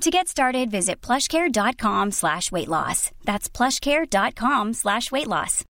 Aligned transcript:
To 0.00 0.10
get 0.10 0.28
started, 0.28 0.70
visit 0.70 1.02
plushcare.com 1.02 2.12
slash 2.12 2.50
weight 2.50 2.68
loss. 2.68 3.10
That's 3.26 3.50
plushcare.com 3.50 4.72
slash 4.72 5.12
weight 5.12 5.26
loss. 5.26 5.64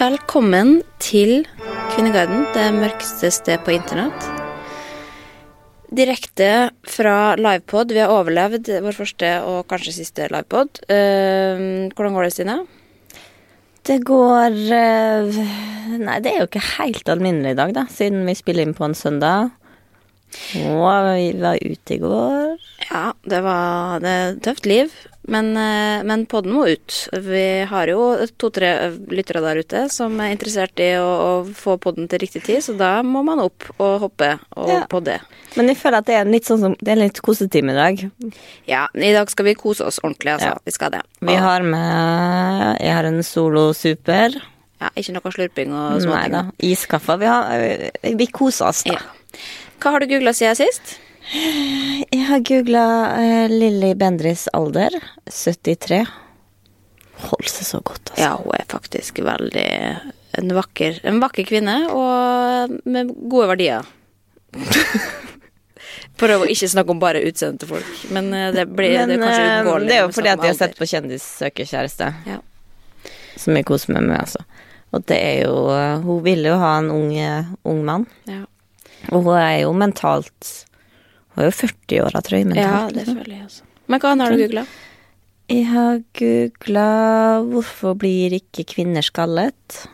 Velkommen 0.00 0.82
til 0.98 1.46
Kvinneguiden, 1.94 2.48
det 2.56 2.66
mørkeste 2.74 3.30
sted 3.30 3.62
på 3.62 3.76
internett. 3.78 4.26
Direkte 5.94 6.72
fra 6.82 7.36
livepod. 7.38 7.94
Vi 7.94 8.02
har 8.02 8.10
overlevd 8.10 8.80
vår 8.82 8.98
første 8.98 9.36
og 9.46 9.68
kanskje 9.70 10.00
siste 10.02 10.26
livepod. 10.26 10.88
Uh, 10.90 11.86
hvordan 11.94 12.18
går 12.18 12.26
det, 12.26 12.38
Stine? 12.40 12.62
Det 13.82 13.98
går 14.06 14.54
eh, 14.76 15.38
Nei, 15.98 16.18
det 16.22 16.30
er 16.30 16.44
jo 16.44 16.46
ikke 16.46 16.62
helt 16.78 17.08
alminnelig 17.10 17.56
i 17.56 17.58
dag, 17.58 17.72
da, 17.74 17.86
siden 17.90 18.22
vi 18.28 18.36
spiller 18.38 18.68
inn 18.68 18.76
på 18.78 18.86
en 18.86 18.94
søndag. 18.96 19.50
Og 20.62 21.08
vi 21.10 21.32
var 21.42 21.58
ute 21.60 21.96
i 21.96 21.98
går. 22.00 22.62
Ja, 22.86 23.10
det 23.28 23.42
var 23.44 23.98
det 24.04 24.14
et 24.14 24.40
tøft 24.46 24.68
liv. 24.70 24.94
Men, 25.30 25.52
eh, 25.56 26.02
men 26.02 26.24
podden 26.26 26.50
må 26.56 26.64
ut. 26.66 26.94
Vi 27.22 27.42
har 27.70 27.86
jo 27.86 28.26
to-tre 28.42 28.90
lyttere 29.12 29.40
der 29.44 29.60
ute 29.62 29.82
som 29.94 30.16
er 30.20 30.32
interessert 30.34 30.80
i 30.82 30.88
å, 30.98 31.06
å 31.06 31.54
få 31.54 31.76
podden 31.78 32.08
til 32.10 32.18
riktig 32.24 32.42
tid, 32.42 32.58
så 32.66 32.74
da 32.76 32.88
må 33.06 33.22
man 33.24 33.38
opp 33.44 33.68
og 33.78 34.00
hoppe 34.08 34.32
og 34.56 34.68
Ja. 34.72 34.80
podde. 34.90 35.20
Men 35.56 35.68
jeg 35.68 35.76
føler 35.78 35.98
at 35.98 36.06
det 36.06 36.14
er 36.16 36.24
litt 36.24 36.44
sånn 36.48 36.58
som 36.60 36.74
Det 36.82 36.88
er 36.94 36.96
litt 36.96 37.20
kosetime 37.22 37.70
i 37.70 37.78
dag. 37.78 38.10
Ja, 38.66 38.88
i 38.96 39.12
dag 39.12 39.30
skal 39.30 39.44
vi 39.44 39.54
kose 39.54 39.84
oss 39.86 40.00
ordentlig, 40.02 40.32
altså. 40.34 40.54
Ja. 40.56 40.58
Vi 40.66 40.72
skal 40.72 40.90
det. 40.90 41.02
Vi 41.20 41.34
har 41.36 41.62
med 41.62 42.80
Jeg 42.80 42.92
har 42.96 43.04
en 43.04 43.22
Solo 43.22 43.72
Super. 43.74 44.30
ja, 44.80 44.88
ikke 44.96 45.12
noe 45.14 45.30
slurping 45.30 45.70
og 45.70 46.00
Nei 46.00 46.00
småting. 46.02 46.32
da. 46.32 46.42
Iskaffe. 46.58 47.18
Vi, 47.20 47.26
har, 47.26 48.16
vi 48.16 48.26
koser 48.26 48.66
oss, 48.72 48.82
da. 48.82 48.94
Ja. 48.94 49.38
Hva 49.78 49.90
har 49.92 50.00
du 50.00 50.06
googla 50.06 50.32
siden 50.34 50.56
sist? 50.56 50.98
Jeg 51.30 52.24
har 52.28 52.42
googla 52.48 52.86
uh, 53.14 53.46
Lilly 53.52 53.92
Bendris 53.98 54.48
alder. 54.52 54.96
73. 55.30 56.02
Holder 57.22 57.52
seg 57.52 57.68
så 57.68 57.80
godt, 57.80 58.10
altså. 58.10 58.22
Ja, 58.24 58.34
hun 58.40 58.56
er 58.56 58.66
faktisk 58.70 59.22
veldig 59.22 59.68
en 60.38 60.54
vakker, 60.56 61.00
en 61.06 61.20
vakker 61.22 61.46
kvinne, 61.46 61.76
og 61.92 62.72
med 62.88 63.12
gode 63.30 63.50
verdier. 63.52 63.90
Prøv 66.22 66.44
å 66.44 66.48
ikke 66.50 66.70
snakke 66.70 66.94
om 66.94 67.00
bare 67.02 67.22
utseendet 67.26 67.62
til 67.62 67.70
folk, 67.74 67.92
men 68.14 68.30
eh, 68.36 68.50
det 68.54 68.66
blir 68.70 68.94
det 68.94 69.16
er 69.16 69.22
kanskje 69.22 69.44
eh, 69.44 69.52
uunngåelig. 69.60 69.88
det 69.88 69.96
er 69.96 70.02
jo 70.02 70.10
fordi 70.14 70.32
at 70.32 70.42
de 70.42 70.50
har 70.50 70.58
sett 70.58 70.76
på 70.78 70.88
Kjendis 70.88 71.24
søker 71.40 71.68
kjæreste. 71.68 72.10
Ja. 72.28 72.38
Som 73.40 73.56
jeg 73.58 73.66
koser 73.68 73.94
meg 73.96 74.06
med, 74.08 74.18
altså. 74.20 74.44
Og 74.92 75.04
det 75.08 75.18
er 75.18 75.38
jo 75.46 75.54
eh, 75.72 76.02
Hun 76.04 76.20
ville 76.24 76.52
jo 76.52 76.58
ha 76.60 76.74
en 76.80 76.90
ung, 76.92 77.14
eh, 77.16 77.52
ung 77.68 77.80
mann. 77.88 78.06
Ja. 78.28 78.44
Og 79.10 79.24
hun 79.26 79.36
er 79.38 79.62
jo 79.64 79.72
mentalt 79.76 80.52
Hun 81.32 81.44
er 81.44 81.48
jo 81.48 81.56
40 81.56 82.02
år, 82.04 82.16
tror 82.20 82.38
jeg. 82.38 82.56
ja, 82.56 82.86
det 82.88 82.96
liksom. 83.00 83.18
føler 83.18 83.36
jeg 83.36 83.44
også. 83.46 83.62
Men 83.88 84.00
hva 84.02 84.14
har 84.16 84.32
du 84.32 84.42
googla? 84.42 84.66
Jeg 85.52 85.66
har 85.68 85.98
googla 86.18 86.86
'Hvorfor 87.42 87.98
blir 87.98 88.32
ikke 88.32 88.64
kvinner 88.64 89.02
skallet?' 89.02 89.86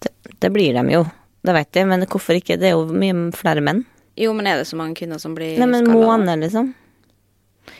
Det, 0.00 0.10
det 0.40 0.50
blir 0.52 0.72
de 0.74 0.92
jo, 0.92 1.04
det 1.44 1.54
vet 1.54 1.72
jeg, 1.74 1.86
men 1.86 2.06
hvorfor 2.06 2.38
ikke? 2.38 2.58
Det 2.58 2.70
er 2.70 2.76
jo 2.76 2.86
mye 2.86 3.32
flere 3.34 3.60
menn. 3.60 3.84
Jo, 4.16 4.32
men 4.32 4.46
er 4.46 4.58
det 4.58 4.66
så 4.66 4.76
mange 4.78 4.94
kvinner 4.94 5.18
som 5.18 5.34
blir 5.34 5.58
Nei, 5.58 5.66
men 5.66 5.86
måneder, 5.90 6.38
liksom. 6.38 6.74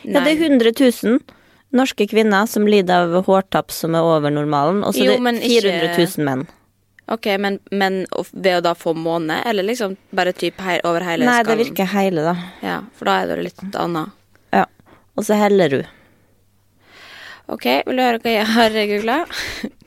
Ja, 0.05 0.21
det 0.21 0.35
er 0.35 0.49
100 0.49 0.73
000 0.79 1.19
norske 1.75 2.07
kvinner 2.09 2.47
som 2.47 2.67
lider 2.67 3.07
av 3.07 3.25
hårtapp 3.27 3.71
som 3.75 3.95
er 3.95 4.07
over 4.07 4.31
normalen, 4.31 4.85
og 4.85 4.95
så 4.95 5.05
er 5.05 5.17
det 5.17 5.23
men 5.23 5.37
er 5.37 5.49
ikke- 5.49 5.63
400 5.63 6.07
000 6.19 6.25
menn. 6.25 6.47
Ok, 7.09 7.27
men, 7.41 7.59
men 7.71 8.03
ved 8.33 8.59
å 8.59 8.65
da 8.65 8.75
få 8.77 8.93
måne, 8.93 9.41
eller 9.49 9.65
liksom 9.65 9.97
bare 10.13 10.35
typ 10.37 10.61
hei, 10.61 10.77
over 10.85 11.07
hele 11.07 11.25
Nei, 11.25 11.41
det 11.47 11.57
virker 11.63 11.89
hele, 11.95 12.25
da. 12.27 12.35
Ja, 12.61 12.83
for 12.99 13.09
da 13.09 13.23
er 13.23 13.33
det 13.33 13.47
litt 13.49 13.79
annet. 13.81 14.13
Ja. 14.53 14.67
Og 15.17 15.25
så 15.25 15.39
heller 15.41 15.73
du. 15.73 15.81
Ok, 17.49 17.65
vil 17.89 17.97
du 17.97 18.05
høre 18.05 18.21
hva 18.21 18.35
jeg 18.35 18.49
har 18.53 18.81
googla? 18.93 19.23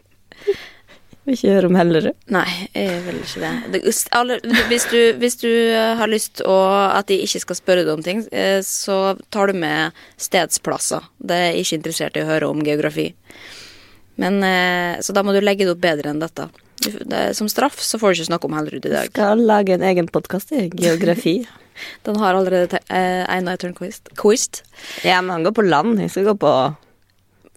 Vil 1.21 1.35
ikke 1.37 1.51
høre 1.53 1.67
om 1.69 1.75
Hellerud. 1.77 2.15
Nei, 2.33 2.47
jeg 2.73 3.01
vil 3.05 3.19
ikke 3.21 3.49
det. 3.69 3.81
hvis, 4.71 4.85
du, 4.89 4.97
hvis 5.21 5.37
du 5.37 5.49
eh, 5.51 5.91
har 5.99 6.09
lyst 6.09 6.41
å, 6.41 6.55
at 6.89 7.11
de 7.11 7.19
ikke 7.21 7.43
skal 7.43 7.59
spørre 7.59 7.83
deg 7.85 7.93
om 7.93 8.01
ting, 8.05 8.23
eh, 8.33 8.57
så 8.65 9.13
tar 9.29 9.51
du 9.51 9.59
med 9.61 9.93
stedsplasser. 10.17 11.05
Det 11.21 11.37
er 11.37 11.59
ikke 11.59 11.77
interessert 11.77 12.17
i 12.17 12.23
å 12.25 12.29
høre 12.31 12.49
om 12.49 12.65
geografi. 12.65 13.11
Men, 14.17 14.41
eh, 14.43 14.97
så 15.05 15.13
da 15.13 15.21
må 15.21 15.37
du 15.37 15.43
legge 15.45 15.67
det 15.67 15.75
opp 15.75 15.83
bedre 15.85 16.09
enn 16.09 16.23
dette. 16.23 16.49
Som 17.37 17.49
straff 17.51 17.79
så 17.85 17.99
får 18.01 18.13
du 18.13 18.19
ikke 18.21 18.29
snakke 18.31 18.47
om 18.49 18.55
Hellerud 18.57 18.85
i 18.85 18.93
dag. 18.93 19.09
Skal 19.13 19.43
lage 19.45 19.75
en 19.75 19.83
egen 19.85 20.07
podkast 20.11 20.51
i 20.57 20.67
geografi. 20.73 21.35
Den 22.05 22.17
har 22.21 22.35
allerede 22.37 22.79
eh, 22.89 23.23
Einar 23.31 23.57
Tørnquist. 23.61 24.09
Quist. 24.19 24.63
ja, 25.05 25.21
men 25.21 25.29
han 25.37 25.43
går 25.47 25.55
på 25.57 25.65
land. 25.65 25.99
Jeg 26.03 26.11
skal 26.13 26.27
gå 26.31 26.35
på 26.41 26.51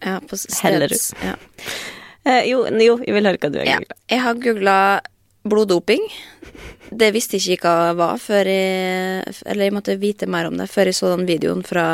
Ja, 0.05 0.19
på 0.21 0.37
Hellerud. 0.63 0.95
Ja. 1.23 1.35
eh, 2.25 2.43
jo, 2.49 2.63
jo, 2.69 2.95
jeg 3.05 3.13
vil 3.17 3.27
høre 3.29 3.41
hva 3.41 3.51
du 3.53 3.59
har 3.61 3.69
Ja. 3.69 3.79
Jeg 4.11 4.21
har 4.23 4.39
googla 4.41 4.77
bloddoping. 5.45 6.05
Det 6.95 7.11
visste 7.13 7.37
jeg 7.37 7.57
ikke 7.57 7.69
hva 7.75 7.93
var 7.97 8.17
før 8.21 8.45
jeg 8.49 9.33
Eller 9.45 9.65
jeg 9.67 9.73
måtte 9.73 9.95
vite 9.99 10.27
mer 10.29 10.47
om 10.47 10.57
det 10.57 10.69
før 10.71 10.89
jeg 10.91 10.97
så 10.97 11.11
den 11.15 11.25
videoen 11.29 11.63
fra 11.65 11.85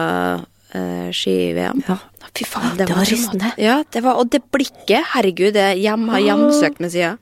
eh, 0.75 1.10
ski-VM. 1.16 1.84
Ja. 1.88 1.98
Fy 2.38 2.45
faen, 2.48 2.78
det, 2.80 2.86
Det 2.88 2.95
var 2.95 3.10
rystende. 3.10 3.50
Ja, 3.60 3.74
det 3.92 4.01
var, 4.06 4.16
og 4.22 4.30
det 4.31 4.39
blikket, 4.56 5.04
herregud, 5.13 5.51
det 5.57 5.66
hjem, 5.81 6.06
har 6.13 6.22
hjemsøkt 6.24 6.80
med 6.80 6.94
sida. 6.94 7.18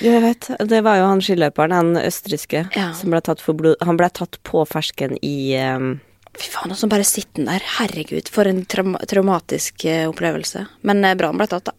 Jeg 0.00 0.22
vet, 0.24 0.48
Det 0.70 0.80
var 0.86 0.96
jo 1.02 1.10
han 1.10 1.20
skiløperen, 1.20 1.74
han 1.76 1.92
østerrikske, 2.00 2.64
Ja. 2.76 2.92
som 2.96 3.10
ble 3.12 3.20
tatt 3.20 3.40
for 3.44 3.52
blod 3.54 3.76
Han 3.84 3.98
ble 4.00 4.08
tatt 4.08 4.38
på 4.42 4.64
fersken 4.66 5.18
i 5.22 5.54
um, 5.60 6.00
Fy 6.34 6.48
faen, 6.50 6.72
og 6.72 6.76
så 6.80 6.88
bare 6.90 7.04
sitter 7.06 7.44
der. 7.46 7.62
Herregud, 7.76 8.26
for 8.32 8.48
en 8.50 8.64
trauma 8.64 8.98
traumatisk 9.06 9.84
uh, 9.86 10.08
opplevelse. 10.10 10.64
Men 10.82 11.04
uh, 11.04 11.12
bra 11.14 11.28
han 11.30 11.38
ble 11.38 11.46
tatt, 11.46 11.68
da. 11.68 11.72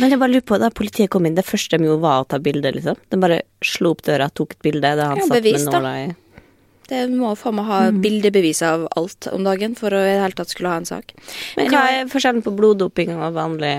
Men 0.00 0.10
jeg 0.14 0.18
bare 0.22 0.32
lurer 0.32 0.46
på, 0.46 0.56
da 0.62 0.70
politiet 0.70 1.10
kom 1.10 1.26
inn, 1.26 1.34
det 1.36 1.44
første 1.44 1.76
de 1.78 1.84
gjorde 1.90 2.00
var 2.06 2.22
å 2.22 2.28
ta 2.30 2.38
bilde, 2.38 2.72
liksom. 2.78 2.96
De 3.10 3.18
bare 3.20 3.42
slo 3.62 3.90
opp 3.92 4.00
døra, 4.06 4.30
tok 4.32 4.54
et 4.56 4.62
bilde, 4.70 4.94
Det 4.96 5.04
han 5.04 5.18
Ja, 5.20 5.26
satt 5.26 5.36
bevis, 5.42 5.66
med 5.66 5.74
nåla 5.74 5.92
i 6.06 6.08
Det 6.90 7.04
må 7.12 7.30
faen 7.38 7.56
meg 7.60 7.68
ha 7.68 7.80
bildebevis 7.94 8.62
av 8.66 8.88
alt 8.98 9.28
om 9.30 9.44
dagen 9.46 9.76
for 9.78 9.94
å 9.94 10.02
i 10.02 10.10
det 10.10 10.22
hele 10.24 10.38
tatt 10.38 10.50
skulle 10.50 10.72
ha 10.72 10.80
en 10.80 10.88
sak. 10.88 11.14
Men 11.58 11.70
hva 11.70 11.84
er 11.94 12.10
forskjellen 12.10 12.42
på 12.46 12.54
bloddoping 12.56 13.14
og 13.16 13.36
vanlig 13.38 13.74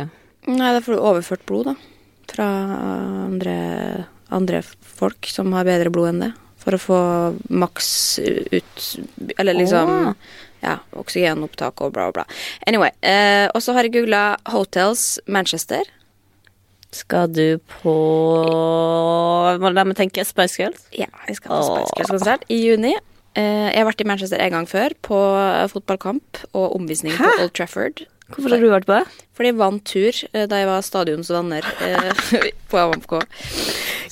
Nei, 0.49 0.71
da 0.73 0.79
får 0.81 0.95
du 0.95 1.03
overført 1.05 1.43
blod, 1.45 1.67
da. 1.69 1.75
Fra 2.31 2.47
andre, 3.27 3.57
andre 4.33 4.63
folk 4.81 5.27
som 5.29 5.51
har 5.53 5.67
bedre 5.67 5.91
blod 5.93 6.09
enn 6.09 6.23
det. 6.23 6.31
For 6.61 6.77
å 6.77 6.81
få 6.81 7.01
maks 7.49 7.91
ut 8.21 8.81
Eller 9.41 9.57
liksom 9.57 9.89
oh. 9.89 10.33
Ja, 10.61 10.75
oksygenopptak 10.93 11.81
og 11.81 11.93
bla, 11.95 12.11
bla. 12.13 12.25
Anyway. 12.69 12.93
Eh, 13.01 13.47
og 13.49 13.63
så 13.65 13.73
har 13.73 13.87
jeg 13.87 13.95
googla 13.95 14.35
Hotels 14.53 15.15
Manchester. 15.25 15.81
Skal 16.91 17.31
du 17.31 17.45
på 17.81 17.93
La 19.71 19.85
meg 19.87 19.95
tenke 19.99 20.25
Spice 20.27 20.59
Girls? 20.59 20.83
Ja, 20.91 21.07
jeg 21.27 21.39
skal 21.39 21.53
på 21.53 21.61
Spice 21.69 21.95
Girls-konsert 21.97 22.43
i 22.51 22.59
juni. 22.65 22.95
Eh, 23.39 23.69
jeg 23.71 23.79
har 23.79 23.87
vært 23.87 24.03
i 24.03 24.07
Manchester 24.09 24.43
en 24.43 24.57
gang 24.57 24.67
før, 24.67 24.95
på 25.07 25.19
fotballkamp 25.71 26.41
og 26.51 26.75
omvisning 26.75 27.15
på 27.15 27.29
Old 27.39 27.53
Trafford. 27.55 28.03
Hvorfor 28.35 28.53
har 28.55 28.61
du 28.63 28.69
vært 28.71 28.85
på 28.89 28.95
det? 28.99 29.25
Fordi 29.37 29.49
jeg 29.51 29.57
vant 29.57 29.83
tur 29.87 30.17
eh, 30.33 30.45
da 30.51 30.57
jeg 30.59 30.67
var 30.69 30.81
stadions 30.85 31.29
venner 31.33 31.65
eh, 31.81 32.25
på 32.71 32.77
AMK. 32.81 33.13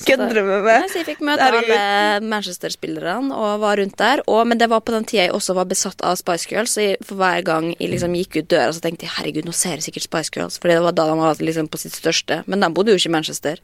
Kødder 0.00 0.32
du 0.34 0.40
med 0.46 0.64
meg? 0.64 0.86
Så 0.90 1.00
jeg 1.02 1.06
fikk 1.10 1.20
møte 1.28 1.44
alle 1.44 1.76
Manchester-spillerne 2.24 3.36
og 3.36 3.60
var 3.62 3.76
rundt 3.80 3.98
der. 4.00 4.22
Og, 4.32 4.40
men 4.48 4.58
det 4.58 4.68
var 4.72 4.80
på 4.84 4.94
den 4.94 5.04
tida 5.08 5.26
jeg 5.26 5.34
også 5.36 5.54
var 5.58 5.68
besatt 5.70 6.00
av 6.06 6.16
Spice 6.18 6.48
Girls, 6.50 6.72
så 6.76 6.84
jeg, 6.86 6.96
for 7.04 7.20
hver 7.20 7.44
gang 7.46 7.68
jeg 7.76 7.90
liksom 7.92 8.16
gikk 8.16 8.38
ut 8.40 8.48
døra, 8.52 8.72
så 8.74 8.82
tenkte 8.84 9.06
jeg 9.06 9.12
herregud, 9.18 9.48
nå 9.50 9.54
ser 9.56 9.76
jeg 9.76 9.86
sikkert 9.90 10.08
Spice 10.08 10.32
Girls, 10.34 10.56
Fordi 10.62 10.78
det 10.78 10.84
var 10.88 10.96
da 10.96 11.06
de 11.12 11.18
var 11.20 11.42
liksom 11.50 11.68
på 11.70 11.80
sitt 11.82 11.96
største. 12.00 12.40
Men 12.50 12.64
de 12.64 12.72
bodde 12.74 12.94
jo 12.94 13.00
ikke 13.00 13.12
i 13.12 13.16
Manchester. 13.18 13.60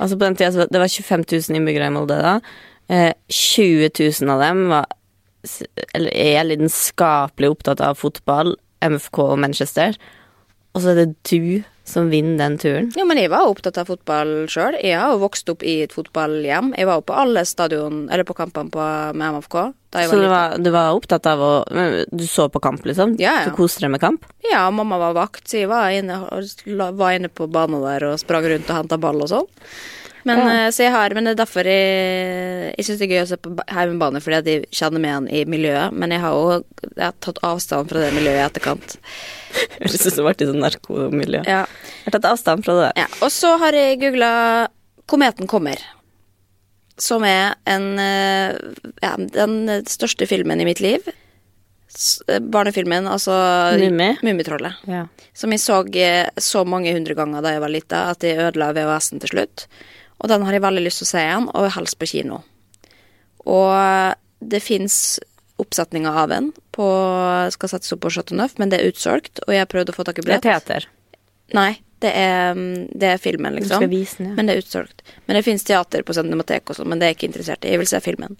Altså 0.00 0.16
på 0.16 0.24
den 0.24 0.38
tida, 0.40 0.50
så 0.56 0.64
var- 0.64 0.72
Det 0.72 0.80
var 0.82 0.88
25 0.88 1.26
000 1.50 1.60
innbyggere 1.60 1.90
i 1.92 1.94
Molde 1.98 2.16
da. 2.24 2.34
Eh, 2.88 3.12
20 3.28 3.90
000 4.24 4.30
av 4.32 4.40
dem 4.46 4.68
var 4.72 4.86
Eller 5.94 6.10
er 6.16 6.44
lidenskapelig 6.48 7.50
opptatt 7.52 7.80
av 7.84 7.94
fotball, 8.00 8.56
MFK 8.84 9.24
og 9.24 9.38
Manchester. 9.42 9.98
Og 10.76 10.84
så 10.84 10.92
er 10.92 11.00
det 11.00 11.10
du 11.30 11.64
som 11.88 12.10
vinner 12.12 12.36
den 12.36 12.58
turen. 12.60 12.88
Jo, 12.96 13.06
men 13.08 13.16
jeg 13.16 13.30
var 13.32 13.48
opptatt 13.48 13.78
av 13.80 13.88
fotball 13.88 14.44
sjøl. 14.52 14.76
Jeg 14.84 14.98
har 15.00 15.14
jo 15.14 15.22
vokst 15.22 15.48
opp 15.48 15.64
i 15.64 15.78
et 15.86 15.94
fotballhjem. 15.94 16.74
Jeg 16.76 16.88
var 16.88 17.00
jo 17.00 17.04
på 17.08 17.16
alle 17.16 17.44
stadion, 17.48 18.02
eller 18.12 18.28
på 18.28 18.36
kampene 18.36 18.68
på, 18.74 18.88
med 19.16 19.38
MFK 19.38 19.56
Så 19.96 20.02
var 20.12 20.20
du 20.20 20.28
var, 20.28 20.56
du 20.60 20.70
var 20.74 20.98
opptatt 20.98 21.26
av 21.30 21.40
å 21.40 21.52
Du 22.12 22.26
så 22.28 22.50
på 22.52 22.60
kamp, 22.60 22.84
liksom? 22.84 23.16
Ja, 23.22 23.38
ja. 23.40 23.46
Du 23.48 23.56
koste 23.56 23.86
deg 23.86 23.94
med 23.94 24.04
kamp? 24.04 24.26
Ja, 24.44 24.66
mamma 24.70 25.00
var 25.00 25.16
vakt, 25.16 25.46
så 25.48 25.62
jeg 25.62 25.70
var 25.72 25.88
inne, 25.96 26.20
var 27.00 27.16
inne 27.16 27.32
på 27.32 27.48
banen 27.48 27.80
der 27.86 28.10
og 28.12 28.20
sprang 28.20 28.44
rundt 28.52 28.68
og 28.68 28.82
henta 28.82 29.00
ball 29.00 29.24
og 29.24 29.32
sånn. 29.32 29.48
Men, 30.24 30.38
Ja. 30.38 30.66
eh, 30.66 30.70
så 30.70 30.82
jeg 30.82 30.92
har, 30.92 31.14
men 31.14 31.24
det 31.24 31.32
er 31.38 31.44
derfor 31.44 31.64
jeg, 31.64 32.74
jeg 32.76 32.84
syns 32.86 32.98
det 32.98 33.06
er 33.08 33.14
gøy 33.14 33.22
å 33.22 33.28
se 33.28 33.36
på 33.36 33.54
ba- 33.54 33.64
fordi 34.20 34.36
at 34.38 34.46
jeg 34.46 34.64
kjenner 34.70 35.00
meg 35.00 35.10
igjen 35.10 35.28
i 35.30 35.44
miljøet. 35.44 35.92
Men 35.92 36.10
jeg 36.10 36.20
har 36.20 36.32
jo 36.32 36.64
jeg 36.96 37.04
har 37.04 37.14
tatt 37.20 37.38
avstand 37.42 37.88
fra 37.88 38.00
det 38.00 38.12
miljøet 38.14 38.38
i 38.40 38.46
etterkant. 38.48 38.96
Jeg 39.80 39.88
synes 39.90 40.14
det 40.18 40.24
vært 40.26 40.42
i 40.42 40.46
sånn 40.46 40.60
narkomiljø. 40.60 41.40
Ja. 41.48 41.62
Jeg 42.04 42.12
har 42.12 42.20
tatt 42.20 42.26
avstand 42.32 42.64
fra 42.66 42.74
det. 42.82 42.90
ja. 43.00 43.06
Og 43.22 43.30
så 43.32 43.56
har 43.58 43.72
jeg 43.72 43.98
googla 44.00 44.68
'Kometen 45.08 45.46
kommer'. 45.48 45.80
Som 46.98 47.24
er 47.24 47.54
en 47.66 47.98
eh, 47.98 48.58
ja, 49.02 49.14
den 49.16 49.84
største 49.86 50.26
filmen 50.28 50.60
i 50.60 50.64
mitt 50.66 50.80
liv. 50.80 51.00
Eh, 52.28 52.38
Barnefilmen, 52.40 53.06
altså 53.08 53.32
Mummi? 53.80 54.18
Mummitrollet. 54.22 54.74
Ja. 54.86 55.06
Som 55.32 55.50
jeg 55.54 55.60
så 55.60 55.78
så 56.38 56.64
mange 56.66 56.92
hundre 56.92 57.14
ganger 57.14 57.40
da 57.42 57.52
jeg 57.54 57.60
var 57.64 57.68
lita, 57.72 58.10
at 58.10 58.20
jeg 58.26 58.36
ødela 58.38 58.72
VHS-en 58.74 59.20
til 59.20 59.28
slutt. 59.32 59.66
Og 60.18 60.30
den 60.30 60.44
har 60.46 60.56
jeg 60.56 60.64
veldig 60.64 60.84
lyst 60.84 61.02
til 61.02 61.08
å 61.08 61.12
se 61.12 61.24
igjen, 61.24 61.50
og 61.54 61.72
helst 61.74 61.98
på 61.98 62.08
kino. 62.10 62.42
Og 63.46 64.14
det 64.38 64.62
fins 64.62 65.18
oppsetninger 65.58 66.14
av 66.22 66.30
den 66.30 66.52
på 66.74 66.86
skal 67.54 67.72
settes 67.72 67.92
opp 67.94 68.04
på 68.04 68.12
Chateau 68.14 68.38
Neuf, 68.38 68.56
men 68.58 68.70
det 68.70 68.80
er 68.80 68.92
utsolgt, 68.92 69.42
og 69.46 69.54
jeg 69.54 69.64
har 69.64 69.70
prøvd 69.70 69.92
å 69.92 69.96
få 69.96 70.06
tak 70.06 70.20
i 70.20 70.26
Det 70.26 70.38
er 70.38 70.44
teater. 70.44 70.86
Nei, 71.56 71.72
det 72.04 72.12
er, 72.14 72.54
mm, 72.54 72.94
det 72.94 73.10
er 73.14 73.22
filmen, 73.22 73.56
Du 73.56 73.60
liksom. 73.62 73.82
skal 73.82 73.90
vise 73.90 74.20
den, 74.20 74.30
ja. 74.30 74.34
Men 74.36 74.46
det 74.46 74.54
er 74.54 74.62
utsolgt. 74.62 75.02
Men 75.26 75.38
det 75.38 75.44
fins 75.46 75.66
teater 75.66 76.04
på 76.06 76.14
Cinemateket 76.14 76.70
og 76.70 76.78
sånn, 76.78 76.90
men 76.92 77.00
det 77.00 77.08
er 77.08 77.14
jeg 77.14 77.18
ikke 77.18 77.30
interessert 77.32 77.64
i. 77.64 77.72
Jeg 77.74 77.82
vil 77.82 77.90
se 77.90 78.00
filmen. 78.04 78.38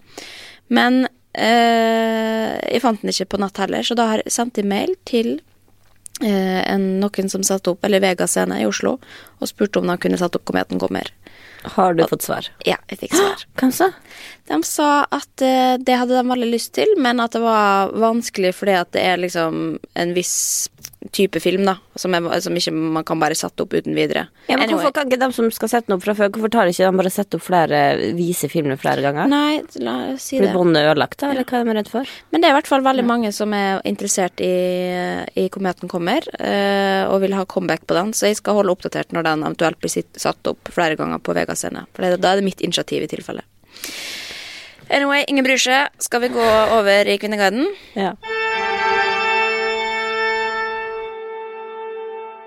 Men 0.68 1.08
eh, 1.34 2.54
jeg 2.68 2.82
fant 2.84 3.02
den 3.02 3.14
ikke 3.14 3.32
på 3.34 3.42
natt 3.42 3.58
heller, 3.58 3.82
så 3.82 3.98
da 3.98 4.10
har 4.12 4.22
jeg 4.22 4.34
sendt 4.34 4.60
en 4.62 4.70
mail 4.70 4.94
til 5.08 5.40
eh, 6.22 6.62
en, 6.62 6.86
noen 7.02 7.32
som 7.32 7.42
satte 7.46 7.74
opp, 7.74 7.82
eller 7.88 8.04
Vega 8.04 8.28
Scene 8.30 8.60
i 8.62 8.68
Oslo, 8.68 8.98
og 9.40 9.50
spurte 9.50 9.82
om 9.82 9.90
de 9.90 9.98
kunne 9.98 10.20
sette 10.20 10.38
opp 10.38 10.46
Kometen 10.46 10.78
kommer. 10.78 11.10
Har 11.62 11.94
du 11.94 12.04
fått 12.06 12.22
svar? 12.22 12.48
Ja, 12.66 12.76
jeg 12.90 13.00
fikk 13.02 13.16
svar. 13.16 13.44
Hvem 13.60 13.72
sa? 13.74 13.90
De 14.48 14.58
sa 14.64 14.90
at 15.12 15.44
eh, 15.44 15.74
det 15.82 15.98
hadde 16.00 16.16
de 16.16 16.24
veldig 16.28 16.50
lyst 16.52 16.72
til, 16.78 16.94
men 16.96 17.20
at 17.20 17.34
det 17.36 17.42
var 17.44 17.92
vanskelig 17.98 18.54
fordi 18.56 18.76
at 18.78 18.92
det 18.96 19.04
er 19.04 19.20
liksom 19.20 19.78
en 19.98 20.14
viss 20.16 20.36
type 21.14 21.40
film, 21.40 21.62
da, 21.68 21.76
som, 21.94 22.14
er, 22.16 22.40
som 22.42 22.56
ikke 22.58 22.72
man 22.74 23.04
kan 23.06 23.20
bare 23.22 23.36
sette 23.38 23.62
opp 23.62 23.72
uten 23.78 23.94
videre. 23.94 24.24
Ja, 24.48 24.56
men 24.56 24.64
Anyway. 24.66 24.82
Hvorfor 24.82 24.94
kan 24.96 25.06
ikke 25.10 25.20
de 25.22 25.28
som 25.36 25.46
skal 25.54 25.70
sette 25.70 25.86
den 25.86 25.94
opp 25.96 26.02
fra 26.04 26.14
før, 26.18 26.30
hvorfor 26.34 26.50
tar 26.50 26.70
ikke 26.72 26.88
de 26.90 26.98
bare 27.00 27.12
sette 27.14 27.38
opp 27.38 27.44
flere, 27.46 27.80
vise 28.18 28.50
filmer 28.50 28.80
flere 28.80 29.04
ganger? 29.06 29.30
Nei, 29.30 29.60
la 29.84 29.94
oss 30.14 30.26
si 30.30 30.40
Blir 30.40 30.50
det. 30.50 30.56
båndet 30.58 30.88
ødelagt, 30.90 31.18
da, 31.22 31.30
eller 31.30 31.46
hva 31.46 31.60
er 31.62 31.68
de 31.70 31.76
redd 31.78 31.92
for? 31.92 32.14
Men 32.34 32.42
det 32.42 32.50
er 32.50 32.54
i 32.54 32.58
hvert 32.58 32.70
fall 32.72 32.84
veldig 32.88 33.06
mange 33.06 33.32
som 33.36 33.54
er 33.56 33.78
interessert 33.88 34.42
i, 34.44 34.52
i 35.38 35.46
Kometen 35.54 35.88
kommer, 35.88 36.26
eh, 36.42 37.04
og 37.06 37.22
vil 37.22 37.36
ha 37.38 37.46
comeback 37.46 37.86
på 37.86 37.94
den, 37.98 38.10
så 38.12 38.26
jeg 38.32 38.40
skal 38.42 38.58
holde 38.58 38.74
oppdatert 38.74 39.14
når 39.14 39.28
den 39.30 39.46
eventuelt 39.46 39.78
blir 39.78 39.94
sitt, 39.94 40.10
satt 40.18 40.50
opp 40.50 40.72
flere 40.74 40.98
ganger 40.98 41.22
på 41.22 41.34
Vegas 41.38 41.62
scene. 41.62 41.86
For 41.94 42.02
det, 42.04 42.18
da 42.24 42.34
er 42.34 42.42
det 42.42 42.48
mitt 42.50 42.60
initiativ 42.66 43.06
i 43.06 43.10
tilfelle. 43.14 43.46
Anyway, 44.90 45.24
ingen 45.28 45.44
bryr 45.44 45.60
seg. 45.60 45.90
Skal 46.00 46.22
vi 46.24 46.30
gå 46.32 46.44
over 46.78 47.08
i 47.12 47.18
Kvinneguiden? 47.20 47.66
Ja. 47.98 48.14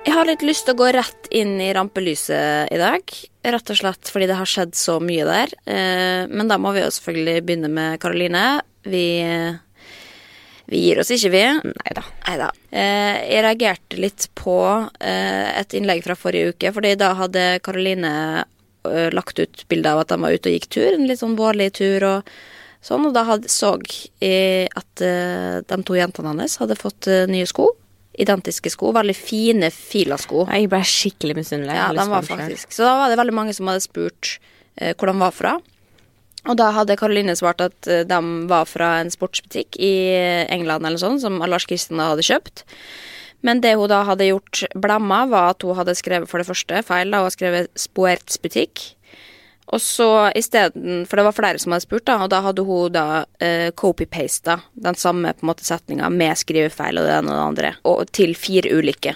Jeg 0.02 0.16
har 0.18 0.26
litt 0.26 0.42
lyst 0.42 0.66
til 0.66 0.74
å 0.74 0.80
gå 0.80 0.88
rett 0.96 1.28
inn 1.30 1.60
i 1.62 1.70
rampelyset 1.78 2.72
i 2.74 2.78
dag. 2.82 3.12
Rett 3.46 3.70
og 3.70 3.78
slett 3.78 4.10
fordi 4.10 4.28
det 4.32 4.38
har 4.40 4.50
skjedd 4.50 4.74
så 4.78 4.96
mye 5.04 5.28
der. 5.28 5.52
Eh, 5.70 6.24
Men 6.26 6.50
da 6.50 6.58
må 6.58 6.72
vi 6.74 6.82
jo 6.82 6.90
selvfølgelig 6.90 7.44
begynne 7.46 7.70
med 7.70 8.00
Karoline. 8.02 8.46
Vi, 8.82 9.22
vi 10.74 10.80
gir 10.88 11.02
oss 11.04 11.12
ikke, 11.14 11.30
vi. 11.36 11.44
Nei 11.70 11.94
da. 11.94 12.50
Eh, 12.74 13.20
jeg 13.30 13.44
reagerte 13.46 14.00
litt 14.02 14.26
på 14.34 14.58
eh, 14.98 15.60
et 15.60 15.78
innlegg 15.78 16.02
fra 16.08 16.18
forrige 16.18 16.56
uke, 16.56 16.74
fordi 16.74 16.96
da 16.98 17.12
hadde 17.22 17.46
Karoline 17.62 18.16
lagt 19.14 19.38
ut 19.38 19.62
bilde 19.70 19.92
av 19.94 20.02
at 20.02 20.10
de 20.10 20.18
var 20.18 20.34
ute 20.34 20.50
og 20.50 20.56
gikk 20.58 20.66
tur, 20.74 20.88
en 20.96 21.06
litt 21.06 21.22
sånn 21.22 21.38
vårlig 21.38 21.68
tur 21.78 22.02
og 22.08 22.32
sånn, 22.82 23.06
og 23.06 23.14
da 23.14 23.22
hadde, 23.28 23.52
så 23.54 23.76
jeg 24.18 24.72
at 24.74 25.04
de 25.70 25.78
to 25.86 26.00
jentene 26.00 26.32
hennes 26.34 26.58
hadde 26.58 26.80
fått 26.80 27.06
nye 27.30 27.46
sko. 27.46 27.68
Identiske 28.20 28.72
sko. 28.74 28.92
Veldig 28.96 29.16
fine 29.16 29.70
Fila-sko. 29.72 30.46
Jeg 30.52 30.70
ble 30.72 30.82
skikkelig 30.84 31.38
misunnelig. 31.38 31.76
Ja, 31.78 31.92
de 31.96 32.08
var 32.12 32.26
faktisk. 32.28 32.74
Så 32.76 32.84
da 32.84 32.98
var 33.00 33.12
det 33.12 33.20
veldig 33.22 33.36
mange 33.38 33.54
som 33.56 33.70
hadde 33.72 33.84
spurt 33.86 34.34
eh, 34.76 34.92
hvor 34.98 35.12
de 35.12 35.16
var 35.22 35.36
fra. 35.36 35.54
Og 36.50 36.58
da 36.58 36.72
hadde 36.74 36.98
Karoline 36.98 37.36
svart 37.38 37.62
at 37.64 37.88
eh, 37.88 38.04
de 38.08 38.20
var 38.50 38.68
fra 38.70 38.98
en 39.04 39.14
sportsbutikk 39.14 39.78
i 39.80 39.94
England 40.52 40.88
eller 40.88 41.02
sånn, 41.02 41.22
som 41.24 41.40
Lars 41.46 41.68
Kristian 41.70 42.02
hadde 42.04 42.26
kjøpt. 42.26 42.66
Men 43.46 43.62
det 43.64 43.74
hun 43.78 43.90
da 43.90 44.04
hadde 44.06 44.28
gjort 44.28 44.66
blemma, 44.78 45.24
var 45.32 45.56
at 45.56 45.66
hun 45.66 45.78
hadde 45.78 45.98
skrevet 45.98 46.30
for 46.30 46.42
det 46.42 46.50
første 46.50 46.82
feil. 46.86 47.10
da, 47.10 47.22
Hun 47.22 47.30
hadde 47.30 47.38
skrevet 47.38 47.72
Spoerts 47.80 48.38
butikk. 48.42 48.92
Og 49.72 49.82
så 49.82 50.32
isteden 50.36 51.06
For 51.08 51.20
det 51.20 51.26
var 51.28 51.36
flere 51.38 51.62
som 51.62 51.72
hadde 51.76 51.86
spurt, 51.86 52.06
da, 52.10 52.18
og 52.24 52.32
da 52.34 52.42
hadde 52.44 52.66
hun 52.68 52.94
da 52.94 53.24
eh, 53.40 53.70
copy-pasta 53.78 54.60
den 54.74 54.98
samme 55.00 55.34
på 55.34 55.46
en 55.46 55.52
måte 55.52 55.68
setninga 55.68 56.10
med 56.12 56.40
skrivefeil 56.40 57.00
og 57.00 57.08
det 57.08 57.18
ene 57.20 57.32
og 57.32 57.38
det 57.38 57.46
andre, 57.46 57.74
og 57.88 58.12
til 58.16 58.36
fire 58.36 58.74
ulike. 58.74 59.16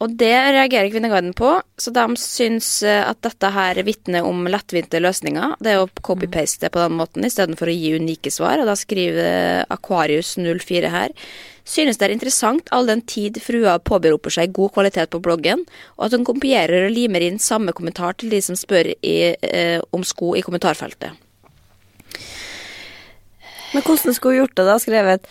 Og 0.00 0.14
det 0.16 0.32
reagerer 0.32 0.88
Kvinneguiden 0.88 1.34
på, 1.36 1.58
så 1.76 1.92
de 1.92 2.04
syns 2.16 2.68
eh, 2.88 3.02
at 3.04 3.20
dette 3.20 3.50
her 3.52 3.82
vitner 3.84 4.24
om 4.24 4.46
lettvinte 4.48 4.96
løsninger. 5.02 5.58
Det 5.60 5.74
er 5.74 5.82
å 5.82 5.90
copy-paste 6.00 6.70
på 6.72 6.80
den 6.80 6.96
måten 6.96 7.26
istedenfor 7.28 7.68
å 7.68 7.74
gi 7.74 7.92
unike 8.00 8.32
svar. 8.32 8.62
Og 8.62 8.70
da 8.70 8.78
skriver 8.80 9.66
Aquarius04 9.68 10.92
her. 10.94 11.12
Synes 11.68 12.00
det 12.00 12.08
er 12.08 12.14
interessant 12.14 12.72
all 12.72 12.88
den 12.88 13.04
tid 13.04 13.42
frua 13.44 13.76
påberoper 13.84 14.32
seg 14.32 14.56
god 14.56 14.72
kvalitet 14.78 15.12
på 15.12 15.20
bloggen, 15.22 15.66
og 15.98 16.08
at 16.08 16.16
hun 16.16 16.24
kopierer 16.26 16.88
og 16.88 16.96
limer 16.96 17.26
inn 17.26 17.36
samme 17.38 17.76
kommentar 17.76 18.16
til 18.16 18.32
de 18.32 18.40
som 18.42 18.56
spør 18.56 18.94
i, 18.96 19.18
eh, 19.36 19.78
om 19.92 20.00
sko 20.00 20.32
i 20.34 20.42
kommentarfeltet. 20.46 21.12
Men 23.70 23.84
hvordan 23.84 24.16
skulle 24.16 24.38
hun 24.38 24.46
gjort 24.46 24.56
det, 24.56 24.66
da? 24.66 24.80
Skrevet 24.80 25.30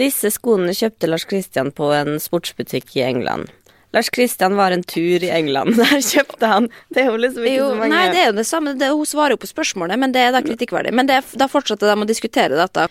Disse 0.00 0.30
skoene 0.32 0.72
kjøpte 0.72 1.08
Lars 1.10 1.26
Christian 1.28 1.68
på 1.76 1.90
en 1.92 2.16
sportsbutikk 2.16 2.94
i 2.96 3.02
England. 3.04 3.50
Lars 3.92 4.08
Kristian 4.10 4.56
var 4.56 4.72
en 4.72 4.82
tur 4.82 5.24
i 5.24 5.30
England. 5.30 5.76
Der 5.80 6.00
kjøpte 6.00 6.48
han 6.48 6.68
Det 6.88 7.04
er 7.04 7.10
jo 7.10 7.20
liksom 7.20 7.44
ikke 7.44 7.58
Jo, 7.58 7.68
så 7.70 7.78
mange 7.82 7.92
nei, 7.92 8.04
det 8.14 8.20
er 8.22 8.30
jo 8.30 8.36
det 8.38 8.48
samme. 8.48 8.74
Det, 8.80 8.88
hun 8.88 9.08
svarer 9.08 9.36
jo 9.36 9.42
på 9.42 9.50
spørsmålet, 9.50 10.00
men 10.00 10.14
det 10.14 10.24
er 10.24 10.34
da 10.34 10.40
kritikkverdig. 10.44 10.94
Men 10.96 11.10
det, 11.10 11.20
da 11.36 11.48
fortsetter 11.52 11.92
de 11.92 12.06
å 12.06 12.08
diskutere 12.08 12.56
dette. 12.56 12.88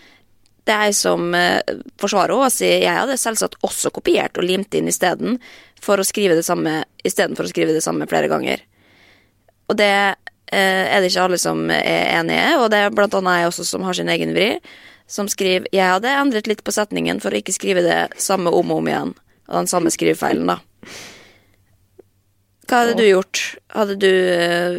Det 0.62 0.74
er 0.74 0.90
jeg 0.92 0.98
som 1.00 1.34
eh, 1.34 1.58
forsvarer 1.98 2.36
henne 2.36 2.46
og 2.46 2.54
sier 2.54 2.84
jeg 2.84 2.94
hadde 2.94 3.18
selvsagt 3.18 3.58
også 3.66 3.90
kopiert 3.94 4.38
og 4.38 4.46
limt 4.46 4.74
inn 4.78 4.90
isteden 4.90 5.40
for 5.82 5.98
å 5.98 6.06
skrive 6.06 6.38
det 6.38 6.46
samme 6.46 6.84
istedenfor 7.02 7.48
å 7.48 7.50
skrive 7.50 7.74
det 7.74 7.82
samme 7.82 8.06
flere 8.06 8.30
ganger. 8.30 8.62
Og 9.66 9.78
det 9.82 9.90
eh, 9.90 10.86
er 10.86 11.02
det 11.02 11.10
ikke 11.10 11.26
alle 11.26 11.42
som 11.42 11.66
er 11.74 12.14
enige, 12.20 12.46
og 12.62 12.70
det 12.70 12.84
er 12.84 12.94
blant 12.94 13.18
annet 13.18 13.40
jeg 13.40 13.50
også 13.50 13.66
som 13.74 13.86
har 13.88 13.98
sin 13.98 14.12
egen 14.12 14.36
vri, 14.36 14.52
som 15.10 15.26
skriver 15.26 15.66
jeg 15.74 15.96
hadde 15.96 16.14
endret 16.14 16.46
litt 16.46 16.62
på 16.62 16.74
setningen 16.74 17.18
for 17.22 17.34
å 17.34 17.42
ikke 17.42 17.58
skrive 17.58 17.82
det 17.82 18.02
samme 18.22 18.54
om 18.54 18.70
og 18.70 18.84
om 18.84 18.92
igjen, 18.92 19.16
og 19.50 19.56
den 19.64 19.72
samme 19.72 19.90
skrivefeilen, 19.90 20.46
da. 20.46 20.62
Hva 22.68 22.82
hadde 22.82 22.96
du 22.96 23.04
gjort? 23.04 23.40
Hadde 23.74 23.96
du 24.00 24.08
eh, 24.08 24.78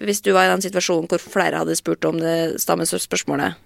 Hvis 0.00 0.22
du 0.24 0.30
var 0.32 0.46
i 0.46 0.52
den 0.52 0.62
situasjonen 0.64 1.08
hvor 1.10 1.20
flere 1.20 1.60
hadde 1.60 1.76
spurt 1.76 2.06
om 2.08 2.20
det 2.22 2.60
samme 2.62 2.86
spørsmålet? 2.88 3.58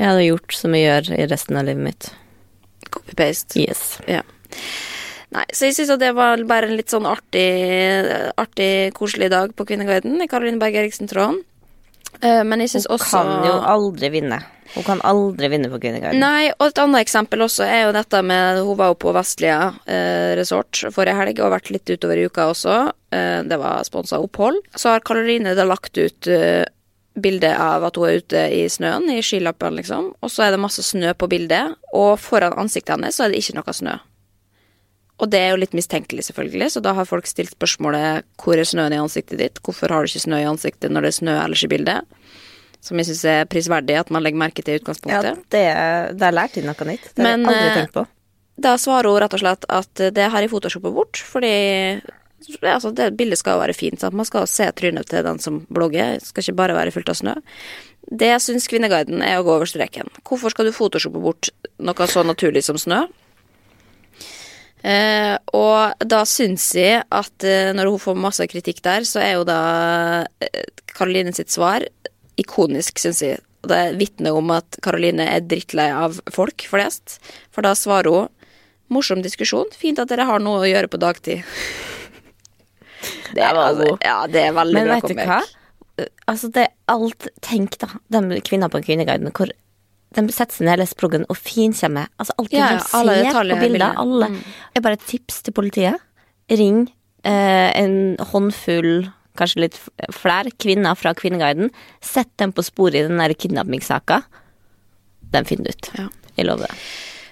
Jeg 0.00 0.08
hadde 0.08 0.28
gjort 0.30 0.56
som 0.56 0.72
jeg 0.76 0.86
gjør 0.86 1.12
i 1.18 1.26
resten 1.28 1.58
av 1.60 1.66
livet 1.68 1.84
mitt. 1.84 2.08
Copy-paste. 2.88 3.60
Yes. 3.60 3.98
Ja. 4.08 4.22
Nei, 5.30 5.44
så 5.52 5.68
jeg 5.68 5.76
syns 5.76 5.92
det 6.00 6.14
var 6.16 6.40
bare 6.48 6.70
en 6.70 6.78
litt 6.78 6.90
sånn 6.90 7.06
artig, 7.06 7.44
artig 8.40 8.90
koselig 8.96 9.28
dag 9.30 9.52
på 9.54 9.66
Kvinneguiden 9.68 10.16
i 10.24 10.28
Karoline 10.30 10.58
Berg 10.62 10.80
Eriksen-tråden. 10.80 11.42
Eh, 11.44 11.49
Men 12.20 12.60
jeg 12.60 12.72
syns 12.74 12.86
Hun 12.90 13.00
kan 13.00 13.28
jo 13.46 13.54
aldri 13.64 14.10
vinne. 14.12 14.40
Hun 14.74 14.86
kan 14.86 15.00
aldri 15.06 15.48
vinne 15.50 15.70
på 15.70 15.80
Kvinneguiden. 15.82 16.20
Nei, 16.22 16.50
og 16.54 16.68
et 16.68 16.78
annet 16.78 17.02
eksempel 17.02 17.42
også 17.42 17.66
er 17.66 17.80
jo 17.88 17.94
dette 17.96 18.20
med 18.22 18.60
Hun 18.62 18.78
var 18.78 18.92
jo 18.92 18.98
på 19.02 19.14
Vestlia 19.16 19.72
eh, 19.90 20.36
resort 20.38 20.84
forrige 20.94 21.16
helg 21.18 21.40
og 21.42 21.54
vært 21.56 21.72
litt 21.74 21.90
utover 21.90 22.20
i 22.20 22.26
uka 22.30 22.50
også. 22.52 22.76
Eh, 23.10 23.40
det 23.50 23.58
var 23.58 23.82
sponsa 23.88 24.20
opphold. 24.22 24.60
Så 24.76 24.92
har 24.92 25.02
Karoline 25.06 25.56
da 25.58 25.66
lagt 25.66 25.98
ut 25.98 26.30
eh, 26.30 26.62
bilde 27.20 27.50
av 27.50 27.88
at 27.88 27.98
hun 27.98 28.06
er 28.06 28.20
ute 28.22 28.44
i 28.54 28.62
snøen, 28.70 29.08
i 29.10 29.18
skilappene, 29.26 29.80
liksom. 29.80 30.12
Og 30.22 30.30
så 30.30 30.46
er 30.46 30.54
det 30.54 30.62
masse 30.62 30.84
snø 30.86 31.16
på 31.18 31.28
bildet, 31.30 31.74
og 31.90 32.14
foran 32.22 32.54
ansiktet 32.60 32.94
hennes 32.94 33.18
så 33.18 33.26
er 33.26 33.34
det 33.34 33.42
ikke 33.42 33.58
noe 33.58 33.74
snø. 33.74 33.96
Og 35.20 35.28
det 35.28 35.40
er 35.40 35.50
jo 35.52 35.58
litt 35.60 35.74
mistenkelig, 35.76 36.24
selvfølgelig, 36.30 36.70
så 36.74 36.80
da 36.84 36.94
har 36.96 37.08
folk 37.08 37.26
stilt 37.28 37.52
spørsmålet 37.52 38.24
hvor 38.40 38.56
er 38.56 38.64
snøen 38.68 38.94
i 38.96 39.00
ansiktet 39.00 39.40
ditt? 39.40 39.60
Hvorfor 39.66 39.92
har 39.92 40.00
du 40.06 40.08
ikke 40.08 40.22
snø 40.24 40.38
i 40.40 40.48
ansiktet 40.48 40.92
når 40.92 41.04
det 41.06 41.10
er 41.12 41.18
snø 41.18 41.34
ellers 41.42 41.64
i 41.66 41.68
bildet? 41.68 42.06
Som 42.80 42.96
jeg 42.96 43.10
syns 43.10 43.24
er 43.28 43.42
prisverdig 43.52 43.98
at 44.00 44.08
man 44.14 44.24
legger 44.24 44.40
merke 44.40 44.64
til 44.64 44.72
i 44.72 44.78
Ja, 44.78 44.80
utgangspunktet. 44.80 45.42
det, 45.52 45.66
er 45.68 46.32
lært 46.32 46.56
inn 46.56 46.64
noe 46.70 46.88
nytt. 46.88 47.10
Det 47.12 47.26
har 47.26 47.34
jeg 47.36 47.44
aldri 47.44 47.66
eh, 47.66 47.76
tenkt 47.82 47.92
på. 47.98 48.06
Da 48.60 48.72
svarer 48.80 49.08
hun 49.12 49.20
rett 49.20 49.36
og 49.36 49.42
slett 49.42 49.68
at 49.68 50.02
det 50.16 50.30
har 50.32 50.40
jeg 50.44 50.52
photoshoppa 50.52 50.92
bort, 50.92 51.20
fordi 51.20 51.52
altså, 52.64 52.94
det 52.96 53.10
bildet 53.20 53.40
skal 53.40 53.58
jo 53.58 53.62
være 53.66 53.76
fint. 53.76 54.00
Sant? 54.00 54.16
Man 54.16 54.28
skal 54.28 54.46
jo 54.46 54.50
se 54.52 54.70
trynet 54.76 55.08
til 55.12 55.24
den 55.28 55.40
som 55.44 55.60
blogger, 55.68 56.16
det 56.16 56.28
skal 56.28 56.46
ikke 56.46 56.56
bare 56.62 56.76
være 56.76 56.94
fullt 56.96 57.12
av 57.12 57.20
snø. 57.20 57.36
Det 58.10 58.32
syns 58.42 58.68
Kvinneguiden 58.72 59.20
er 59.22 59.38
å 59.38 59.44
gå 59.44 59.52
over 59.58 59.68
streken. 59.68 60.08
Hvorfor 60.24 60.52
skal 60.54 60.68
du 60.68 60.72
photoshoppe 60.74 61.20
bort 61.22 61.52
noe 61.78 62.08
så 62.08 62.24
naturlig 62.24 62.64
som 62.64 62.80
snø? 62.80 63.04
Eh, 64.80 65.36
og 65.56 66.06
da 66.08 66.22
syns 66.28 66.70
jeg 66.76 67.02
at 67.04 67.44
eh, 67.44 67.72
når 67.76 67.90
hun 67.92 68.00
får 68.00 68.16
masse 68.16 68.46
kritikk 68.48 68.80
der, 68.86 69.04
så 69.08 69.20
er 69.20 69.34
jo 69.36 69.44
da 69.48 69.60
eh, 70.40 70.64
Karoline 70.94 71.34
sitt 71.36 71.52
svar 71.52 71.84
ikonisk, 72.40 73.00
syns 73.02 73.20
jeg. 73.24 73.42
Og 73.60 73.68
det 73.72 73.80
vitner 74.00 74.36
om 74.36 74.52
at 74.54 74.80
Karoline 74.84 75.26
er 75.34 75.44
drittlei 75.44 75.90
av 75.92 76.16
folk 76.32 76.64
flest. 76.70 77.18
For 77.52 77.66
da 77.66 77.74
svarer 77.76 78.14
hun 78.14 78.30
morsom 78.90 79.20
diskusjon, 79.22 79.68
fint 79.76 80.00
at 80.02 80.10
dere 80.10 80.26
har 80.26 80.40
noe 80.42 80.64
å 80.64 80.70
gjøre 80.70 80.90
på 80.90 81.00
dagtid. 81.00 81.44
Det 83.30 83.40
er, 83.40 83.54
var 83.54 83.70
altså, 83.70 83.94
ja, 84.04 84.16
det 84.28 84.40
er 84.42 84.50
veldig 84.52 84.74
Men 84.76 84.88
bra 84.88 84.96
vet 84.98 85.12
du 85.14 85.20
hva? 85.24 85.36
Altså, 86.28 86.48
det 86.52 86.64
er 86.66 86.72
alt 86.92 87.28
Tenk, 87.40 87.78
da, 87.80 87.86
de 88.12 88.40
kvinner 88.44 88.68
på 88.68 88.80
Kvinneguiden, 88.84 89.30
hvor 89.32 89.52
de 90.16 90.34
setter 90.34 90.56
seg 90.56 90.66
ned 90.66 90.80
leser 90.80 90.98
bloggen 90.98 91.26
og 91.30 91.38
finkjemmer. 91.38 92.10
Altså, 92.18 92.34
alt 92.40 92.54
Ja, 92.54 92.72
de 92.74 92.82
ser 92.82 93.10
detaljer 93.28 93.60
på 93.60 93.66
bilder. 93.68 93.98
Alle. 94.02 94.30
Mm. 94.32 94.40
er 94.74 94.84
bare 94.86 94.98
et 94.98 95.06
tips 95.06 95.42
til 95.46 95.54
politiet. 95.54 96.02
Ring 96.50 96.88
eh, 97.22 97.70
en 97.78 98.16
håndfull, 98.32 99.10
kanskje 99.38 99.64
litt 99.66 99.78
flere, 100.14 100.50
kvinner 100.58 100.98
fra 100.98 101.14
Kvinneguiden. 101.14 101.70
Sett 102.02 102.32
dem 102.42 102.52
på 102.52 102.64
sporet 102.66 102.98
i 102.98 103.06
den 103.06 103.22
der 103.22 103.36
kidnappingssaka. 103.38 104.22
Den 105.30 105.46
finner 105.46 105.70
du 105.70 105.78
ut. 105.78 105.92
Ja. 105.98 106.08
Jeg 106.36 106.48
lover 106.48 106.66
det. 106.66 106.80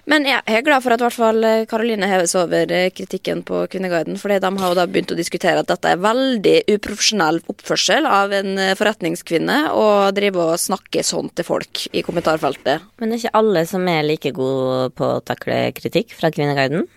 Men 0.08 0.24
jeg 0.24 0.40
er 0.40 0.64
glad 0.64 0.80
for 0.80 0.94
at 0.94 1.02
i 1.02 1.04
hvert 1.04 1.16
fall 1.18 1.46
Karoline 1.68 2.08
heves 2.08 2.32
over 2.38 2.70
eh, 2.72 2.88
kritikken 2.96 3.42
på 3.44 3.66
Kvinneguiden, 3.68 4.16
for 4.20 4.32
de 4.32 4.50
har 4.60 4.72
jo 4.72 4.78
da 4.78 4.86
begynt 4.88 5.12
å 5.12 5.18
diskutere 5.18 5.60
at 5.60 5.68
dette 5.68 5.92
er 5.92 6.00
veldig 6.00 6.54
uprofesjonell 6.78 7.42
oppførsel 7.52 8.08
av 8.08 8.32
en 8.38 8.54
eh, 8.56 8.74
forretningskvinne 8.78 9.58
å 9.76 9.88
drive 10.16 10.46
og 10.46 10.62
snakke 10.62 11.04
sånn 11.04 11.28
til 11.36 11.44
folk 11.44 11.84
i 11.92 12.04
kommentarfeltet. 12.06 12.86
Men 12.96 13.12
det 13.12 13.18
er 13.18 13.24
ikke 13.26 13.42
alle 13.42 13.66
som 13.68 13.84
er 13.92 14.06
like 14.08 14.32
gode 14.36 14.94
på 14.96 15.12
å 15.18 15.24
takle 15.28 15.66
kritikk 15.76 16.16
fra 16.16 16.32
Kvinneguiden. 16.32 16.88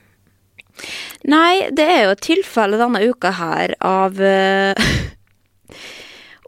Nei, 1.27 1.67
det 1.75 1.83
er 1.83 2.05
jo 2.05 2.13
et 2.15 2.23
tilfelle 2.23 2.79
denne 2.79 3.03
uka 3.11 3.33
her 3.35 3.75
av 3.83 4.21
eh, 4.23 4.91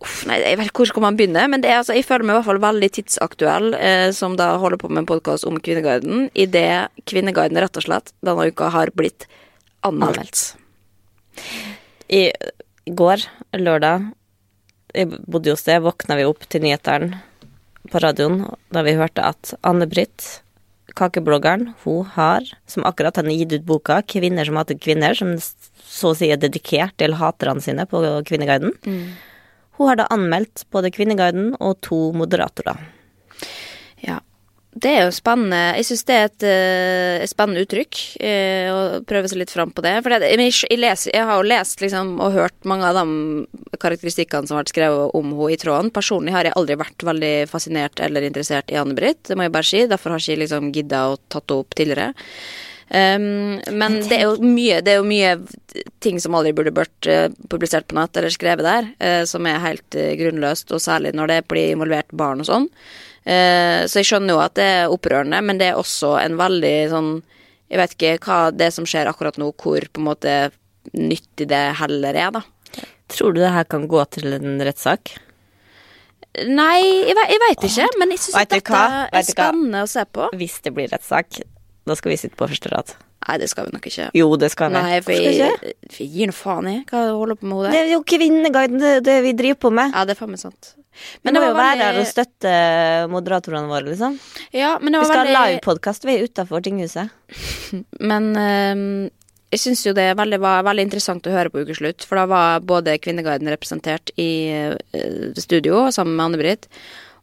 Uff, 0.03 0.23
nei, 0.27 0.41
jeg 0.43 0.57
vet 0.59 0.67
ikke 0.67 0.83
hvor 0.83 0.89
skal 0.89 1.05
man 1.05 1.17
begynne, 1.19 1.45
men 1.47 1.63
det 1.63 1.69
er, 1.71 1.79
altså, 1.79 1.95
jeg 1.95 2.03
føler 2.07 2.27
meg 2.27 2.35
i 2.35 2.37
hvert 2.41 2.49
fall 2.49 2.63
veldig 2.65 2.89
tidsaktuell, 2.97 3.69
eh, 3.77 4.09
som 4.15 4.35
da 4.39 4.49
holder 4.59 4.81
på 4.81 4.89
med 4.91 5.05
en 5.05 5.09
podkast 5.13 5.47
om 5.47 5.61
Kvinneguiden, 5.63 6.27
idet 6.35 6.91
Kvinneguiden 7.07 7.61
rett 7.63 7.79
og 7.79 7.85
slett 7.85 8.11
denne 8.25 8.49
uka 8.51 8.67
har 8.73 8.91
blitt 8.97 9.29
anmeldt. 9.87 10.57
I 12.11 12.25
går, 12.91 13.23
lørdag, 13.55 14.11
jeg 14.93 15.23
bodde 15.23 15.55
hos 15.55 15.63
det, 15.65 15.79
våkna 15.87 16.19
vi 16.19 16.27
opp 16.27 16.43
til 16.51 16.67
nyhetene 16.67 17.23
på 17.91 18.03
radioen 18.03 18.43
da 18.75 18.83
vi 18.85 18.97
hørte 18.99 19.23
at 19.23 19.55
Anne-Britt, 19.65 20.41
kakebloggeren, 20.99 21.71
hun 21.85 22.05
har, 22.13 22.45
som 22.69 22.83
akkurat 22.85 23.15
har 23.17 23.31
gitt 23.31 23.55
ut 23.55 23.65
boka 23.65 24.03
'Kvinner 24.03 24.45
som 24.45 24.59
hater 24.59 24.75
kvinner', 24.75 25.15
som 25.15 25.33
så 25.39 26.11
å 26.11 26.15
si 26.17 26.29
er 26.29 26.37
dedikert 26.37 26.97
til 26.99 27.15
haterne 27.17 27.63
sine 27.63 27.87
på 27.87 28.03
Kvinneguiden, 28.27 28.75
hun 29.83 29.91
har 29.91 29.99
da 29.99 30.09
anmeldt 30.13 30.65
både 30.73 30.91
Kvinneguiden 30.95 31.53
og 31.59 31.81
to 31.85 32.05
moderatorer. 32.15 32.79
Ja. 34.03 34.21
Det 34.73 34.89
er 34.89 35.03
jo 35.05 35.13
spennende. 35.13 35.75
Jeg 35.77 35.85
syns 35.85 36.07
det 36.07 36.15
er 36.15 36.23
et 36.31 36.45
et 37.23 37.29
spennende 37.31 37.61
uttrykk 37.63 37.99
eh, 38.25 38.69
å 38.73 38.79
prøve 39.07 39.29
seg 39.29 39.39
litt 39.41 39.53
fram 39.53 39.71
på 39.75 39.83
det. 39.85 39.93
For 40.01 40.13
det, 40.13 40.31
jeg, 40.31 40.53
jeg, 40.65 40.79
leser, 40.81 41.13
jeg 41.13 41.27
har 41.29 41.39
jo 41.39 41.49
lest 41.51 41.83
liksom, 41.83 42.15
og 42.23 42.33
hørt 42.33 42.67
mange 42.69 42.89
av 42.89 42.97
de 42.97 43.77
karakteristikkene 43.81 44.49
som 44.49 44.57
har 44.57 44.63
vært 44.63 44.73
skrevet 44.73 45.15
om 45.19 45.31
henne 45.31 45.53
i 45.53 45.59
tråden. 45.61 45.93
Personlig 45.93 46.33
har 46.35 46.49
jeg 46.49 46.57
aldri 46.59 46.79
vært 46.81 47.05
veldig 47.05 47.33
fascinert 47.51 48.01
eller 48.03 48.25
interessert 48.27 48.73
i 48.73 48.79
Anne-Britt, 48.81 49.27
det 49.29 49.37
må 49.37 49.47
jeg 49.47 49.55
bare 49.55 49.69
si. 49.69 49.85
Derfor 49.89 50.15
har 50.15 50.23
jeg 50.23 50.33
ikke 50.33 50.45
liksom 50.45 50.73
gidda 50.75 51.05
å 51.11 51.17
tatt 51.21 51.47
det 51.49 51.59
opp 51.59 51.77
tidligere. 51.77 52.11
Um, 52.93 53.57
men 53.73 53.95
det 54.05 54.19
er, 54.21 54.35
mye, 54.45 54.77
det 54.85 54.91
er 54.93 54.99
jo 54.99 55.07
mye 55.07 55.31
ting 56.03 56.19
som 56.21 56.35
aldri 56.37 56.51
burde 56.53 56.75
vært 56.77 57.07
eh, 57.09 57.31
publisert 57.49 57.87
på 57.89 57.97
nett 57.97 58.19
eller 58.19 58.33
skrevet 58.33 58.67
der, 58.67 58.89
uh, 59.01 59.23
som 59.25 59.47
er 59.49 59.63
helt 59.63 59.97
uh, 59.97 60.11
grunnløst, 60.19 60.69
og 60.75 60.83
særlig 60.83 61.15
når 61.17 61.31
det 61.31 61.39
blir 61.49 61.71
involvert 61.73 62.13
barn 62.13 62.43
og 62.43 62.49
sånn. 62.51 62.67
Uh, 63.25 63.89
så 63.89 64.03
jeg 64.03 64.11
skjønner 64.11 64.35
jo 64.35 64.43
at 64.43 64.53
det 64.59 64.67
er 64.75 64.93
opprørende, 64.93 65.39
men 65.41 65.57
det 65.57 65.71
er 65.71 65.79
også 65.79 66.19
en 66.21 66.37
veldig 66.37 66.75
sånn 66.91 67.13
Jeg 67.71 67.79
vet 67.79 67.93
ikke 67.95 68.17
hva 68.27 68.39
det 68.53 68.67
som 68.75 68.85
skjer 68.85 69.09
akkurat 69.09 69.39
nå, 69.41 69.47
hvor 69.57 69.87
på 69.89 70.01
en 70.01 70.09
måte 70.11 70.33
nyttig 70.93 71.47
det 71.49 71.63
heller 71.79 72.13
er, 72.13 72.35
da. 72.35 72.43
Tror 73.09 73.33
du 73.33 73.39
det 73.41 73.55
her 73.55 73.65
kan 73.65 73.87
gå 73.89 74.03
til 74.13 74.35
en 74.37 74.61
rettssak? 74.61 75.15
Nei, 76.45 76.77
jeg, 77.09 77.17
jeg 77.17 77.41
veit 77.41 77.65
ikke, 77.71 77.87
men 78.01 78.13
jeg 78.13 78.21
syns 78.27 78.37
dette 78.53 78.83
er 78.83 79.25
spennende 79.25 79.83
å 79.87 79.89
se 79.89 80.05
på. 80.05 80.29
Hvis 80.37 80.59
det 80.65 80.75
blir 80.77 80.93
rettssak, 80.93 81.41
da 81.85 81.95
skal 81.99 82.13
vi 82.13 82.17
sitte 82.21 82.37
på 82.39 82.47
første 82.47 82.69
rad. 82.71 82.93
Nei, 83.27 83.37
det 83.39 83.47
skal 83.51 83.65
vi 83.69 83.73
nok 83.75 83.85
ikke. 83.87 84.05
Jo, 84.15 84.27
det 84.39 84.49
skal 84.51 84.71
vi. 84.73 84.79
Nei, 84.83 84.99
for 85.03 85.15
jeg, 85.15 85.73
jeg 85.95 86.07
gir 86.11 86.27
nå 86.27 86.35
faen 86.35 86.67
i 86.67 86.77
hva 86.89 87.05
du 87.07 87.13
holder 87.19 87.37
på 87.39 87.47
med 87.47 87.55
Det 87.55 87.69
hodet. 87.71 87.81
er 87.81 87.91
jo 87.93 87.99
Kvinneguiden, 88.13 88.79
det, 88.83 88.93
det 89.07 89.17
vi 89.23 89.31
driver 89.39 89.59
på 89.67 89.71
med. 89.79 89.93
Ja, 89.95 90.03
det 90.07 90.15
er 90.15 90.19
faen 90.19 90.31
meg 90.35 90.41
sant. 90.43 90.73
Men 91.25 91.33
det 91.33 91.41
må 91.41 91.47
jo 91.49 91.55
være 91.57 91.71
veldig- 91.73 91.85
her 91.87 91.99
og 92.03 92.09
støtte 92.11 92.53
moderatorene 93.09 93.71
våre, 93.71 93.87
liksom. 93.89 94.19
Ja, 94.53 94.75
men 94.79 94.93
det 94.93 94.99
Vi 95.01 95.07
var 95.07 95.09
skal 95.09 95.19
ha 95.21 95.25
veldig 95.25 95.53
livepodkast, 95.55 96.05
vi 96.05 96.15
er 96.19 96.27
utafor 96.27 96.61
tinghuset. 96.67 97.09
Men 98.11 98.27
um, 98.37 98.83
jeg 99.53 99.61
syns 99.63 99.81
jo 99.87 99.93
det 99.97 100.05
veldig, 100.19 100.39
var 100.43 100.63
veldig 100.67 100.85
interessant 100.87 101.25
å 101.29 101.33
høre 101.33 101.49
på 101.53 101.63
Ukeslutt, 101.65 102.05
for 102.05 102.19
da 102.21 102.27
var 102.29 102.59
både 102.65 102.95
Kvinneguiden 103.01 103.49
representert 103.53 104.11
i 104.21 104.29
uh, 104.53 105.33
studio 105.39 105.87
sammen 105.95 106.15
med 106.17 106.27
Anne-Britt, 106.27 106.67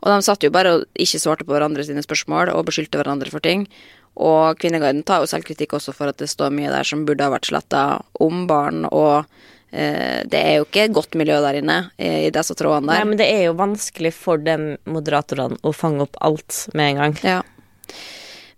og 0.00 0.08
de 0.14 0.18
satt 0.24 0.42
jo 0.46 0.50
bare 0.54 0.70
og 0.78 0.84
ikke 0.98 1.20
svarte 1.20 1.44
på 1.44 1.52
hverandre 1.52 1.84
sine 1.84 2.00
spørsmål 2.02 2.50
og 2.54 2.64
beskyldte 2.70 2.96
hverandre 2.98 3.30
for 3.30 3.44
ting. 3.44 3.66
Og 4.20 4.58
Kvinneguiden 4.60 5.04
tar 5.08 5.22
jo 5.22 5.30
selvkritikk 5.30 5.78
også 5.78 5.94
for 5.96 6.12
at 6.12 6.20
det 6.20 6.28
står 6.30 6.52
mye 6.52 6.72
der 6.72 6.86
som 6.86 7.06
burde 7.08 7.24
ha 7.24 7.32
vært 7.32 7.48
sletta 7.48 7.84
om 8.20 8.44
barn, 8.50 8.84
og 8.90 9.24
eh, 9.72 10.20
det 10.28 10.40
er 10.40 10.58
jo 10.58 10.66
ikke 10.68 10.86
et 10.86 10.96
godt 10.96 11.16
miljø 11.18 11.38
der 11.40 11.60
inne 11.62 11.78
eh, 11.96 12.26
i 12.26 12.34
disse 12.34 12.56
trådene 12.58 12.90
der. 12.90 13.00
Nei, 13.00 13.10
men 13.12 13.20
det 13.20 13.30
er 13.32 13.46
jo 13.48 13.58
vanskelig 13.60 14.12
for 14.16 14.42
de 14.44 14.76
moderatorene 14.90 15.60
å 15.64 15.72
fange 15.76 16.04
opp 16.04 16.20
alt 16.20 16.66
med 16.76 16.92
en 16.92 17.02
gang. 17.04 17.16
Ja. 17.24 17.40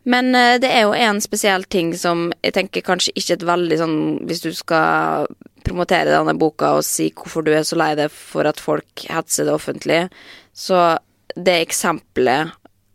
Men 0.03 0.35
eh, 0.35 0.59
det 0.63 0.73
er 0.73 0.89
jo 0.89 0.97
en 0.99 1.23
spesiell 1.23 1.65
ting 1.71 1.95
som 1.99 2.31
jeg 2.43 2.57
tenker 2.59 2.85
kanskje 2.87 3.15
ikke 3.15 3.39
et 3.39 3.47
veldig 3.47 3.79
sånn 3.79 3.99
Hvis 4.27 4.43
du 4.43 4.51
skal 4.57 5.29
promotere 5.63 6.11
denne 6.11 6.35
boka 6.35 6.73
og 6.81 6.87
si 6.87 7.13
hvorfor 7.15 7.47
du 7.47 7.53
er 7.55 7.63
så 7.67 7.79
lei 7.79 7.93
deg 7.99 8.11
for 8.11 8.49
at 8.51 8.59
folk 8.59 9.05
hetser 9.07 9.47
det 9.47 9.55
offentlige, 9.55 10.09
så 10.53 10.99
det 11.37 11.61
eksempelet 11.63 12.51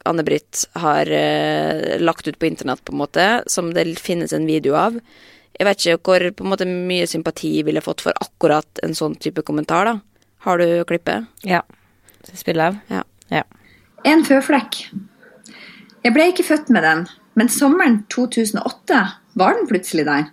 Anne-Britt 0.07 0.65
har 0.81 1.09
eh, 1.11 1.97
lagt 1.99 2.27
ut 2.27 2.39
på 2.39 2.49
internett, 2.49 2.83
på 2.85 2.95
en 2.95 3.01
måte, 3.01 3.25
som 3.47 3.73
det 3.75 3.85
finnes 3.99 4.33
en 4.33 4.47
video 4.47 4.77
av 4.79 4.99
Jeg 5.57 5.65
vet 5.65 5.83
ikke 5.83 6.03
hvor 6.05 6.25
på 6.37 6.45
en 6.45 6.51
måte 6.53 6.69
mye 6.69 7.07
sympati 7.09 7.51
ville 7.65 7.81
fått 7.81 8.03
for 8.05 8.17
akkurat 8.21 8.81
en 8.85 8.93
sånn 8.97 9.15
type 9.17 9.41
kommentar, 9.45 9.89
da. 9.89 10.23
Har 10.45 10.61
du 10.61 10.83
klippet? 10.87 11.25
Ja. 11.43 11.63
Spill 12.33 12.61
av? 12.61 12.77
Ja. 12.93 13.01
Ja. 13.33 13.43
En 14.05 14.21
føflekk. 14.27 14.83
Jeg 16.05 16.13
ble 16.15 16.29
ikke 16.29 16.45
født 16.45 16.69
med 16.71 16.85
den, 16.85 17.07
men 17.35 17.49
sommeren 17.51 18.03
2008 18.13 19.01
var 19.37 19.57
den 19.57 19.67
plutselig 19.69 20.05
der. 20.07 20.29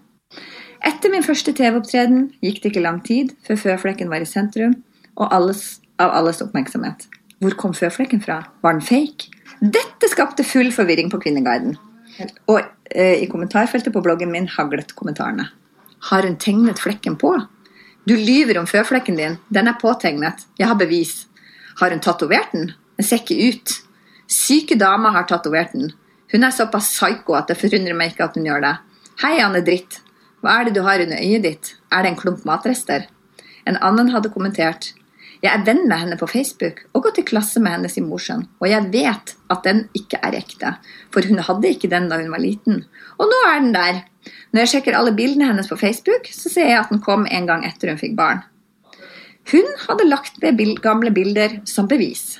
Etter 0.85 1.13
min 1.13 1.25
første 1.25 1.55
TV-opptreden 1.57 2.29
gikk 2.45 2.61
det 2.61 2.75
ikke 2.75 2.85
lang 2.85 3.01
tid 3.07 3.33
før 3.47 3.61
føflekken 3.63 4.13
var 4.13 4.23
i 4.23 4.29
sentrum 4.29 4.77
og 5.17 5.33
alles, 5.33 5.81
av 5.99 6.13
alles 6.13 6.43
oppmerksomhet. 6.45 7.07
Hvor 7.41 7.57
kom 7.61 7.75
føflekken 7.77 8.23
fra? 8.25 8.43
Var 8.63 8.77
den 8.77 8.85
fake? 8.85 9.34
Dette 9.61 10.09
skapte 10.11 10.45
full 10.47 10.71
forvirring 10.75 11.11
på 11.13 11.21
Kvinneguiden. 11.23 11.77
Og 12.51 12.61
eh, 12.91 13.23
i 13.23 13.29
kommentarfeltet 13.31 13.93
på 13.95 14.03
bloggen 14.05 14.33
min 14.33 14.49
haglet 14.51 14.95
kommentarene. 14.99 15.49
Har 16.11 16.27
hun 16.27 16.37
tegnet 16.41 16.83
flekken 16.83 17.17
på? 17.21 17.33
Du 18.05 18.15
lyver 18.17 18.59
om 18.61 18.69
føflekken 18.69 19.17
din. 19.17 19.39
Den 19.49 19.69
er 19.71 19.81
påtegnet. 19.81 20.45
Jeg 20.61 20.69
har 20.69 20.79
bevis. 20.79 21.27
Har 21.81 21.91
hun 21.91 22.03
tatovert 22.05 22.53
den? 22.53 22.73
Den 22.99 23.07
ser 23.09 23.23
ikke 23.23 23.49
ut. 23.49 23.77
Syke 24.31 24.77
dama 24.79 25.11
har 25.15 25.27
tatovert 25.29 25.73
den. 25.73 25.93
Hun 26.33 26.45
er 26.45 26.53
såpass 26.55 26.93
psyko 26.93 27.37
at 27.39 27.49
det 27.49 27.59
forundrer 27.61 27.97
meg 27.97 28.13
ikke 28.13 28.29
at 28.29 28.37
hun 28.37 28.47
gjør 28.49 28.65
det. 28.65 28.75
Hei, 29.23 29.39
Anne 29.41 29.63
Dritt. 29.65 30.01
Hva 30.45 30.59
er 30.61 30.69
det 30.69 30.75
du 30.77 30.83
har 30.85 31.01
under 31.01 31.21
øyet 31.23 31.45
ditt? 31.47 31.73
Er 31.93 32.05
det 32.05 32.13
en 32.13 32.21
klump 32.21 32.45
matrester? 32.45 33.07
En 33.65 33.79
annen 33.81 34.11
hadde 34.13 34.33
kommentert. 34.35 34.93
Jeg 35.45 35.53
er 35.53 35.65
venn 35.67 35.83
med 35.85 36.01
henne 36.01 36.17
på 36.17 36.29
Facebook 36.31 36.79
og 36.97 37.05
gått 37.05 37.19
i 37.21 37.27
klasse 37.29 37.61
med 37.61 37.75
hennes 37.77 37.99
i 38.01 38.03
Mosjøen, 38.05 38.47
og 38.63 38.69
jeg 38.71 38.89
vet 38.95 39.35
at 39.53 39.67
den 39.67 39.83
ikke 39.99 40.17
er 40.25 40.39
ekte, 40.39 40.71
for 41.13 41.27
hun 41.29 41.43
hadde 41.45 41.69
ikke 41.75 41.91
den 41.93 42.09
da 42.09 42.17
hun 42.23 42.33
var 42.33 42.41
liten. 42.41 42.81
Og 43.21 43.29
nå 43.29 43.41
er 43.51 43.61
den 43.61 43.75
der. 43.77 44.01
Når 44.55 44.65
jeg 44.65 44.73
sjekker 44.73 44.97
alle 44.97 45.13
bildene 45.13 45.51
hennes 45.51 45.69
på 45.69 45.77
Facebook, 45.77 46.31
så 46.33 46.49
ser 46.49 46.71
jeg 46.71 46.81
at 46.81 46.95
den 46.95 47.03
kom 47.05 47.29
en 47.29 47.51
gang 47.51 47.67
etter 47.69 47.93
hun 47.93 48.01
fikk 48.01 48.17
barn. 48.17 48.41
Hun 49.53 49.69
hadde 49.85 50.09
lagt 50.09 50.41
ved 50.41 50.63
gamle 50.81 51.13
bilder 51.13 51.61
som 51.69 51.91
bevis. 51.91 52.39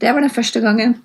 Det 0.00 0.08
var 0.08 0.24
den 0.24 0.32
første 0.32 0.64
gangen. 0.64 0.96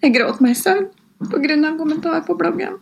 Jeg 0.00 0.16
gråt 0.16 0.40
meg 0.40 0.56
i 0.56 0.62
søvn 0.62 0.88
pga. 1.28 1.52
en 1.52 1.78
kommentar 1.78 2.24
på 2.24 2.34
bloggen. 2.34 2.80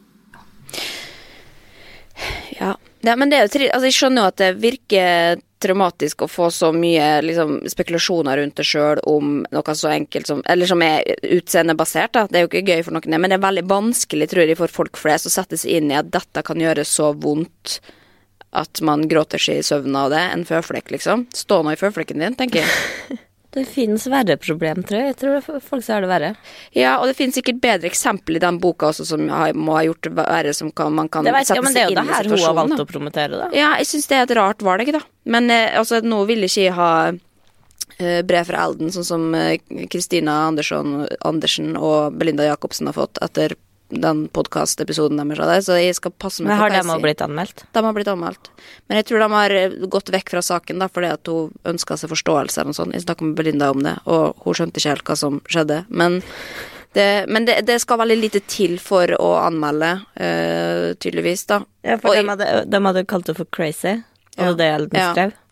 Ja. 2.60 2.77
Ja 3.06 3.14
men 3.18 3.30
det 3.30 3.38
er 3.38 3.46
jo 3.46 3.68
altså, 3.68 3.86
jeg 3.86 3.98
skjønner 3.98 4.22
jo 4.24 4.32
at 4.32 4.40
det 4.40 4.50
virker 4.62 5.44
traumatisk 5.62 6.22
å 6.22 6.28
få 6.30 6.48
så 6.54 6.70
mye 6.74 7.18
liksom, 7.24 7.58
spekulasjoner 7.70 8.38
rundt 8.38 8.58
det 8.60 8.66
sjøl 8.66 9.00
om 9.10 9.40
noe 9.50 9.74
så 9.74 9.90
enkelt 9.90 10.30
som 10.30 10.42
Eller 10.46 10.70
som 10.70 10.82
er 10.86 11.02
utseendebasert, 11.22 12.12
da. 12.14 12.26
Det 12.30 12.38
er 12.38 12.46
jo 12.46 12.50
ikke 12.52 12.76
gøy 12.76 12.84
for 12.86 12.94
noen, 12.94 13.18
men 13.18 13.32
det 13.32 13.38
er 13.38 13.46
veldig 13.46 13.66
vanskelig, 13.70 14.30
tror 14.30 14.46
jeg, 14.46 14.58
for 14.60 14.76
folk 14.80 15.00
flest 15.00 15.26
å 15.26 15.34
sette 15.34 15.58
seg 15.58 15.80
inn 15.80 15.92
i 15.92 15.98
at 15.98 16.12
dette 16.14 16.44
kan 16.46 16.62
gjøre 16.62 16.86
så 16.86 17.10
vondt 17.12 17.80
at 18.56 18.80
man 18.86 19.04
gråter 19.10 19.42
seg 19.42 19.60
i 19.60 19.66
søvn 19.66 19.96
av 19.98 20.12
det. 20.14 20.22
En 20.32 20.46
føflekk, 20.48 20.94
liksom. 20.94 21.26
Stå 21.36 21.60
nå 21.62 21.74
i 21.74 21.80
føflekken 21.80 22.22
din, 22.22 22.38
tenker 22.38 22.64
jeg. 22.64 23.18
Det 23.58 23.66
finnes 23.66 24.06
verre 24.10 24.36
problem, 24.40 24.82
tror 24.86 25.00
jeg. 25.00 25.12
Jeg 25.12 25.18
tror 25.22 25.60
folk 25.64 25.84
som 25.84 25.96
har 25.96 26.04
det 26.04 26.10
verre. 26.10 26.32
Ja, 26.76 26.96
og 27.00 27.08
det 27.10 27.16
finnes 27.18 27.38
sikkert 27.38 27.60
bedre 27.64 27.90
eksempel 27.90 28.38
i 28.38 28.42
den 28.42 28.60
boka 28.62 28.92
også 28.92 29.06
som 29.08 29.26
har, 29.32 29.54
må 29.58 29.74
ha 29.76 29.84
gjort 29.88 30.10
verre, 30.18 30.54
som 30.54 30.70
kan, 30.70 30.94
man 30.94 31.10
kan 31.12 31.26
vet, 31.26 31.48
sette 31.48 31.58
ja, 31.58 31.64
men 31.66 31.74
det 31.74 31.84
er 31.84 31.92
jo 31.92 31.98
det 31.98 32.08
her 32.12 32.30
hun 32.30 32.44
har 32.44 32.58
valgt 32.60 32.84
å 32.84 32.88
promotere, 32.88 33.40
da. 33.40 33.48
Ja, 33.56 33.72
jeg 33.80 33.90
syns 33.90 34.10
det 34.10 34.18
er 34.18 34.28
et 34.28 34.36
rart 34.38 34.64
valg, 34.66 34.92
da. 34.94 35.02
Men 35.28 35.50
eh, 35.52 35.72
altså, 35.78 36.00
nå 36.04 36.22
vil 36.30 36.46
ikke 36.46 36.66
jeg 36.68 36.76
ha 36.78 36.92
eh, 37.10 38.20
brev 38.26 38.48
fra 38.48 38.66
Elden, 38.68 38.92
sånn 38.94 39.08
som 39.10 39.26
eh, 39.36 39.58
Kristina 39.90 40.44
Andersson, 40.48 41.00
Andersen 41.26 41.74
og 41.76 42.18
Belinda 42.18 42.46
Jacobsen 42.48 42.90
har 42.90 42.96
fått 42.96 43.20
etter 43.24 43.58
den 43.88 44.26
podkastepisoden 44.28 45.16
deres 45.20 45.40
av 45.40 45.48
det, 45.50 45.58
så 45.64 45.76
jeg 45.80 45.96
skal 45.96 46.12
passe 46.12 46.42
meg 46.44 46.52
Men 46.52 46.60
har 46.60 46.70
de 46.74 46.80
òg 46.92 47.02
blitt 47.02 47.22
anmeldt? 47.24 47.64
De 47.72 47.82
har 47.84 47.94
blitt 47.96 48.10
anmeldt. 48.12 48.50
Men 48.88 49.00
jeg 49.00 49.06
tror 49.08 49.22
de 49.24 49.28
har 49.32 49.54
eh, 49.56 49.76
gått 49.88 50.12
vekk 50.12 50.30
fra 50.34 50.42
saken 50.44 50.78
da, 50.82 50.88
fordi 50.92 51.12
at 51.14 51.26
hun 51.32 51.54
ønska 51.64 51.96
seg 51.96 52.12
forståelse 52.12 52.60
eller 52.60 52.72
noe 52.72 52.80
sånt. 52.80 52.96
Jeg 52.96 53.06
snakka 53.06 53.24
med 53.24 53.38
Belinda 53.38 53.70
om 53.72 53.82
det, 53.86 53.96
og 54.04 54.36
hun 54.44 54.58
skjønte 54.58 54.82
ikke 54.82 54.92
helt 54.94 55.08
hva 55.08 55.16
som 55.16 55.40
skjedde. 55.48 55.82
Men 55.88 56.20
det, 56.96 57.08
men 57.28 57.44
det, 57.48 57.60
det 57.68 57.80
skal 57.80 58.00
veldig 58.00 58.16
lite 58.20 58.40
til 58.48 58.78
for 58.82 59.12
å 59.16 59.34
anmelde, 59.42 59.90
uh, 60.20 60.94
tydeligvis, 61.00 61.44
da. 61.48 61.62
Ja, 61.84 61.98
for 62.00 62.16
de 62.16 62.24
hadde, 62.28 62.48
de 62.68 62.80
hadde 62.86 63.04
kalt 63.08 63.28
det 63.28 63.36
for 63.36 63.48
crazy, 63.52 63.98
og 64.38 64.46
Ja. 64.46 64.52
det 64.54 64.68
Ja. 64.96 65.12
skrev. 65.12 65.32
Og 65.32 65.47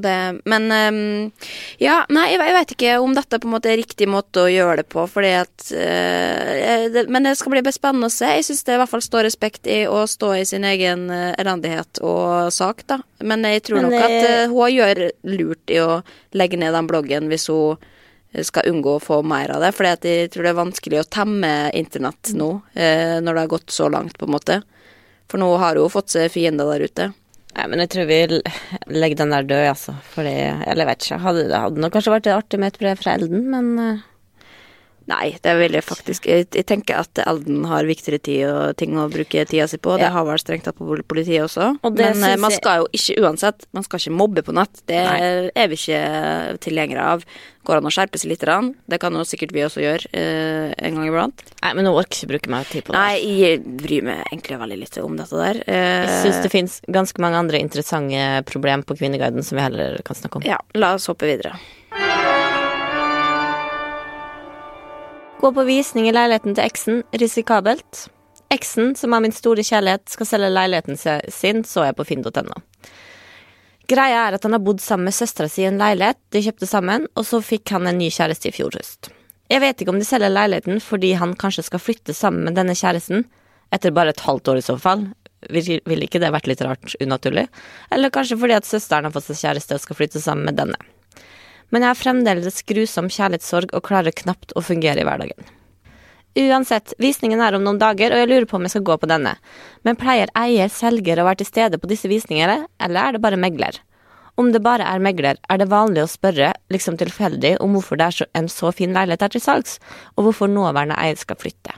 det, 0.00 0.40
men 0.48 0.70
ehm, 0.72 1.30
ja, 1.82 1.98
nei, 2.08 2.30
jeg, 2.32 2.40
jeg 2.40 2.54
vet 2.56 2.70
ikke 2.74 2.92
om 3.04 3.12
dette 3.16 3.40
på 3.42 3.48
en 3.48 3.52
måte 3.52 3.68
er 3.72 3.76
riktig 3.76 4.08
måte 4.08 4.46
å 4.46 4.48
gjøre 4.48 4.78
det 4.80 4.86
på, 4.92 5.04
fordi 5.10 5.32
at 5.36 5.66
uh, 5.68 6.88
det, 6.94 7.04
Men 7.12 7.28
det 7.28 7.34
skal 7.36 7.52
bli 7.52 7.74
spennende 7.74 8.08
å 8.08 8.14
se. 8.14 8.30
Jeg 8.38 8.46
syns 8.48 8.64
det 8.64 8.76
i 8.76 8.80
hvert 8.80 8.92
fall 8.92 9.04
står 9.04 9.26
respekt 9.28 9.68
i 9.68 9.82
å 9.84 10.06
stå 10.08 10.32
i 10.38 10.46
sin 10.48 10.64
egen 10.64 11.08
eh, 11.12 11.34
elendighet 11.40 12.00
og 12.00 12.48
sak, 12.54 12.86
da. 12.88 13.02
Men 13.20 13.44
jeg 13.48 13.66
tror 13.68 13.82
Men 13.82 13.90
nok 13.90 14.00
at 14.00 14.18
eh, 14.30 14.44
hun 14.52 14.72
gjør 14.72 15.04
lurt 15.28 15.72
i 15.72 15.80
å 15.82 16.00
legge 16.38 16.60
ned 16.60 16.72
den 16.72 16.88
bloggen 16.88 17.28
hvis 17.28 17.48
hun 17.52 17.82
skal 18.48 18.70
unngå 18.70 18.96
å 18.96 19.02
få 19.02 19.20
mer 19.28 19.52
av 19.52 19.60
det, 19.60 19.74
fordi 19.76 20.14
jeg 20.16 20.32
tror 20.32 20.46
det 20.46 20.52
er 20.54 20.62
vanskelig 20.62 21.02
å 21.02 21.08
temme 21.20 21.50
internett 21.76 22.32
nå, 22.32 22.52
uh, 22.64 23.16
når 23.20 23.28
det 23.28 23.42
har 23.44 23.56
gått 23.58 23.74
så 23.74 23.92
langt, 23.92 24.16
på 24.16 24.28
en 24.28 24.36
måte. 24.38 24.62
For 25.28 25.40
nå 25.40 25.50
har 25.60 25.76
hun 25.80 25.92
fått 25.92 26.14
seg 26.14 26.32
fiender 26.32 26.68
der 26.72 26.88
ute. 26.88 27.12
Nei, 27.52 27.66
men 27.68 27.82
jeg 27.82 27.90
tror 27.92 28.06
vi 28.08 28.20
legger 28.96 29.18
den 29.20 29.34
der 29.34 29.48
død, 29.48 29.66
altså. 29.74 29.94
Fordi 30.14 30.32
Eller 30.32 30.84
jeg 30.84 30.88
vet 30.88 31.04
ikke. 31.06 31.20
Hadde, 31.26 31.42
det 31.50 31.60
hadde 31.66 31.84
nok 31.84 31.92
kanskje 31.96 32.14
vært 32.14 32.30
artig 32.32 32.60
med 32.62 32.72
et 32.72 32.80
brev 32.80 33.02
fra 33.02 33.16
Elden, 33.18 33.44
men 33.52 33.68
eh, 33.82 34.00
Nei, 35.10 35.32
det 35.42 35.52
vil 35.58 35.74
jeg 35.76 35.84
faktisk 35.86 36.26
Jeg, 36.30 36.46
jeg 36.54 36.66
tenker 36.68 37.00
at 37.02 37.22
Elden 37.24 37.64
har 37.70 37.86
viktigere 37.88 38.20
tid 38.22 38.44
og 38.48 38.76
ting 38.80 38.94
å 39.00 39.08
bruke 39.12 39.44
tida 39.48 39.66
si 39.70 39.80
på. 39.82 39.96
Det 40.00 40.10
har 40.14 40.26
vel 40.28 40.40
strengt 40.40 40.66
tatt 40.68 40.78
på 40.78 40.98
politiet 41.08 41.44
også. 41.46 41.72
Og 41.82 41.98
Men 41.98 42.22
eh, 42.26 42.36
man 42.40 42.54
skal 42.54 42.82
jo 42.82 42.90
ikke 42.94 43.18
uansett 43.24 43.66
Man 43.74 43.86
skal 43.86 44.02
ikke 44.02 44.14
mobbe 44.20 44.44
på 44.46 44.54
nett. 44.56 44.84
Det 44.90 45.00
Nei. 45.08 45.32
er 45.54 45.72
vi 45.72 45.80
ikke 45.80 46.02
tilhengere 46.62 47.08
av. 47.16 47.26
Går 47.66 47.78
an 47.78 47.86
å 47.86 47.92
skjerpe 47.94 48.18
seg 48.18 48.32
litt. 48.32 48.42
Det 48.90 48.98
kan 49.02 49.14
jo 49.14 49.22
sikkert 49.26 49.52
vi 49.54 49.62
også 49.66 49.82
gjøre 49.84 50.08
eh, 50.18 50.72
en 50.82 50.96
gang 50.98 51.10
iblant. 51.10 51.44
Nei, 51.62 51.74
men 51.78 51.86
nå 51.86 51.92
orker 51.94 52.16
jeg 52.16 52.24
ikke 52.24 52.32
bruke 52.32 52.54
mer 52.56 52.70
tid 52.70 52.86
på 52.86 52.94
det. 52.94 53.02
Nei, 53.02 53.36
jeg 53.38 53.60
bryr 53.82 54.08
meg 54.08 54.24
egentlig 54.32 54.58
veldig 54.64 54.80
lite 54.80 55.04
om 55.06 55.18
dette 55.20 55.38
der. 55.44 55.62
Eh, 55.66 55.92
Jeg 56.08 56.16
syns 56.26 56.40
det 56.42 56.54
fins 56.54 56.80
ganske 56.90 57.22
mange 57.22 57.38
andre 57.38 57.62
interessante 57.62 58.42
problem 58.50 58.82
på 58.86 58.98
Kvinneguiden 58.98 59.46
som 59.46 59.58
vi 59.60 59.66
heller 59.68 60.00
kan 60.06 60.18
snakke 60.18 60.40
om. 60.40 60.48
Ja, 60.48 60.58
la 60.74 60.96
oss 60.98 61.06
hoppe 61.10 61.30
videre. 61.30 61.54
Gå 65.42 65.50
på 65.52 65.62
visning 65.66 66.04
i 66.06 66.12
leiligheten 66.14 66.54
til 66.54 66.62
eksen, 66.62 67.00
risikabelt. 67.18 68.04
Eksen, 68.54 68.92
som 68.94 69.16
er 69.16 69.24
min 69.24 69.32
store 69.34 69.64
kjærlighet, 69.66 70.04
skal 70.14 70.28
selge 70.28 70.50
leiligheten 70.52 71.00
sin, 71.34 71.64
så 71.66 71.88
jeg 71.88 71.96
på 71.98 72.06
finn.no. 72.06 72.60
Greia 73.90 74.20
er 74.28 74.36
at 74.36 74.46
han 74.46 74.54
har 74.54 74.62
bodd 74.62 74.78
sammen 74.84 75.08
med 75.10 75.16
søstera 75.16 75.50
si 75.50 75.64
i 75.64 75.66
en 75.66 75.82
leilighet 75.82 76.20
de 76.30 76.44
kjøpte 76.46 76.70
sammen, 76.70 77.10
og 77.18 77.26
så 77.26 77.42
fikk 77.42 77.74
han 77.74 77.90
en 77.90 77.98
ny 77.98 78.12
kjæreste 78.14 78.52
i 78.52 78.54
fjor 78.54 78.78
høst. 78.78 79.10
Jeg 79.50 79.64
vet 79.66 79.82
ikke 79.82 79.96
om 79.96 79.98
de 79.98 80.06
selger 80.06 80.30
leiligheten 80.30 80.78
fordi 80.78 81.10
han 81.18 81.34
kanskje 81.34 81.66
skal 81.72 81.82
flytte 81.82 82.14
sammen 82.14 82.46
med 82.46 82.54
denne 82.60 82.78
kjæresten, 82.78 83.26
etter 83.74 83.98
bare 83.98 84.14
et 84.14 84.22
halvt 84.22 84.54
år 84.54 84.62
i 84.62 84.66
så 84.70 84.78
fall. 84.78 85.08
Vil 85.50 85.74
ville 85.90 86.06
ikke 86.06 86.22
det 86.22 86.30
vært 86.30 86.46
litt 86.46 86.62
rart 86.62 86.94
unaturlig? 87.02 87.48
Eller 87.90 88.14
kanskje 88.14 88.38
fordi 88.38 88.60
at 88.62 88.70
søsteren 88.70 89.10
har 89.10 89.18
fått 89.18 89.32
seg 89.32 89.42
kjæreste 89.42 89.74
og 89.74 89.88
skal 89.88 90.04
flytte 90.04 90.22
sammen 90.22 90.46
med 90.46 90.62
denne. 90.62 90.78
Men 91.72 91.84
jeg 91.84 91.94
har 91.94 91.98
fremdeles 91.98 92.62
grusom 92.68 93.08
kjærlighetssorg 93.08 93.72
og 93.72 93.84
klarer 93.86 94.14
knapt 94.14 94.52
å 94.54 94.62
fungere 94.64 95.00
i 95.00 95.08
hverdagen. 95.08 95.50
Uansett, 96.32 96.94
visningen 97.00 97.40
er 97.44 97.56
om 97.56 97.64
noen 97.64 97.80
dager, 97.80 98.12
og 98.12 98.22
jeg 98.22 98.28
lurer 98.30 98.46
på 98.48 98.56
om 98.56 98.64
jeg 98.64 98.72
skal 98.74 98.84
gå 98.88 98.96
på 99.00 99.08
denne. 99.08 99.34
Men 99.84 99.98
pleier 100.00 100.30
eier, 100.38 100.70
selger 100.72 101.20
å 101.20 101.26
være 101.28 101.42
til 101.42 101.48
stede 101.50 101.80
på 101.80 101.90
disse 101.90 102.08
visningene, 102.08 102.62
eller 102.80 103.00
er 103.02 103.16
det 103.16 103.24
bare 103.24 103.40
megler? 103.40 103.80
Om 104.40 104.48
det 104.54 104.62
bare 104.64 104.86
er 104.88 105.02
megler, 105.04 105.36
er 105.52 105.60
det 105.60 105.68
vanlig 105.68 106.06
å 106.06 106.08
spørre, 106.08 106.54
liksom 106.72 106.96
tilfeldig, 107.00 107.58
om 107.60 107.76
hvorfor 107.76 108.00
det 108.00 108.08
er 108.08 108.30
en 108.40 108.48
så 108.48 108.72
fin 108.72 108.96
leilighet 108.96 109.26
er 109.26 109.34
til 109.34 109.44
salgs, 109.44 109.76
og 110.16 110.28
hvorfor 110.28 110.48
nåværende 110.48 110.96
eier 110.96 111.20
skal 111.20 111.36
flytte. 111.40 111.76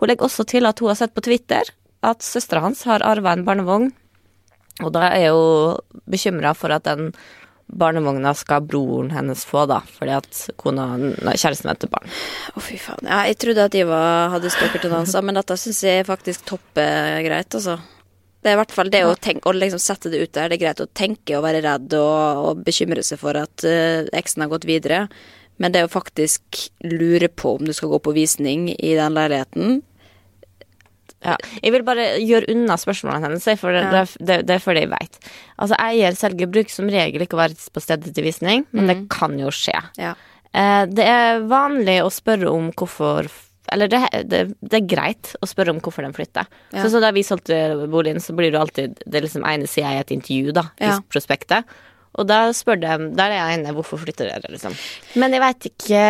Hun 0.00 0.08
legger 0.08 0.28
også 0.28 0.48
til 0.48 0.68
at 0.68 0.80
hun 0.80 0.88
har 0.88 1.00
sett 1.02 1.12
på 1.12 1.26
Twitter 1.28 1.68
at 2.08 2.24
søstera 2.24 2.62
hans 2.64 2.86
har 2.88 3.04
arva 3.04 3.34
en 3.36 3.44
barnevogn, 3.44 3.90
og 4.80 4.94
da 4.94 5.10
er 5.12 5.34
hun 5.34 6.00
bekymra 6.08 6.54
for 6.56 6.72
at 6.72 6.88
den 6.88 7.12
barnevogna 7.68 8.32
skal 8.36 8.64
broren 8.64 9.10
hennes 9.12 9.44
få, 9.48 9.66
da, 9.68 9.82
fordi 9.98 10.14
at 10.16 10.40
kona, 10.60 10.88
nei, 10.98 11.36
kjæresten 11.36 11.68
venter 11.68 11.90
barn. 11.92 12.08
Å, 12.54 12.62
fy 12.64 12.78
faen. 12.80 13.08
Ja, 13.08 13.22
jeg 13.28 13.38
trodde 13.42 13.68
at 13.68 13.76
de 13.76 13.84
var, 13.88 14.32
hadde 14.34 14.52
stalkertendenser, 14.52 15.24
men 15.26 15.38
dette 15.38 15.58
syns 15.60 15.82
jeg 15.84 16.08
faktisk 16.08 16.46
topper 16.48 17.20
greit, 17.26 17.52
altså. 17.54 17.78
Det 18.38 18.52
er 18.52 18.54
i 18.54 18.60
hvert 18.60 18.72
fall 18.72 18.90
det 18.92 19.02
å 19.04 19.16
tenke, 19.18 19.50
å 19.50 19.56
liksom 19.56 19.82
sette 19.82 20.12
det 20.12 20.22
ut 20.22 20.32
der. 20.32 20.48
Det 20.48 20.56
er 20.56 20.62
greit 20.62 20.80
å 20.80 20.92
tenke 20.94 21.36
og 21.36 21.42
være 21.44 21.64
redd 21.64 21.96
og, 21.98 22.44
og 22.46 22.62
bekymre 22.64 23.02
seg 23.04 23.18
for 23.20 23.36
at 23.36 23.66
uh, 23.66 24.06
eksen 24.14 24.44
har 24.44 24.52
gått 24.52 24.68
videre. 24.68 25.00
Men 25.58 25.74
det 25.74 25.82
å 25.84 25.90
faktisk 25.90 26.68
lure 26.86 27.26
på 27.28 27.56
om 27.58 27.66
du 27.66 27.74
skal 27.74 27.90
gå 27.90 27.98
på 28.06 28.14
visning 28.14 28.68
i 28.76 28.94
den 28.94 29.18
leiligheten 29.18 29.80
Ja. 31.24 31.34
Jeg 31.64 31.72
vil 31.74 31.82
bare 31.82 32.04
gjøre 32.22 32.46
unna 32.52 32.76
spørsmålene 32.78 33.26
hennes, 33.26 33.46
for 33.58 33.74
det, 33.74 33.82
Ja. 33.82 33.90
det, 34.04 34.26
det, 34.28 34.36
det 34.46 34.54
er 34.54 34.62
fordi 34.62 34.84
jeg 34.84 34.90
vet. 34.92 35.18
Altså, 35.58 35.74
eier 35.82 36.14
selger 36.14 36.46
bruk 36.52 36.70
som 36.70 36.86
regel 36.92 37.24
ikke 37.24 37.34
å 37.34 37.40
være 37.42 37.58
på 37.74 37.82
stedet 37.82 38.14
til 38.14 38.24
visning, 38.28 38.64
men 38.72 38.86
det 38.86 38.96
kan 39.10 39.34
jo 39.40 39.50
skje. 39.50 39.74
Ja. 39.98 40.14
Eh, 40.54 40.84
det 40.86 41.04
er 41.04 41.42
vanlig 41.50 41.98
å 42.04 42.10
spørre 42.14 42.48
om 42.54 42.70
hvorfor 42.72 43.26
Eller 43.70 43.90
det, 43.92 43.98
det, 44.32 44.38
det 44.64 44.78
er 44.78 44.86
greit 44.88 45.34
å 45.44 45.46
spørre 45.46 45.74
om 45.74 45.80
hvorfor 45.84 46.00
den 46.06 46.14
flytter. 46.16 46.46
Ja. 46.72 46.80
Så, 46.80 46.88
så 46.94 47.02
da 47.04 47.10
vi 47.12 47.20
solgte 47.26 47.58
boligen, 47.92 48.16
så 48.24 48.32
blir 48.32 48.48
det 48.54 48.60
alltid 48.62 49.02
Det 49.04 49.20
liksom 49.26 49.44
ene 49.44 49.66
sida 49.68 49.90
i 49.92 49.98
et 50.00 50.10
intervju, 50.14 50.54
da, 50.56 50.62
i 50.80 50.88
prospektet. 51.12 51.66
Og 52.16 52.24
da 52.30 52.46
spør 52.56 52.80
de 52.80 52.94
Der 53.18 53.34
er 53.34 53.36
jeg 53.42 53.58
ene, 53.58 53.74
hvorfor 53.76 54.00
flytter 54.00 54.30
dere, 54.30 54.48
liksom. 54.54 54.72
Men 55.20 55.36
jeg 55.36 55.42
veit 55.44 55.68
ikke 55.68 56.04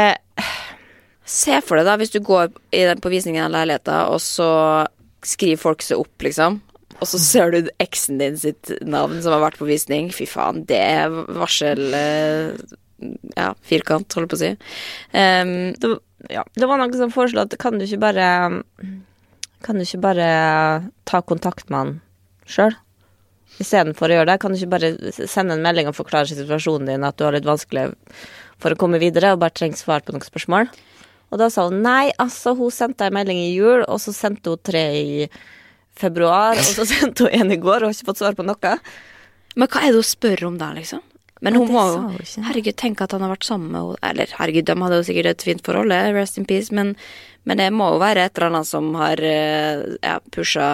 Se 1.28 1.58
for 1.60 1.76
deg 1.76 1.84
da, 1.88 1.96
hvis 2.00 2.14
du 2.14 2.20
går 2.24 2.54
på 3.02 3.10
visningen 3.12 3.44
av 3.44 3.52
leiligheta, 3.52 3.98
og 4.14 4.22
så 4.24 4.46
skriver 5.26 5.60
folk 5.60 5.84
seg 5.84 6.02
opp, 6.02 6.14
liksom. 6.24 6.60
Og 6.98 7.06
så 7.06 7.20
ser 7.22 7.52
du 7.54 7.70
eksen 7.82 8.18
din 8.18 8.38
sitt 8.40 8.72
navn 8.82 9.20
som 9.22 9.34
har 9.36 9.44
vært 9.44 9.60
på 9.60 9.68
visning. 9.68 10.10
Fy 10.14 10.26
faen, 10.28 10.64
det 10.68 10.78
er 10.78 11.14
varsel 11.38 11.94
eh, 11.94 12.76
Ja, 13.36 13.52
firkant, 13.62 14.10
holder 14.16 14.30
på 14.32 14.38
å 14.38 14.40
si. 14.40 14.50
Um, 15.14 15.52
det, 15.78 15.92
ja, 16.34 16.42
det 16.58 16.66
var 16.66 16.80
noen 16.80 16.96
som 16.98 17.14
foreslo 17.14 17.44
at 17.44 17.54
kan 17.62 17.78
du 17.78 17.86
ikke 17.86 18.00
bare 18.02 18.26
Kan 19.62 19.78
du 19.78 19.84
ikke 19.84 20.02
bare 20.02 20.26
ta 21.06 21.22
kontakt 21.22 21.70
med 21.70 21.78
han 21.78 21.94
sjøl? 22.50 22.74
Istedenfor 23.62 24.10
å 24.10 24.18
gjøre 24.18 24.32
det, 24.32 24.40
kan 24.42 24.52
du 24.52 24.58
ikke 24.58 24.74
bare 24.74 24.90
sende 25.30 25.56
en 25.56 25.64
melding 25.64 25.88
og 25.90 25.96
forklare 25.98 26.30
situasjonen 26.30 26.90
din, 26.92 27.06
at 27.06 27.16
du 27.18 27.24
har 27.26 27.34
litt 27.34 27.46
vanskelig 27.48 27.88
for 28.58 28.74
å 28.74 28.78
komme 28.78 29.00
videre 29.02 29.32
og 29.34 29.40
bare 29.42 29.54
trenger 29.54 29.80
svar 29.80 30.04
på 30.04 30.14
noen 30.14 30.26
spørsmål? 30.26 30.70
Og 31.28 31.40
da 31.40 31.50
sa 31.52 31.66
hun 31.68 31.82
nei, 31.84 32.08
altså, 32.20 32.54
hun 32.58 32.72
sendte 32.74 33.08
en 33.08 33.16
melding 33.16 33.40
i 33.42 33.52
jul, 33.52 33.84
og 33.84 34.00
så 34.02 34.14
sendte 34.16 34.54
hun 34.54 34.64
tre 34.64 34.84
i 34.96 35.28
februar, 35.98 36.58
og 36.58 36.72
så 36.72 36.86
sendte 36.92 37.26
hun 37.28 37.42
en 37.42 37.54
i 37.54 37.60
går, 37.60 37.82
og 37.82 37.90
har 37.90 37.96
ikke 37.96 38.10
fått 38.12 38.24
svar 38.24 38.38
på 38.38 38.46
noe. 38.46 38.74
men 39.56 39.68
hva 39.68 39.84
er 39.84 39.92
det 39.92 40.00
hun 40.00 40.10
spør 40.10 40.48
om 40.50 40.58
da, 40.60 40.72
liksom? 40.76 41.04
Men 41.44 41.54
hun 41.54 41.70
må 41.70 41.84
jo. 41.86 41.98
Herregud, 42.48 42.74
tenk 42.80 43.00
at 43.04 43.12
han 43.14 43.22
har 43.22 43.30
vært 43.30 43.46
sammen 43.46 43.70
med 43.70 43.78
henne 43.78 44.08
Eller 44.08 44.32
herregud, 44.40 44.64
de 44.66 44.74
hadde 44.82 44.96
jo 44.98 45.04
sikkert 45.06 45.28
et 45.30 45.44
fint 45.46 45.60
forhold, 45.62 45.94
rest 46.16 46.40
in 46.40 46.48
peace, 46.48 46.74
men, 46.74 46.96
men 47.46 47.60
det 47.62 47.68
må 47.70 47.92
jo 47.92 48.00
være 48.02 48.24
et 48.26 48.34
eller 48.34 48.48
annet 48.50 48.70
som 48.70 48.88
har 48.98 49.22
eh, 49.22 49.84
ja, 50.02 50.16
pusha 50.34 50.72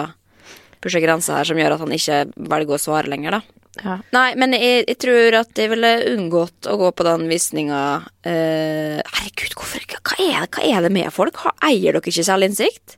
pusha 0.85 1.01
grensa 1.01 1.39
her, 1.39 1.49
som 1.49 1.59
gjør 1.59 1.75
at 1.75 1.81
han 1.81 1.93
ikke 1.95 2.17
velger 2.51 2.77
å 2.77 2.81
svare 2.81 3.09
lenger, 3.09 3.39
da. 3.39 3.61
Ja. 3.83 3.97
Nei, 4.15 4.29
men 4.39 4.55
jeg, 4.55 4.85
jeg 4.87 4.97
tror 5.03 5.35
at 5.41 5.59
jeg 5.59 5.71
ville 5.73 5.89
unngått 6.13 6.69
å 6.71 6.77
gå 6.79 6.91
på 6.95 7.03
den 7.03 7.25
visninga 7.27 7.79
eh, 8.23 9.01
Herregud, 9.03 9.57
hvorfor 9.57 9.83
ikke? 9.83 9.99
Hva 9.99 10.14
er, 10.31 10.45
hva 10.47 10.63
er 10.65 10.85
det 10.87 10.91
med 10.95 11.11
folk? 11.13 11.37
Eier 11.65 11.95
dere 11.97 12.01
ikke 12.01 12.25
selvinnsikt? 12.27 12.97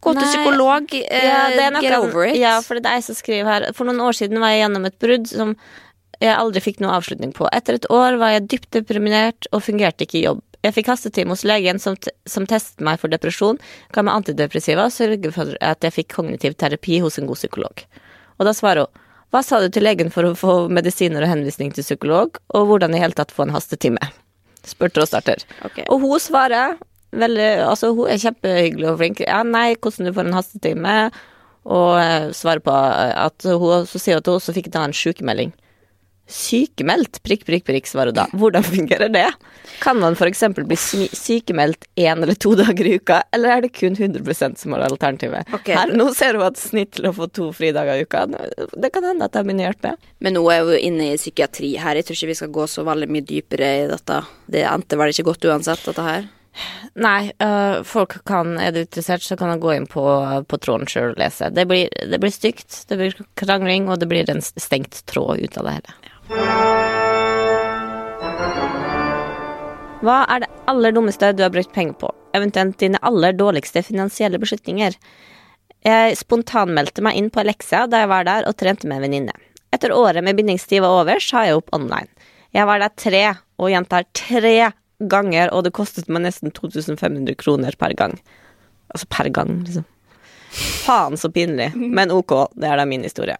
Gå 0.00 0.14
til 0.16 0.24
psykolog. 0.30 0.92
Eh, 0.96 1.24
Ja, 1.26 1.70
noe- 1.70 1.82
get 1.82 1.92
over 1.98 2.24
it. 2.26 2.36
Ja, 2.40 2.60
for 2.64 2.74
det 2.80 2.86
er 2.86 2.94
jeg 3.00 3.04
som 3.04 3.14
skriver 3.18 3.44
her. 3.50 3.72
For 3.76 3.84
noen 3.84 4.00
år 4.00 4.16
siden 4.16 4.40
var 4.40 4.48
jeg 4.54 4.62
gjennom 4.64 4.86
et 4.86 4.98
brudd 4.98 5.26
som 5.28 5.56
jeg 6.20 6.36
aldri 6.36 6.60
fikk 6.60 6.80
noe 6.80 6.92
avslutning 6.96 7.32
på. 7.36 7.48
Etter 7.52 7.74
et 7.74 7.86
år 7.90 8.16
var 8.18 8.30
jeg 8.32 8.48
dypt 8.48 8.70
deprimert 8.70 9.46
og 9.52 9.62
fungerte 9.62 10.04
ikke 10.06 10.20
i 10.20 10.24
jobb. 10.24 10.40
Jeg 10.62 10.74
fikk 10.76 10.86
hastetime 10.92 11.32
hos 11.32 11.44
legen 11.44 11.78
som, 11.80 11.96
som 12.28 12.44
testet 12.46 12.80
meg 12.84 12.98
for 13.00 13.08
depresjon, 13.08 13.58
ga 13.92 14.02
meg 14.02 14.14
antidepressiva 14.14 14.84
og 14.84 14.92
sørget 14.92 15.32
for 15.32 15.54
at 15.60 15.80
jeg 15.80 15.92
fikk 15.92 16.08
kognitiv 16.16 16.56
terapi 16.60 16.98
hos 17.00 17.16
en 17.18 17.26
god 17.26 17.36
psykolog. 17.40 17.84
Og 18.38 18.44
da 18.44 18.52
svarer 18.52 18.84
hun 18.84 19.06
hva 19.30 19.44
sa 19.46 19.60
du 19.62 19.68
til 19.70 19.84
legen 19.86 20.10
for 20.10 20.26
å 20.26 20.34
få 20.34 20.68
medisiner 20.68 21.22
og 21.22 21.28
henvisning 21.30 21.70
til 21.72 21.84
psykolog, 21.86 22.36
og 22.52 22.66
hvordan 22.66 22.96
i 22.96 22.98
hele 22.98 23.14
tatt 23.14 23.30
få 23.30 23.44
en 23.46 23.52
hastetime? 23.54 24.00
Spurte 24.70 25.02
rådstarter. 25.02 25.44
Okay. 25.66 25.84
Og 25.88 26.04
hun 26.04 26.22
svarer 26.22 26.78
veldig 27.10 27.50
Altså, 27.66 27.90
hun 27.94 28.10
er 28.10 28.20
kjempehyggelig 28.22 28.88
og 28.92 29.00
flink. 29.00 29.22
Ja, 29.26 29.42
nei, 29.46 29.74
hvordan 29.74 30.08
du 30.08 30.14
får 30.14 30.28
en 30.28 30.38
hastetime, 30.38 30.96
og 31.70 31.96
eh, 32.00 32.30
svarer 32.36 32.62
på 32.64 32.72
at 32.72 33.44
hun 33.44 33.86
Så 33.86 34.00
sier 34.00 34.20
at 34.20 34.30
hun 34.30 34.38
også 34.38 34.54
fikk 34.56 34.70
da 34.72 34.86
en 34.86 34.96
sykemelding. 34.96 35.52
Sykemeldt? 36.30 37.20
Prikk, 37.26 37.44
prikk, 37.48 37.64
prikk, 37.66 37.88
svarer 37.90 38.14
da. 38.14 38.26
Hvordan 38.32 38.64
fungerer 38.66 39.10
det? 39.12 39.26
Kan 39.82 39.98
man 40.02 40.14
f.eks. 40.14 40.44
bli 40.56 40.78
sykemeldt 40.78 41.88
én 41.98 42.22
eller 42.22 42.38
to 42.38 42.54
dager 42.60 42.86
i 42.86 42.96
uka, 43.00 43.22
eller 43.34 43.56
er 43.56 43.66
det 43.66 43.72
kun 43.74 43.96
100% 43.96 44.60
som 44.62 44.76
er 44.76 44.86
alternativet? 44.86 45.50
Okay. 45.60 45.74
Her, 45.76 45.94
nå 45.96 46.10
ser 46.16 46.38
hun 46.38 46.46
at 46.46 46.60
snitt 46.60 46.94
til 46.98 47.10
å 47.10 47.14
få 47.16 47.30
to 47.34 47.50
fridager 47.56 47.98
i 47.98 48.06
uka. 48.06 48.26
Det 48.30 48.92
kan 48.94 49.06
hende 49.10 49.26
at 49.26 49.36
det 49.36 49.44
begynner 49.46 49.68
å 49.68 49.70
hjelpe. 49.72 49.94
Men 50.22 50.38
nå 50.38 50.44
er 50.54 50.66
hun 50.66 50.76
inne 50.78 51.12
i 51.12 51.20
psykiatri 51.20 51.74
her. 51.82 51.98
Jeg 51.98 52.08
tror 52.08 52.20
ikke 52.20 52.32
vi 52.32 52.42
skal 52.42 52.54
gå 52.60 52.68
så 52.70 52.86
veldig 52.86 53.10
mye 53.10 53.26
dypere 53.26 53.72
i 53.84 53.88
dette. 53.90 54.20
Det 54.50 54.66
endte 54.68 55.00
vel 55.00 55.14
ikke 55.14 55.30
godt 55.32 55.50
uansett, 55.50 55.88
dette 55.88 56.06
her. 56.06 56.28
Nei, 56.98 57.30
øh, 57.42 57.82
folk 57.86 58.16
kan, 58.26 58.56
er 58.58 58.74
du 58.74 58.80
interessert, 58.82 59.22
så 59.22 59.36
kan 59.38 59.52
du 59.54 59.62
gå 59.62 59.72
inn 59.76 59.86
på, 59.88 60.02
på 60.50 60.58
tråden 60.62 60.88
sjøl 60.90 61.14
og 61.14 61.20
lese. 61.20 61.50
Det 61.54 61.66
blir, 61.70 61.90
det 62.10 62.18
blir 62.20 62.34
stygt, 62.34 62.82
det 62.90 62.98
blir 62.98 63.18
krangling, 63.38 63.88
og 63.88 64.00
det 64.02 64.10
blir 64.10 64.30
en 64.30 64.42
stengt 64.42 65.04
tråd 65.10 65.44
ut 65.44 65.60
av 65.60 65.68
det 65.68 65.76
hele. 65.78 66.09
Hva 70.00 70.22
er 70.32 70.44
det 70.44 70.48
aller 70.70 70.94
dummeste 70.96 71.32
du 71.36 71.42
har 71.44 71.52
brukt 71.52 71.72
penger 71.74 71.96
på? 72.00 72.08
Eventuelt 72.36 72.78
dine 72.80 73.00
aller 73.04 73.34
dårligste 73.36 73.82
finansielle 73.84 74.38
beslutninger? 74.40 74.94
Jeg 75.84 76.16
spontanmeldte 76.20 77.02
meg 77.04 77.18
inn 77.18 77.30
på 77.32 77.42
Alexia 77.42 77.86
da 77.90 78.04
jeg 78.04 78.10
var 78.12 78.24
der 78.28 78.48
og 78.48 78.56
trente 78.60 78.88
med 78.88 79.00
en 79.00 79.06
venninne. 79.08 79.34
Etter 79.74 79.92
året 79.94 80.24
med 80.24 80.38
bindingstid 80.38 80.80
var 80.84 81.02
over, 81.02 81.20
sa 81.22 81.44
jeg 81.46 81.58
opp 81.58 81.74
online. 81.76 82.08
Jeg 82.54 82.66
var 82.66 82.82
der 82.82 82.94
tre, 82.98 83.22
og 83.60 83.70
gjentar 83.70 84.06
tre 84.16 84.72
ganger, 85.10 85.52
og 85.54 85.64
det 85.66 85.74
kostet 85.76 86.08
meg 86.10 86.24
nesten 86.24 86.50
2500 86.54 87.36
kroner 87.38 87.76
per 87.78 87.94
gang. 87.98 88.16
Altså 88.90 89.06
per 89.10 89.30
gang, 89.34 89.60
liksom. 89.66 89.86
Faen 90.82 91.16
så 91.20 91.30
pinlig. 91.30 91.70
Men 91.76 92.10
ok, 92.10 92.50
det 92.58 92.70
er 92.70 92.80
da 92.80 92.86
min 92.88 93.06
historie. 93.06 93.36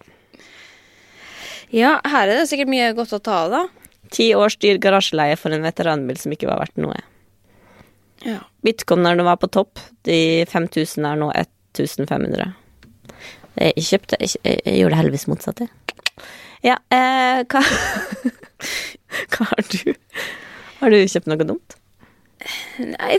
Ja, 1.74 1.98
her 2.04 2.26
er 2.26 2.40
det 2.40 2.48
sikkert 2.50 2.70
mye 2.72 2.90
godt 2.98 3.14
å 3.14 3.20
ta 3.22 3.44
av, 3.44 3.54
da. 3.54 3.90
Ti 4.10 4.32
års 4.34 4.56
dyr 4.58 4.80
garasjeleie 4.82 5.36
for 5.38 5.54
en 5.54 5.62
veteranbil 5.62 6.18
som 6.18 6.34
ikke 6.34 6.48
var 6.50 6.62
verdt 6.64 6.80
noe. 6.82 6.98
Ja. 8.26 8.40
Bitcoinerne 8.66 9.24
var 9.24 9.38
på 9.40 9.48
topp, 9.48 9.80
de 10.08 10.44
5000 10.50 11.06
er 11.06 11.20
nå 11.20 11.30
1500. 11.32 12.50
Jeg 13.60 13.84
kjøpte 13.84 14.16
Jeg, 14.20 14.36
jeg, 14.44 14.76
gjorde 14.78 14.94
det 14.94 15.00
heldigvis 15.00 15.28
motsatt, 15.30 15.62
jeg. 15.62 15.70
Ja, 16.66 16.76
eh, 16.92 17.44
hva 17.48 17.62
Hva 19.32 19.46
har 19.48 19.70
du? 19.72 19.94
Har 20.80 20.92
du 20.92 20.98
kjøpt 21.00 21.30
noe 21.30 21.46
dumt? 21.46 21.76
Nei, 22.80 23.16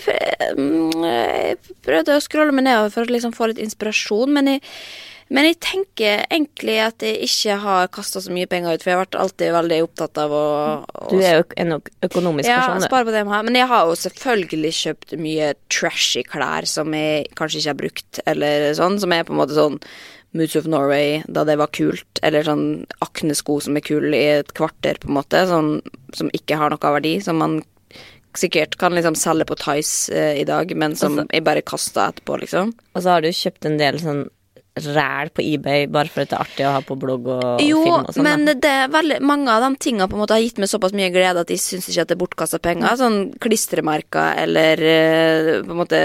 mm, 0.57 1.03
jeg 1.05 1.57
prøvde 1.85 2.15
å 2.17 2.23
scrolle 2.23 2.53
meg 2.55 2.65
nedover 2.65 2.93
for 2.93 3.05
å 3.05 3.13
liksom 3.13 3.33
få 3.35 3.51
litt 3.51 3.61
inspirasjon, 3.61 4.31
men 4.33 4.55
jeg, 4.55 4.63
men 5.31 5.45
jeg 5.47 5.57
tenker 5.63 6.25
egentlig 6.27 6.75
at 6.83 7.03
jeg 7.07 7.21
ikke 7.23 7.55
har 7.63 7.87
kasta 7.95 8.19
så 8.21 8.33
mye 8.35 8.49
penger 8.51 8.75
ut, 8.75 8.83
for 8.83 8.91
jeg 8.91 8.97
har 8.97 9.05
vært 9.05 9.17
alltid 9.23 9.53
veldig 9.55 9.77
opptatt 9.85 10.19
av 10.19 10.33
å, 10.35 10.45
å 10.83 11.09
Du 11.13 11.17
er 11.23 11.37
jo 11.39 11.43
en 11.63 11.75
øk- 11.77 11.91
økonomisk 12.09 12.49
ja, 12.51 12.57
person. 12.65 12.81
du. 12.83 12.87
spare 12.89 13.07
på 13.07 13.13
det 13.15 13.21
jeg 13.23 13.29
har. 13.31 13.43
Men 13.47 13.55
jeg 13.61 13.69
har 13.71 13.85
jo 13.87 13.95
selvfølgelig 14.03 14.71
kjøpt 14.81 15.15
mye 15.23 15.53
trashy 15.71 16.23
klær 16.27 16.67
som 16.67 16.91
jeg 16.97 17.29
kanskje 17.39 17.61
ikke 17.63 17.71
har 17.71 17.79
brukt, 17.85 18.19
eller 18.27 18.67
sånn, 18.75 18.99
som 18.99 19.15
er 19.15 19.23
på 19.23 19.31
en 19.35 19.39
måte 19.39 19.55
sånn 19.55 19.79
Moods 20.33 20.55
of 20.55 20.67
Norway 20.71 21.23
da 21.27 21.41
det 21.43 21.57
var 21.59 21.67
kult, 21.75 22.19
eller 22.23 22.45
sånn 22.47 22.85
Akne-sko 23.03 23.57
som 23.65 23.75
er 23.75 23.83
kule 23.83 24.13
i 24.15 24.27
et 24.39 24.53
kvarter, 24.55 24.99
på 25.03 25.09
en 25.09 25.17
måte, 25.17 25.41
sånn 25.49 25.81
som 26.15 26.29
ikke 26.35 26.55
har 26.59 26.71
noe 26.71 26.91
verdi, 26.95 27.17
som 27.23 27.39
man 27.41 27.57
sikkert 28.39 28.77
kan 28.79 28.93
liksom 28.95 29.15
selge 29.19 29.43
på 29.49 29.57
Tice 29.59 30.11
eh, 30.15 30.37
i 30.39 30.45
dag, 30.47 30.71
men 30.75 30.95
som 30.95 31.17
Altså- 31.19 31.27
jeg 31.35 31.43
bare 31.43 31.61
kasta 31.67 32.05
etterpå, 32.13 32.39
liksom. 32.45 32.71
Og 32.95 33.03
så 33.03 33.09
har 33.15 33.21
du 33.21 33.27
kjøpt 33.27 33.65
en 33.67 33.75
del 33.81 33.99
sånn 33.99 34.21
ræl 34.71 35.27
på 35.35 35.43
eBay 35.43 35.85
bare 35.91 36.07
for 36.07 36.23
at 36.23 36.29
det 36.31 36.37
er 36.37 36.43
artig 36.45 36.63
å 36.63 36.69
ha 36.77 36.81
på 36.87 36.95
blogg 36.95 37.25
og 37.27 37.59
Jo, 37.59 37.81
film 37.83 38.05
og 38.07 38.13
sånn. 38.15 38.23
men 38.23 38.45
det 38.63 38.69
er 38.71 38.87
veldig 38.93 39.17
mange 39.27 39.51
av 39.51 39.65
de 39.65 39.75
tingene 39.83 40.07
på 40.07 40.15
en 40.15 40.21
måte 40.23 40.37
har 40.37 40.39
gitt 40.45 40.61
meg 40.63 40.71
såpass 40.71 40.93
mye 40.95 41.09
glede 41.11 41.43
at 41.43 41.51
jeg 41.51 41.59
syns 41.59 41.89
ikke 41.91 42.05
at 42.05 42.07
det 42.13 42.15
er 42.15 42.21
bortkasta 42.21 42.59
penger. 42.63 42.95
Sånn 43.01 43.17
klistremerker 43.43 44.39
eller 44.45 44.83
eh, 44.87 45.49
på 45.65 45.75
en 45.75 45.81
måte 45.81 45.99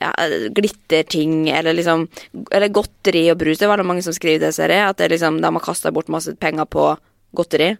ja, 0.00 0.12
glitterting 0.56 1.50
eller 1.52 1.76
liksom 1.76 2.06
Eller 2.50 2.72
godteri 2.72 3.26
og 3.32 3.38
brus. 3.40 3.58
Det 3.60 3.66
er 3.68 3.74
veldig 3.74 3.86
mange 3.88 4.02
som 4.06 4.16
skriver 4.16 4.46
det, 4.46 4.54
ser 4.56 4.72
jeg. 4.72 4.80
At 4.88 4.96
det 5.00 5.10
liksom, 5.12 5.40
de 5.44 5.52
har 5.52 5.64
kasta 5.64 5.92
bort 5.92 6.08
masse 6.12 6.32
penger 6.40 6.64
på 6.72 6.88
godteri. 7.36 7.74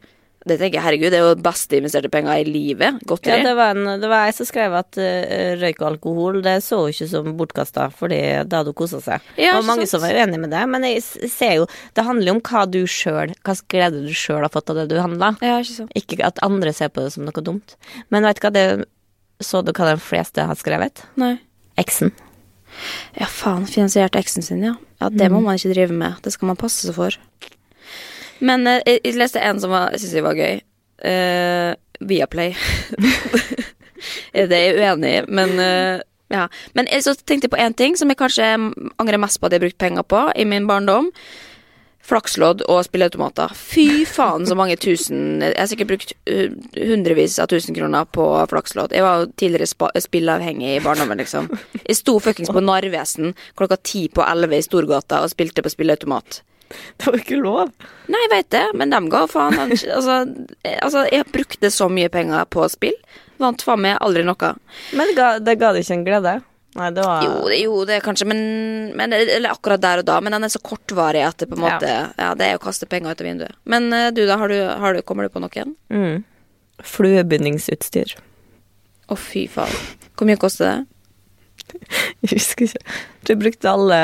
Det 0.46 0.56
tenker 0.60 0.78
jeg, 0.78 0.84
herregud, 0.84 1.10
det 1.10 1.18
er 1.18 1.24
jo 1.26 1.38
beste 1.42 1.78
investerte 1.80 2.10
penger 2.12 2.38
i 2.38 2.46
livet. 2.46 3.00
Ja, 3.26 3.38
det 3.42 3.54
var, 3.58 3.74
en, 3.74 3.98
det 3.98 4.10
var 4.10 4.28
jeg 4.28 4.36
som 4.36 4.46
skrev 4.46 4.76
at 4.78 4.98
uh, 5.00 5.56
røyk 5.58 5.80
og 5.82 5.88
alkohol 5.88 6.38
det 6.44 6.60
så 6.62 6.84
jo 6.84 6.92
ikke 6.94 7.08
som 7.10 7.32
bortkasta, 7.38 7.88
fordi 7.98 8.20
da 8.46 8.60
hadde 8.60 8.70
hun 8.70 8.78
kosa 8.78 9.00
seg. 9.02 9.26
Ja, 9.40 9.56
var 9.56 9.66
mange 9.66 9.88
sant? 9.88 9.96
som 9.96 10.04
var 10.06 10.14
uenig 10.14 10.38
med 10.44 10.54
det, 10.54 10.62
men 10.70 10.86
jeg 10.86 11.02
ser 11.32 11.56
jo 11.58 11.66
Det 11.96 12.04
handler 12.06 12.30
jo 12.30 12.36
om 12.36 12.42
hva 12.46 12.62
du 12.70 12.78
sjøl 12.90 13.32
Hva 13.46 13.54
glede 13.72 14.04
du 14.04 14.12
sjøl 14.14 14.44
har 14.44 14.52
fått 14.54 14.70
av 14.70 14.78
det 14.78 14.86
du 14.92 14.96
handla. 15.00 15.32
Ja, 15.42 15.58
ikke 15.64 15.74
sant. 15.80 15.96
Ikke 15.98 16.20
at 16.26 16.38
andre 16.46 16.72
ser 16.76 16.92
på 16.94 17.02
det 17.02 17.14
som 17.16 17.26
noe 17.26 17.44
dumt. 17.44 17.74
Men 18.14 18.26
vet 18.28 18.38
du 18.38 18.46
hva 18.46 18.54
det 18.54 18.66
Så 19.42 19.64
du 19.66 19.74
hva 19.74 19.90
de 19.90 19.98
fleste 20.00 20.46
har 20.46 20.58
skrevet? 20.58 21.02
Nei. 21.20 21.34
Eksen. 21.80 22.14
Ja, 23.16 23.26
faen. 23.28 23.66
Finansiert 23.68 24.16
eksen 24.18 24.44
sin, 24.44 24.62
ja. 24.64 24.76
Ja, 25.00 25.10
Det 25.10 25.28
må 25.32 25.42
man 25.44 25.58
ikke 25.58 25.74
drive 25.74 25.96
med. 25.96 26.20
Det 26.24 26.32
skal 26.32 26.52
man 26.52 26.58
passe 26.60 26.86
seg 26.86 26.96
for. 26.96 27.16
Men 28.40 28.66
eh, 28.66 28.82
jeg, 28.86 29.16
leste 29.16 29.40
en 29.40 29.60
som 29.60 29.70
var- 29.70 29.94
jeg 29.96 30.24
var 30.24 30.36
gøy. 30.36 30.60
Uh, 31.04 31.74
Viaplay. 32.00 32.54
det 34.32 34.52
er 34.52 34.62
jeg 34.70 34.76
uenig 34.80 35.10
i, 35.12 35.24
men 35.28 35.58
uh, 35.60 36.00
ja. 36.32 36.46
Men 36.74 36.88
så 37.00 37.14
tenkte 37.14 37.46
jeg 37.46 37.54
på 37.54 37.60
én 37.60 37.76
ting 37.76 37.96
som 37.96 38.10
jeg 38.10 38.18
kanskje 38.20 38.46
angrer 38.98 39.20
mest 39.20 39.40
på 39.40 39.46
at 39.46 39.54
jeg 39.54 39.60
har 39.60 39.68
brukt 39.68 39.82
penger 39.82 40.06
på 40.08 40.22
i 40.36 40.44
min 40.48 40.66
barndom. 40.68 41.12
Flakslodd 42.06 42.62
og 42.70 42.84
spilleautomater. 42.86 43.50
Fy 43.58 44.04
faen 44.06 44.44
så 44.46 44.54
mange 44.54 44.76
tusen 44.78 45.40
Jeg 45.42 45.56
har 45.58 45.66
sikkert 45.66 45.90
brukt 45.90 46.12
uh, 46.30 46.52
hundrevis 46.76 47.38
av 47.42 47.50
tusen 47.50 47.74
kroner 47.76 48.06
på 48.08 48.26
flakslodd. 48.52 48.94
Jeg 48.94 49.02
var 49.06 49.26
tidligere 49.36 50.00
spilleavhengig 50.04 50.76
i 50.76 50.82
barndommen, 50.84 51.18
liksom. 51.18 51.50
Jeg 51.82 51.98
sto 51.98 52.18
fuckings 52.22 52.52
på 52.54 52.62
Narvesen 52.62 53.34
klokka 53.58 53.80
ti 53.82 54.06
på 54.08 54.24
elleve 54.26 54.60
i 54.60 54.66
Storgata 54.66 55.24
og 55.24 55.32
spilte 55.34 55.64
på 55.66 55.72
spilleautomat. 55.72 56.42
Det 56.98 57.06
var 57.06 57.18
ikke 57.20 57.38
lov. 57.38 57.70
Nei, 58.10 58.20
jeg 58.26 58.32
vet 58.32 58.50
det, 58.54 58.64
men 58.78 58.90
dem 58.92 59.08
ga 59.12 59.24
faen. 59.30 59.58
Altså, 59.62 60.18
eh, 60.62 60.78
altså, 60.82 61.04
jeg 61.12 61.28
brukte 61.32 61.70
så 61.70 61.88
mye 61.92 62.10
penger 62.12 62.46
på 62.50 62.66
spill. 62.72 62.96
Vant 63.42 63.62
faen 63.62 63.82
meg 63.84 63.98
aldri 64.02 64.24
noe. 64.26 64.52
Men 64.96 65.10
det 65.10 65.16
ga, 65.18 65.30
det 65.42 65.56
ga 65.60 65.72
det 65.76 65.84
ikke 65.84 65.98
en 65.98 66.06
glede? 66.06 66.34
Nei, 66.76 66.90
det 66.92 67.04
var 67.06 67.22
Jo, 67.24 67.34
det, 67.48 67.58
jo, 67.62 67.76
det 67.88 68.00
kanskje, 68.04 68.26
men, 68.28 68.40
men 68.98 69.14
Eller 69.16 69.48
akkurat 69.48 69.80
der 69.80 70.02
og 70.02 70.08
da, 70.10 70.18
men 70.20 70.34
den 70.36 70.44
er 70.44 70.50
så 70.52 70.60
kortvarig 70.60 71.22
at 71.24 71.38
det 71.40 71.46
på 71.48 71.56
en 71.56 71.62
måte 71.64 71.88
Ja, 71.88 72.34
det 72.36 72.50
er 72.50 72.58
å 72.58 72.60
kaste 72.60 72.84
penger 72.90 73.14
ut 73.14 73.22
av 73.22 73.28
vinduet. 73.30 73.56
Men 73.64 73.86
eh, 73.96 74.10
du, 74.12 74.26
da, 74.28 74.36
har 74.42 74.52
du, 74.52 74.58
har 74.82 74.92
du, 74.96 75.00
kommer 75.06 75.24
du 75.24 75.32
på 75.32 75.40
noen? 75.44 75.72
mm. 75.88 76.18
Fluebindingsutstyr. 76.84 78.12
Å, 79.08 79.16
fy 79.16 79.46
faen. 79.48 79.72
Hvor 80.18 80.28
mye 80.28 80.40
koster 80.40 80.68
det? 80.68 81.80
Jeg 82.26 82.34
husker 82.34 82.68
ikke. 82.68 82.96
Jeg 83.30 83.40
brukte 83.40 83.72
alle 83.72 84.00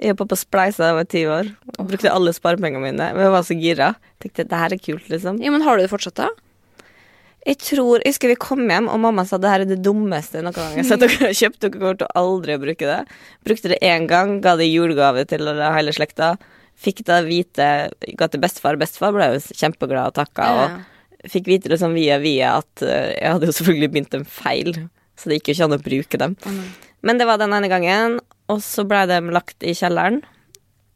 Jeg 0.00 0.14
jobba 0.14 0.30
på 0.30 0.38
Spleisa 0.40 0.80
da 0.80 0.90
jeg 0.90 0.96
var 0.96 1.08
ti 1.12 1.24
år. 1.28 1.48
Og 1.76 1.88
brukte 1.90 2.12
alle 2.12 2.32
sparepengene 2.32 2.80
mine. 2.80 3.08
Men 3.12 3.26
jeg 3.26 3.34
var 3.34 3.44
så 3.44 3.56
gira. 3.58 3.90
Tenkte 4.22 4.46
det 4.48 4.60
her 4.62 4.72
er 4.72 4.80
kult, 4.80 5.10
liksom. 5.12 5.40
Ja, 5.44 5.52
men 5.52 5.64
har 5.66 5.76
du 5.76 5.84
det 5.84 5.90
fortsatt, 5.92 6.16
da? 6.22 6.30
Jeg 7.48 7.56
tror, 7.64 8.02
jeg 8.02 8.12
husker 8.12 8.28
vi 8.28 8.36
kom 8.40 8.62
hjem, 8.68 8.88
og 8.92 9.00
mamma 9.00 9.24
sa 9.28 9.38
det 9.40 9.48
her 9.48 9.62
er 9.64 9.68
det 9.68 9.80
dummeste 9.84 10.42
noen 10.44 10.56
gang 10.56 10.74
har 10.76 10.86
sett 10.88 11.00
dere 11.00 11.16
har 11.22 11.36
kjøpt. 11.36 11.60
Dere 11.62 11.72
kommer 11.76 11.98
til 12.00 12.08
å 12.08 12.20
aldri 12.20 12.56
bruke 12.60 12.88
det. 12.88 12.98
Brukte 13.48 13.72
det 13.72 13.80
én 13.84 14.08
gang, 14.10 14.38
ga 14.44 14.56
det 14.60 14.68
i 14.68 14.74
julegave 14.74 15.24
til 15.28 15.48
hele 15.48 15.94
slekta. 15.96 16.34
Fikk 16.80 17.02
da 17.08 17.20
vite 17.24 17.68
Ga 18.16 18.28
til 18.32 18.40
bestefar. 18.40 18.78
Bestefar 18.80 19.12
ble 19.16 19.34
jo 19.34 19.40
kjempeglad 19.56 20.12
og 20.12 20.16
takka. 20.16 20.48
Ja. 20.48 20.68
Og 20.68 21.32
fikk 21.32 21.48
vite 21.48 21.72
det 21.72 21.80
sånn 21.80 21.96
via 21.96 22.16
via 22.20 22.54
at 22.60 22.84
eh, 22.84 23.16
jeg 23.18 23.34
hadde 23.34 23.48
jo 23.48 23.56
selvfølgelig 23.56 23.92
begynt 23.92 24.16
en 24.16 24.28
feil, 24.28 24.70
så 25.20 25.28
det 25.28 25.40
gikk 25.40 25.50
jo 25.50 25.56
ikke 25.56 25.68
an 25.68 25.76
å 25.76 25.82
bruke 25.84 26.20
dem. 26.22 26.36
Men 27.04 27.20
det 27.20 27.26
var 27.28 27.40
den 27.40 27.52
ene 27.56 27.68
gangen, 27.72 28.20
og 28.50 28.62
så 28.64 28.84
ble 28.88 29.04
de 29.10 29.20
lagt 29.34 29.62
i 29.66 29.74
kjelleren. 29.76 30.20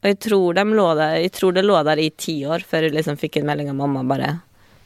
Og 0.05 0.11
jeg 0.11 0.19
tror, 0.27 0.57
de 0.57 0.65
lå 0.69 0.89
der, 0.99 1.21
jeg 1.23 1.33
tror 1.33 1.55
det 1.57 1.65
lå 1.65 1.79
der 1.87 2.03
i 2.03 2.11
ti 2.11 2.43
år 2.45 2.67
før 2.69 2.89
jeg 2.89 2.97
liksom 2.97 3.17
fikk 3.21 3.39
en 3.41 3.49
melding 3.49 3.71
av 3.73 3.79
mamma 3.79 4.05
bare 4.09 4.35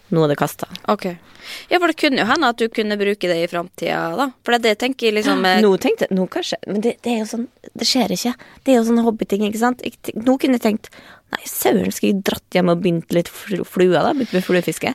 Nå 0.09 0.23
er 0.25 0.31
det 0.33 0.39
kasta. 0.41 0.65
Okay. 0.89 1.19
Ja, 1.69 1.77
for 1.77 1.91
det 1.91 1.99
kunne 2.01 2.23
jo 2.23 2.29
hende 2.31 2.49
at 2.49 2.61
du 2.61 2.71
kunne 2.73 2.97
bruke 2.97 3.29
det 3.29 3.35
i 3.43 3.49
framtida, 3.51 3.99
da. 4.17 4.31
For 4.41 4.55
det 4.55 4.59
er 4.59 4.65
det 4.65 4.71
jeg 4.73 4.81
tenker 4.81 5.13
liksom 5.13 5.45
eh, 5.45 5.61
Nå 5.61 5.75
tenkte 5.83 6.07
jeg, 6.07 6.17
nå 6.17 6.25
kanskje 6.33 6.57
Men 6.65 6.81
det, 6.85 6.95
det 7.05 7.13
er 7.13 7.19
jo 7.21 7.29
sånn 7.29 7.45
Det 7.69 7.89
skjer 7.89 8.15
ikke. 8.17 8.33
Det 8.65 8.73
er 8.73 8.79
jo 8.79 8.87
sånn 8.89 9.03
hobbyting, 9.05 9.45
ikke 9.51 9.61
sant. 9.61 9.85
Jeg, 9.85 10.17
nå 10.17 10.39
kunne 10.41 10.57
jeg 10.57 10.65
tenkt 10.65 10.89
Nei, 11.35 11.43
søren, 11.45 11.93
skal 11.93 12.15
jeg 12.15 12.23
dratt 12.25 12.57
hjem 12.57 12.73
og 12.73 12.81
begynt 12.81 13.13
litt 13.13 13.29
flua, 13.29 14.01
da? 14.01 14.15
Begynt 14.17 14.33
med 14.39 14.47
fluefiske? 14.47 14.95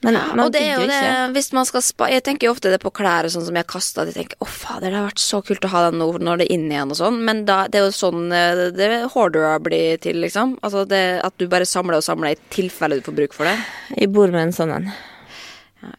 Men 0.00 0.16
og 0.40 0.48
det 0.54 0.62
er 0.64 0.78
jo 0.80 0.86
det, 0.88 1.00
hvis 1.34 1.50
man 1.52 1.66
skal 1.68 1.82
spa 1.84 2.06
Jeg 2.08 2.22
tenker 2.24 2.48
jo 2.48 2.54
ofte 2.54 2.70
det 2.72 2.78
på 2.80 2.92
klær 2.96 3.26
og 3.28 3.34
sånn 3.34 3.44
som 3.44 3.56
jeg 3.58 3.66
har 3.66 3.68
kasta. 3.68 4.06
Jeg 4.08 4.16
tenker 4.16 4.40
å 4.40 4.48
fader, 4.48 4.88
det 4.88 4.96
har 4.96 5.08
vært 5.10 5.20
så 5.20 5.42
kult 5.44 5.66
å 5.68 5.72
ha 5.74 5.82
den 5.88 6.00
nå 6.00 6.08
når 6.24 6.40
det 6.40 6.46
er 6.46 6.54
inne 6.56 6.76
igjen 6.76 6.94
og 6.94 7.00
sånn. 7.02 7.20
Men 7.26 7.44
da, 7.48 7.58
det 7.68 7.82
er 7.82 7.86
jo 7.88 7.96
sånn 7.98 8.32
eh, 8.32 8.62
det 8.76 8.90
hoarderer 9.12 9.60
blir 9.64 10.00
til, 10.00 10.22
liksom. 10.24 10.56
Altså 10.64 10.86
det 10.88 11.04
at 11.26 11.36
du 11.36 11.44
bare 11.52 11.68
samler 11.68 12.00
og 12.00 12.06
samler 12.06 12.32
i 12.32 12.40
tilfelle 12.54 12.96
du 12.96 13.04
får 13.04 13.18
bruk 13.18 13.36
for 13.36 13.50
det. 13.50 13.58
Jeg 13.96 14.12
bor 14.14 14.32
med 14.32 14.46
en 14.46 14.56
sånn 14.56 14.74
en. 14.78 14.90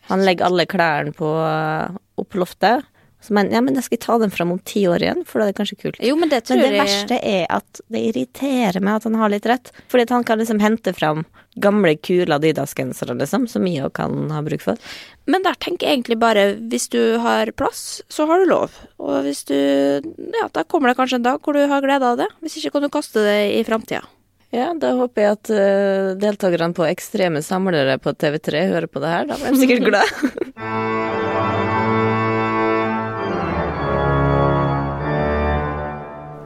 Han 0.09 0.25
legger 0.25 0.49
alle 0.49 0.67
klærne 0.69 1.13
på 1.17 1.29
opp 2.21 2.29
på 2.29 2.41
loftet. 2.41 2.85
Så 3.21 3.35
men, 3.37 3.51
ja, 3.53 3.61
men 3.61 3.77
jeg 3.77 3.85
skal 3.85 3.99
ta 4.01 4.17
den 4.23 4.33
fram 4.33 4.51
om 4.55 4.59
ti 4.65 4.87
år 4.89 5.03
igjen, 5.05 5.21
for 5.29 5.39
da 5.39 5.45
er 5.45 5.53
det 5.53 5.59
kanskje 5.59 5.77
kult. 5.83 5.99
Jo, 6.01 6.15
men 6.17 6.31
det 6.31 6.41
Men 6.49 6.63
det 6.63 6.71
verste 6.73 7.19
er 7.21 7.45
at 7.53 7.81
det 7.93 8.01
irriterer 8.09 8.81
meg 8.81 8.97
at 8.97 9.05
han 9.05 9.17
har 9.21 9.29
litt 9.29 9.45
rett. 9.45 9.69
Fordi 9.93 10.07
at 10.07 10.13
han 10.15 10.25
kan 10.25 10.41
liksom 10.41 10.61
hente 10.63 10.93
fram 10.97 11.25
gamle, 11.61 11.93
kule 12.01 12.33
Adidas-gensere, 12.33 13.13
liksom, 13.19 13.45
som 13.47 13.67
jeg 13.67 13.91
kan 13.93 14.31
ha 14.31 14.41
bruk 14.41 14.63
for. 14.63 14.79
Men 15.29 15.45
der 15.45 15.57
tenker 15.61 15.85
jeg 15.85 15.99
egentlig 15.99 16.17
bare 16.21 16.47
hvis 16.71 16.89
du 16.89 17.19
har 17.21 17.51
plass, 17.53 18.01
så 18.09 18.25
har 18.25 18.41
du 18.41 18.49
lov. 18.49 18.73
Og 18.97 19.21
hvis 19.27 19.43
du 19.45 19.55
Ja, 19.55 20.47
da 20.51 20.63
kommer 20.63 20.89
det 20.89 20.97
kanskje 20.97 21.19
en 21.19 21.27
dag 21.27 21.43
hvor 21.43 21.53
du 21.53 21.61
har 21.67 21.83
glede 21.85 22.07
av 22.07 22.17
det. 22.17 22.27
Hvis 22.41 22.57
ikke 22.57 22.77
kan 22.77 22.87
du 22.87 22.89
kaste 22.89 23.21
det 23.21 23.37
i 23.59 23.61
framtida. 23.67 24.01
Ja, 24.51 24.73
da 24.75 24.95
håper 24.99 25.23
jeg 25.23 25.37
at 25.37 25.51
uh, 25.53 26.09
deltakerne 26.19 26.75
på 26.75 26.83
Ekstreme 26.89 27.39
samlere 27.45 27.95
på 28.03 28.11
TV3 28.11 28.65
hører 28.73 28.89
på 28.91 28.99
det 29.03 29.13
her. 29.13 29.29
Da 29.29 29.39
blir 29.39 29.55
de 29.55 29.61
sikkert 29.63 29.87
glad. 29.87 31.37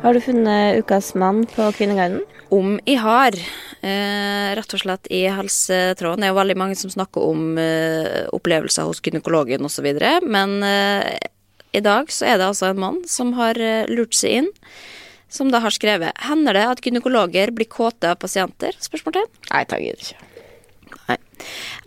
Har 0.05 0.13
du 0.13 0.21
funnet 0.21 0.77
ukas 0.77 1.15
mann 1.17 1.47
på 1.49 1.65
Kvinneguiden? 1.73 2.19
Om 2.53 2.75
jeg 2.85 2.99
har. 3.01 3.33
Eh, 3.81 4.51
rett 4.53 4.75
og 4.77 4.81
slett 4.83 5.07
i 5.09 5.23
helsetråden. 5.33 6.21
Det 6.21 6.27
er 6.27 6.29
jo 6.29 6.37
veldig 6.37 6.55
mange 6.61 6.77
som 6.77 6.91
snakker 6.93 7.25
om 7.25 7.57
eh, 7.57 8.27
opplevelser 8.29 8.85
hos 8.85 9.01
gynekologen 9.01 9.65
osv. 9.65 9.87
Men 10.29 10.53
eh, 10.61 11.17
i 11.73 11.81
dag 11.81 12.13
så 12.13 12.29
er 12.29 12.37
det 12.37 12.51
altså 12.51 12.69
en 12.69 12.83
mann 12.83 13.01
som 13.09 13.33
har 13.39 13.57
eh, 13.57 13.89
lurt 13.89 14.13
seg 14.13 14.43
inn. 14.43 14.51
Som 15.25 15.49
da 15.49 15.63
har 15.65 15.73
skrevet 15.73 16.13
Hender 16.21 16.53
det 16.53 16.67
at 16.75 16.85
gynekologer 16.85 17.49
blir 17.57 17.65
kåte 17.65 18.13
av 18.13 18.21
pasienter? 18.21 18.77
Spørsmålstegn. 18.77 19.25
Nei, 19.49 19.65
takk, 19.65 19.87
gidder 19.89 20.05
ikke. 20.05 21.01
Nei. 21.09 21.17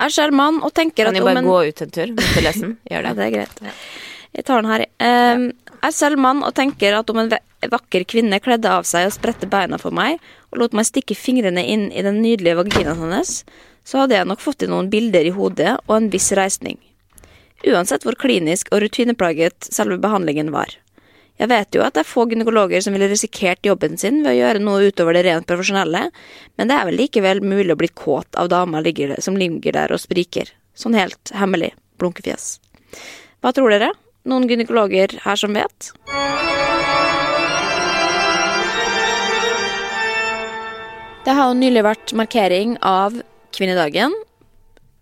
Jeg 0.02 0.18
ser 0.18 0.34
mann 0.34 0.58
og 0.66 0.74
tenker 0.74 1.06
Kan 1.06 1.14
at 1.14 1.22
om 1.22 1.30
bare 1.30 1.46
gå 1.46 1.62
ut 1.70 1.86
en 1.86 1.94
tur 1.94 2.16
mens 2.18 2.34
du 2.34 2.42
leser 2.42 2.66
den? 2.66 2.78
Gjør 2.90 3.12
Ja, 3.12 3.14
det. 3.14 3.16
det 3.22 3.28
er 3.30 3.36
greit. 3.38 3.66
Jeg 4.38 4.46
tar 4.46 4.62
den 4.62 4.70
her. 4.70 4.84
Um, 5.02 5.48
jeg 5.78 5.90
er 5.90 5.94
selv 5.94 6.20
mann 6.22 6.44
og 6.46 6.54
tenker 6.54 6.94
at 6.94 7.10
om 7.10 7.18
en 7.18 7.32
vakker 7.72 8.04
kvinne 8.06 8.38
kledde 8.42 8.70
av 8.70 8.86
seg 8.86 9.08
og 9.08 9.14
spredte 9.16 9.48
beina 9.50 9.80
for 9.82 9.94
meg, 9.94 10.22
og 10.52 10.62
lot 10.62 10.76
meg 10.78 10.86
stikke 10.86 11.16
fingrene 11.18 11.64
inn 11.66 11.88
i 11.90 12.04
den 12.06 12.20
nydelige 12.22 12.60
vaginaen 12.60 13.00
hennes, 13.02 13.42
så 13.82 14.02
hadde 14.02 14.14
jeg 14.14 14.28
nok 14.30 14.42
fått 14.44 14.62
inn 14.62 14.70
noen 14.74 14.90
bilder 14.92 15.26
i 15.26 15.34
hodet 15.34 15.74
og 15.88 15.94
en 15.96 16.10
viss 16.12 16.30
reisning. 16.38 16.78
Uansett 17.66 18.06
hvor 18.06 18.18
klinisk 18.18 18.70
og 18.70 18.84
rutineplaget 18.84 19.72
selve 19.74 19.98
behandlingen 19.98 20.52
var. 20.54 20.70
Jeg 21.38 21.50
vet 21.50 21.74
jo 21.74 21.82
at 21.82 21.94
det 21.94 22.02
er 22.02 22.10
få 22.10 22.26
gynekologer 22.30 22.82
som 22.82 22.94
ville 22.94 23.10
risikert 23.10 23.66
jobben 23.66 23.98
sin 23.98 24.24
ved 24.24 24.32
å 24.32 24.38
gjøre 24.38 24.62
noe 24.62 24.90
utover 24.90 25.14
det 25.14 25.24
rent 25.26 25.46
profesjonelle, 25.50 26.08
men 26.58 26.70
det 26.70 26.74
er 26.74 26.86
vel 26.86 26.98
likevel 26.98 27.42
mulig 27.42 27.74
å 27.74 27.78
bli 27.78 27.90
kåt 27.90 28.38
av 28.38 28.50
damer 28.50 28.86
som 29.22 29.38
ligger 29.38 29.74
der 29.74 29.94
og 29.94 30.02
spriker. 30.02 30.50
Sånn 30.78 30.98
helt 30.98 31.30
hemmelig. 31.34 31.74
Blunkefjes. 31.98 32.58
Hva 33.42 33.54
tror 33.54 33.74
dere? 33.74 33.90
Noen 34.28 34.48
gynekologer 34.50 35.14
her 35.24 35.36
som 35.40 35.56
vet? 35.56 35.92
Det 41.26 41.34
har 41.36 41.50
jo 41.50 41.58
nylig 41.58 41.82
vært 41.84 42.14
markering 42.16 42.76
av 42.88 43.18
kvinnedagen. 43.56 44.14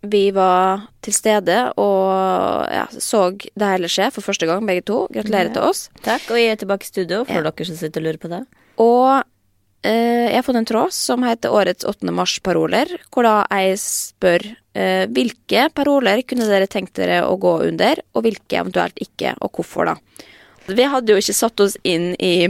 Vi 0.06 0.24
var 0.34 0.86
til 1.02 1.14
stede 1.14 1.56
og 1.80 2.66
ja, 2.70 2.86
så 2.90 3.28
det 3.38 3.68
hele 3.70 3.90
skje 3.90 4.08
for 4.14 4.26
første 4.26 4.46
gang, 4.48 4.66
begge 4.66 4.84
to. 4.86 5.04
Gratulerer 5.14 5.52
til 5.54 5.66
oss. 5.66 5.86
Takk, 6.06 6.26
og 6.32 6.38
jeg 6.40 6.54
er 6.54 6.60
tilbake 6.62 6.86
i 6.86 6.90
studio 6.90 7.22
for 7.26 7.34
Ja. 7.38 7.42
dere 7.50 7.66
som 7.68 7.78
sitter 7.78 8.02
og 8.02 8.06
lurer 8.06 8.18
på 8.22 8.30
det. 8.32 8.42
Og 8.82 9.22
jeg 9.86 10.36
har 10.36 10.44
fått 10.46 10.58
en 10.60 10.68
tråd 10.68 10.94
som 10.94 11.24
heter 11.26 11.52
Årets 11.54 11.86
8. 11.86 12.12
mars-paroler, 12.14 12.90
hvor 13.14 13.26
da 13.26 13.34
jeg 13.60 13.78
spør 13.82 14.44
eh, 14.76 15.04
hvilke 15.12 15.68
paroler 15.76 16.22
kunne 16.26 16.48
dere 16.50 16.68
tenkt 16.70 16.96
dere 16.98 17.22
å 17.26 17.36
gå 17.40 17.58
under, 17.68 18.00
og 18.14 18.26
hvilke 18.26 18.60
eventuelt 18.60 18.98
ikke, 19.02 19.36
og 19.40 19.58
hvorfor 19.58 19.92
da. 19.92 19.96
Vi 20.66 20.86
hadde 20.90 21.14
jo 21.14 21.22
ikke 21.22 21.36
satt 21.36 21.62
oss 21.62 21.76
inn 21.86 22.14
i 22.18 22.48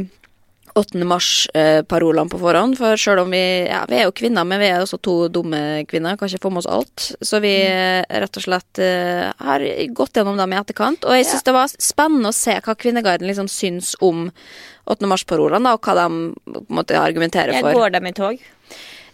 8. 0.77 1.01
mars-parolene 1.09 2.29
på 2.29 2.38
forhånd, 2.40 2.77
for 2.77 3.01
selv 3.01 3.25
om 3.25 3.33
vi 3.33 3.42
ja, 3.64 3.81
vi 3.88 3.96
er 3.96 4.07
jo 4.09 4.14
kvinner, 4.16 4.44
men 4.44 4.61
vi 4.61 4.68
er 4.68 4.83
også 4.83 4.99
to 5.01 5.16
dumme 5.33 5.87
kvinner, 5.88 6.18
kan 6.20 6.29
ikke 6.29 6.44
få 6.44 6.53
med 6.53 6.64
oss 6.64 6.70
alt. 6.70 7.07
Så 7.25 7.40
vi 7.44 7.55
eh, 7.64 8.05
rett 8.05 8.37
og 8.37 8.44
slett 8.44 8.81
eh, 8.85 9.25
har 9.40 9.64
gått 9.96 10.20
gjennom 10.20 10.37
dem 10.40 10.53
i 10.53 10.61
etterkant. 10.61 11.09
Og 11.09 11.16
jeg 11.16 11.29
syns 11.31 11.46
det 11.49 11.57
var 11.57 11.72
spennende 11.72 12.33
å 12.33 12.37
se 12.37 12.59
hva 12.61 12.77
Kvinneguiden 12.77 13.29
liksom 13.29 13.49
syns 13.49 13.94
om 14.05 14.27
8. 14.87 15.09
mars-parolene, 15.11 15.72
og 15.75 15.83
hva 15.87 15.96
de 15.99 16.64
måtte 16.72 16.99
argumentere 17.01 17.57
Jeg 17.57 17.64
for. 17.66 17.75
går 17.75 17.96
dem 17.96 18.07
i 18.07 18.14
tog. 18.16 18.44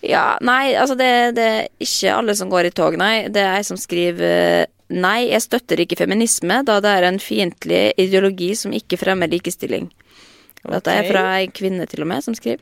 Ja, 0.02 0.36
nei, 0.42 0.74
altså 0.74 0.96
det, 0.98 1.10
det 1.38 1.48
er 1.48 1.66
ikke 1.82 2.14
alle 2.16 2.34
som 2.34 2.50
går 2.50 2.68
i 2.68 2.74
tog, 2.74 2.96
nei. 2.98 3.28
Det 3.30 3.42
er 3.42 3.60
jeg 3.60 3.68
som 3.70 3.80
skriver 3.80 4.28
eh, 4.28 4.70
Nei, 4.92 5.30
jeg 5.30 5.40
støtter 5.40 5.80
ikke 5.80 5.96
feminisme, 5.96 6.58
da 6.68 6.74
det 6.84 6.90
er 6.92 7.06
en 7.08 7.16
fiendtlig 7.22 7.94
ideologi 7.96 8.50
som 8.60 8.74
ikke 8.76 8.98
fremmer 9.00 9.30
likestilling. 9.32 9.86
Dette 10.68 10.92
er 10.94 11.06
fra 11.08 11.22
ei 11.38 11.46
kvinne 11.50 11.86
til 11.90 12.04
og 12.04 12.10
med 12.10 12.22
som 12.22 12.36
skriver. 12.36 12.60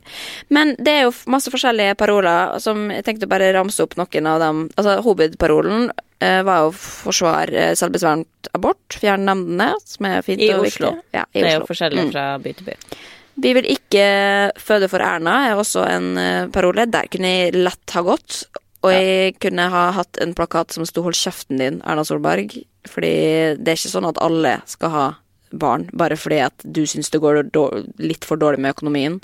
Men 0.48 0.72
det 0.78 0.92
er 0.92 1.02
jo 1.08 1.14
masse 1.32 1.50
forskjellige 1.52 1.96
paroler 2.00 2.54
som 2.62 2.86
jeg 2.94 3.04
tenkte 3.08 3.28
bare 3.28 3.50
ramse 3.56 3.82
opp 3.84 3.98
noen 3.98 4.28
av 4.30 4.38
dem. 4.44 4.62
Altså 4.78 5.00
Hovedparolen 5.04 5.90
var 6.44 6.64
jo 6.66 6.70
forsvare 6.76 7.54
eh, 7.70 7.74
selvbesvarende 7.78 8.26
abort, 8.54 8.96
fjerne 9.00 9.24
nemndene, 9.30 9.74
som 9.84 10.06
er 10.06 10.22
fint 10.26 10.40
I 10.42 10.50
og 10.54 10.66
Oslo. 10.66 10.90
viktig. 10.92 11.02
Ja, 11.16 11.24
i 11.34 11.40
Det 11.40 11.48
er 11.52 11.58
jo 11.60 11.66
forskjellig 11.66 12.04
Mm. 12.06 12.12
fra 12.12 12.38
by 12.38 12.52
til 12.52 12.64
by. 12.66 12.74
Vi 13.40 13.52
vil 13.54 13.64
ikke 13.72 14.52
føde 14.60 14.88
for 14.90 15.00
Erna, 15.00 15.48
er 15.50 15.56
også 15.56 15.86
en 15.88 16.18
eh, 16.18 16.46
parole. 16.48 16.84
Der 16.90 17.06
kunne 17.08 17.30
jeg 17.30 17.54
lett 17.54 17.90
ha 17.94 18.02
gått. 18.02 18.44
Og 18.82 18.90
jeg 18.92 19.34
kunne 19.40 19.68
ha 19.70 19.90
hatt 19.92 20.16
en 20.20 20.32
plakat 20.34 20.72
som 20.72 20.84
sto 20.86 21.02
'Hold 21.02 21.14
kjeften 21.14 21.58
din, 21.58 21.82
Erna 21.84 22.02
Solberg'. 22.02 22.64
Fordi 22.88 23.56
det 23.62 23.68
er 23.68 23.76
ikke 23.76 23.92
sånn 23.92 24.08
at 24.08 24.16
alle 24.22 24.62
skal 24.66 24.90
ha 24.90 25.14
barn 25.52 25.90
bare 25.92 26.16
fordi 26.16 26.38
at 26.40 26.54
du 26.64 26.82
syns 26.86 27.10
det 27.10 27.20
går 27.20 27.50
litt 27.98 28.24
for 28.24 28.36
dårlig 28.36 28.58
med 28.58 28.74
økonomien. 28.74 29.20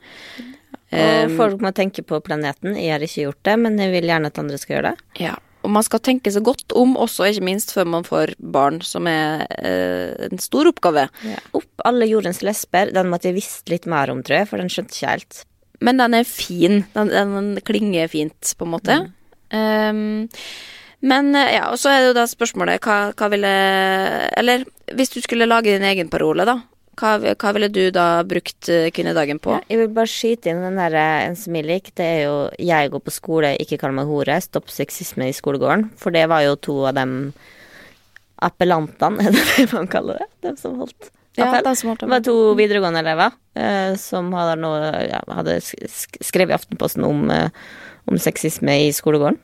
Og 0.93 1.37
folk 1.37 1.61
må 1.61 1.73
tenke 1.75 2.03
på 2.07 2.21
planeten. 2.23 2.77
Jeg 2.77 2.93
har 2.93 3.01
ikke 3.01 3.25
gjort 3.27 3.43
det, 3.45 3.59
men 3.59 3.79
jeg 3.79 3.91
vil 3.93 4.09
gjerne 4.11 4.27
at 4.27 4.39
andre 4.39 4.59
skal 4.59 4.77
gjøre 4.77 4.93
det. 4.93 4.99
Ja. 5.21 5.35
Og 5.67 5.73
man 5.75 5.83
skal 5.83 6.03
tenke 6.05 6.31
seg 6.31 6.47
godt 6.47 6.75
om 6.79 6.95
også, 7.03 7.27
ikke 7.33 7.49
minst 7.49 7.75
før 7.75 7.89
man 7.97 8.07
får 8.07 8.37
barn, 8.39 8.79
som 8.87 9.09
er 9.11 9.43
eh, 9.59 10.29
en 10.29 10.43
stor 10.43 10.71
oppgave. 10.71 11.09
Opp 11.59 11.87
alle 11.89 12.07
jordens 12.07 12.39
lesber. 12.47 12.93
Den 12.95 13.11
måtte 13.11 13.33
jeg 13.33 13.41
visst 13.41 13.73
litt 13.73 13.89
mer 13.91 14.13
om, 14.15 14.23
tror 14.23 14.45
jeg, 14.45 14.51
for 14.53 14.63
den 14.63 14.71
skjønte 14.71 14.95
ikke 14.95 15.17
helt. 15.17 15.43
Men 15.83 15.99
den 16.01 16.15
er 16.17 16.29
fin. 16.29 16.85
Den, 16.95 17.11
den 17.11 17.51
klinger 17.67 18.09
fint, 18.13 18.55
på 18.57 18.69
en 18.69 18.75
måte. 18.77 19.01
Um, 19.51 20.23
men 21.07 21.35
eh, 21.35 21.57
ja, 21.59 21.67
og 21.73 21.83
så 21.83 21.91
er 21.91 22.01
det 22.01 22.13
jo 22.13 22.17
da 22.17 22.25
spørsmålet 22.31 22.83
hva, 22.83 22.97
hva 23.15 23.29
ville 23.31 23.51
Eller 24.35 24.65
hvis 24.97 25.13
du 25.15 25.21
skulle 25.23 25.47
lage 25.47 25.75
din 25.75 25.87
egen 25.87 26.11
parole, 26.11 26.47
da. 26.49 26.61
Hva, 26.97 27.11
hva 27.21 27.51
ville 27.53 27.69
du 27.69 27.91
da 27.93 28.23
brukt 28.25 28.69
eh, 28.73 28.87
kvinnedagen 28.91 29.39
på? 29.45 29.53
Ja, 29.53 29.61
jeg 29.69 29.79
vil 29.83 29.91
bare 29.97 30.09
skyte 30.09 30.49
inn 30.49 30.63
den 30.65 30.79
der 30.81 30.95
eh, 30.97 31.27
en 31.27 31.37
som 31.37 31.55
jeg 31.59 31.67
liker. 31.69 31.93
Det 32.01 32.07
er 32.07 32.23
jo 32.25 32.37
'Jeg 32.59 32.91
går 32.91 33.03
på 33.05 33.13
skole, 33.13 33.51
ikke 33.61 33.79
kall 33.83 33.93
meg 33.93 34.07
hore'. 34.09 34.41
Stopp 34.41 34.71
sexisme 34.73 35.29
i 35.29 35.35
skolegården. 35.37 35.91
For 36.01 36.11
det 36.11 36.25
var 36.29 36.41
jo 36.47 36.57
to 36.57 36.87
av 36.89 36.95
dem 36.97 37.35
appellantene, 38.43 39.21
er 39.27 39.33
det 39.33 39.45
det 39.57 39.73
man 39.73 39.87
kaller 39.89 40.19
det? 40.21 40.27
Dem 40.45 40.57
som 40.61 40.79
holdt 40.81 41.11
Ja, 41.37 41.51
appell. 41.51 41.65
de 41.65 41.75
som 41.77 41.91
holdt 41.91 42.01
Det 42.05 42.09
var 42.13 42.21
to 42.25 42.35
videregående 42.57 43.01
elever 43.05 43.33
eh, 43.57 43.95
som 44.01 44.33
hadde, 44.37 44.57
noe, 44.61 44.91
ja, 45.09 45.21
hadde 45.37 45.59
sk- 45.65 45.85
sk- 45.89 46.23
skrevet 46.25 46.53
i 46.55 46.57
Aftenposten 46.59 47.05
om, 47.05 47.31
eh, 47.31 47.49
om 48.09 48.17
sexisme 48.21 48.73
i 48.87 48.91
skolegården. 48.97 49.39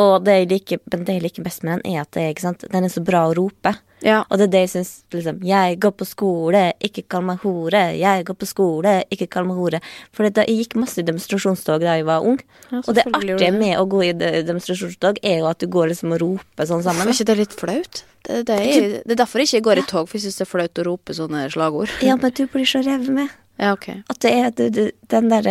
Og 0.00 0.24
det 0.24 0.38
jeg 0.38 0.48
liker, 0.48 0.78
men 0.92 1.04
det 1.04 1.18
jeg 1.18 1.22
liker 1.26 1.44
best 1.44 1.64
med 1.64 1.82
den, 1.82 1.92
er 1.96 2.00
at 2.06 2.12
det, 2.16 2.38
sant, 2.40 2.64
den 2.72 2.84
er 2.84 2.92
så 2.92 3.02
bra 3.04 3.26
å 3.28 3.34
rope. 3.36 3.74
Ja. 4.02 4.22
Og 4.28 4.38
det 4.40 4.48
er 4.48 4.52
det 4.52 4.62
jeg 4.64 4.70
syns 4.72 4.92
liksom, 5.14 5.40
Jeg 5.46 5.78
går 5.82 5.94
på 5.98 6.06
skole, 6.06 6.62
ikke 6.82 7.04
kall 7.10 7.24
meg 7.26 7.42
hore. 7.46 7.82
Jeg 7.98 8.26
går 8.28 8.38
på 8.38 8.48
skole, 8.48 8.94
ikke 9.14 9.28
kall 9.30 9.46
meg 9.48 9.60
hore. 9.60 9.82
For 10.14 10.26
det, 10.26 10.46
jeg 10.48 10.64
gikk 10.64 10.78
masse 10.82 11.00
i 11.00 11.06
demonstrasjonstog 11.06 11.82
da 11.82 11.96
jeg 11.96 12.06
var 12.08 12.26
ung. 12.26 12.40
Ja, 12.70 12.82
og 12.82 12.96
det 12.98 13.06
artige 13.08 13.38
det. 13.38 13.52
med 13.58 13.76
å 13.78 13.86
gå 13.90 14.02
i 14.08 14.12
demonstrasjonstog, 14.14 15.22
er 15.22 15.42
jo 15.42 15.50
at 15.50 15.62
du 15.62 15.68
går 15.72 15.92
liksom 15.92 16.16
og 16.16 16.24
roper 16.24 16.68
sånn 16.68 16.84
sammen. 16.86 17.06
Er 17.06 17.14
ikke 17.14 17.30
det 17.30 17.38
litt 17.42 17.56
flaut? 17.58 18.02
Det, 18.22 18.42
det, 18.46 18.56
er, 18.56 18.90
det 19.02 19.16
er 19.16 19.22
derfor 19.24 19.42
jeg 19.42 19.50
ikke 19.50 19.66
går 19.70 19.82
i 19.82 19.86
tog, 19.90 20.10
for 20.10 20.18
jeg 20.18 20.28
syns 20.28 20.38
det 20.38 20.46
er 20.46 20.52
flaut 20.52 20.82
å 20.82 20.86
rope 20.86 21.16
sånne 21.16 21.46
slagord. 21.54 21.94
Ja, 22.04 22.18
men 22.18 22.34
du 22.34 22.44
blir 22.50 22.68
så 22.68 22.82
revet 22.84 23.10
med. 23.14 23.38
Ja, 23.60 23.74
okay. 23.76 24.02
At 24.10 24.22
det 24.24 24.32
er 24.34 24.54
du, 24.56 24.64
du, 24.74 24.84
den 25.12 25.28
der 25.30 25.46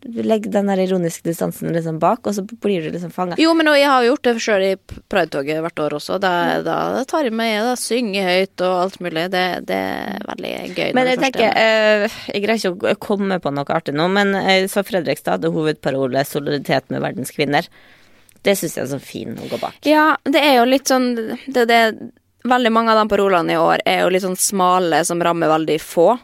Du 0.00 0.22
legger 0.24 0.48
den 0.54 0.70
der 0.70 0.80
ironiske 0.80 1.26
distansen 1.28 1.74
liksom 1.76 1.98
bak, 2.00 2.24
og 2.24 2.32
så 2.32 2.40
blir 2.48 2.82
du 2.86 2.90
liksom 2.94 3.10
fanga. 3.12 3.36
Jo, 3.38 3.50
men 3.54 3.68
jeg 3.76 3.84
har 3.84 4.06
gjort 4.06 4.22
det 4.24 4.32
sjøl 4.40 4.62
i 4.70 4.76
Pride-toget 5.12 5.60
hvert 5.60 5.82
år 5.84 5.96
også. 5.98 6.16
Da, 6.22 6.30
da 6.64 6.76
tar 7.04 7.26
jeg 7.28 7.34
med 7.36 7.58
da 7.68 7.74
synger 7.76 8.24
høyt 8.30 8.64
og 8.64 8.76
alt 8.86 8.96
mulig. 9.04 9.26
Det, 9.34 9.44
det 9.68 9.76
er 9.76 10.24
veldig 10.30 10.52
gøy. 10.78 10.88
Men 10.96 11.10
jeg 11.12 11.20
tenker, 11.20 11.50
er- 11.52 12.06
eh, 12.06 12.18
jeg 12.32 12.44
greier 12.46 12.72
ikke 12.72 12.94
å 12.94 13.00
komme 13.04 13.40
på 13.44 13.52
noe 13.52 13.76
artig 13.76 13.92
nå, 13.94 14.08
men 14.08 14.32
eh, 14.40 14.64
så 14.72 14.80
Fredrikstad 14.88 15.36
hadde 15.36 15.52
hovedparole 15.52 16.24
'solidaritet 16.24 16.88
med 16.90 17.04
verdens 17.04 17.30
kvinner'. 17.36 17.68
Det 18.42 18.56
syns 18.56 18.78
jeg 18.78 18.86
er 18.86 18.90
så 18.94 19.00
fin 19.04 19.36
å 19.36 19.50
gå 19.52 19.60
bak. 19.60 19.76
Ja, 19.84 20.16
det 20.24 20.40
er 20.40 20.54
jo 20.62 20.64
litt 20.64 20.88
sånn 20.88 21.10
det, 21.46 21.66
det, 21.68 21.82
Veldig 22.48 22.70
mange 22.72 22.94
av 22.94 23.02
de 23.02 23.10
parolene 23.12 23.52
i 23.52 23.60
år 23.60 23.82
er 23.84 23.98
jo 24.00 24.08
litt 24.14 24.22
sånn 24.24 24.38
smale 24.40 25.02
som 25.04 25.20
rammer 25.20 25.50
veldig 25.52 25.76
få. 25.84 26.14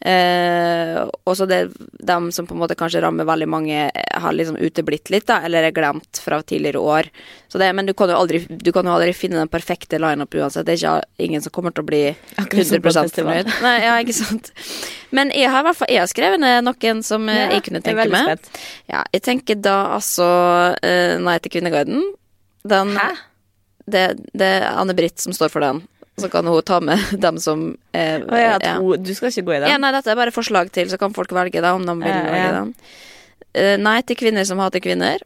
Eh, 0.00 0.98
og 1.24 1.36
så 1.36 1.46
det 1.46 1.72
dem 2.06 2.28
som 2.32 2.46
på 2.46 2.54
en 2.54 2.60
måte 2.62 2.76
kanskje 2.78 3.00
rammer 3.02 3.26
veldig 3.26 3.48
mange, 3.50 3.90
eh, 3.90 4.20
har 4.20 4.32
liksom 4.32 4.56
uteblitt 4.56 5.10
litt, 5.10 5.26
da, 5.26 5.40
eller 5.44 5.66
er 5.66 5.74
glemt 5.74 6.20
fra 6.22 6.38
tidligere 6.42 6.78
år. 6.78 7.10
Så 7.48 7.58
det, 7.58 7.72
men 7.74 7.86
du 7.86 7.94
kan 7.98 8.10
jo 8.10 8.18
aldri, 8.18 8.44
du 8.48 8.70
kan 8.72 8.86
jo 8.86 8.94
aldri 8.94 9.12
finne 9.16 9.40
den 9.40 9.50
perfekte 9.50 9.98
lineup 9.98 10.34
uansett. 10.34 10.66
Det 10.66 10.76
er 10.76 10.78
ikke 10.78 11.26
ingen 11.28 11.42
som 11.42 11.54
kommer 11.54 11.74
til 11.74 11.82
å 11.82 11.88
bli 11.88 12.02
Akkurat 12.38 12.70
som 12.70 12.78
100 12.78 12.84
på 12.86 13.16
fornøyd. 13.18 13.52
Nei, 13.64 13.74
ja, 13.84 13.98
ikke 14.04 14.16
sant. 14.20 14.52
Men 15.10 15.32
jeg 15.34 15.50
har 15.50 15.64
i 15.64 15.68
hvert 15.68 15.80
fall 15.80 15.90
jeg 15.90 16.02
har 16.04 16.10
skrevet 16.10 16.42
ned 16.42 16.66
noen 16.68 17.02
som 17.02 17.26
ja, 17.32 17.48
jeg 17.54 17.64
kunne 17.66 17.82
tenke 17.82 18.08
meg. 18.12 18.50
Ja, 18.90 19.02
jeg 19.12 19.24
tenker 19.24 19.58
da 19.58 19.78
altså 19.96 20.26
uh, 20.76 21.14
Nei 21.24 21.38
til 21.42 21.56
Kvinneguiden. 21.56 22.04
Den, 22.68 22.92
Hæ? 22.98 23.14
Det, 23.88 24.04
det 24.36 24.48
er 24.58 24.68
Anne-Britt 24.74 25.18
som 25.22 25.32
står 25.34 25.50
for 25.50 25.64
den. 25.64 25.80
Så 26.18 26.28
kan 26.32 26.46
hun 26.50 26.62
ta 26.66 26.80
med 26.84 26.98
dem 27.24 27.38
som 27.42 27.68
eh, 27.92 28.18
Å 28.20 28.38
ja, 28.40 28.56
ja. 28.62 28.74
hun- 28.82 29.02
du 29.02 29.12
skal 29.14 29.30
ikke 29.32 29.46
gå 29.48 29.56
i 29.56 29.60
den? 29.62 29.70
Ja, 29.72 29.78
nei, 29.82 29.92
dette 29.94 30.10
er 30.12 30.18
bare 30.18 30.34
forslag 30.34 30.70
til, 30.74 30.88
så 30.90 30.98
kan 31.00 31.14
folk 31.16 31.30
velge 31.36 31.62
da, 31.64 31.74
om 31.78 31.84
de 31.86 31.94
vil 32.02 32.10
Ja, 32.10 32.22
ja. 32.22 32.30
velge 32.34 32.54
den. 32.60 32.72
Uh, 33.58 33.74
nei 33.80 34.00
til 34.06 34.18
kvinner 34.20 34.44
som 34.46 34.58
hater 34.60 34.82
kvinner. 34.84 35.22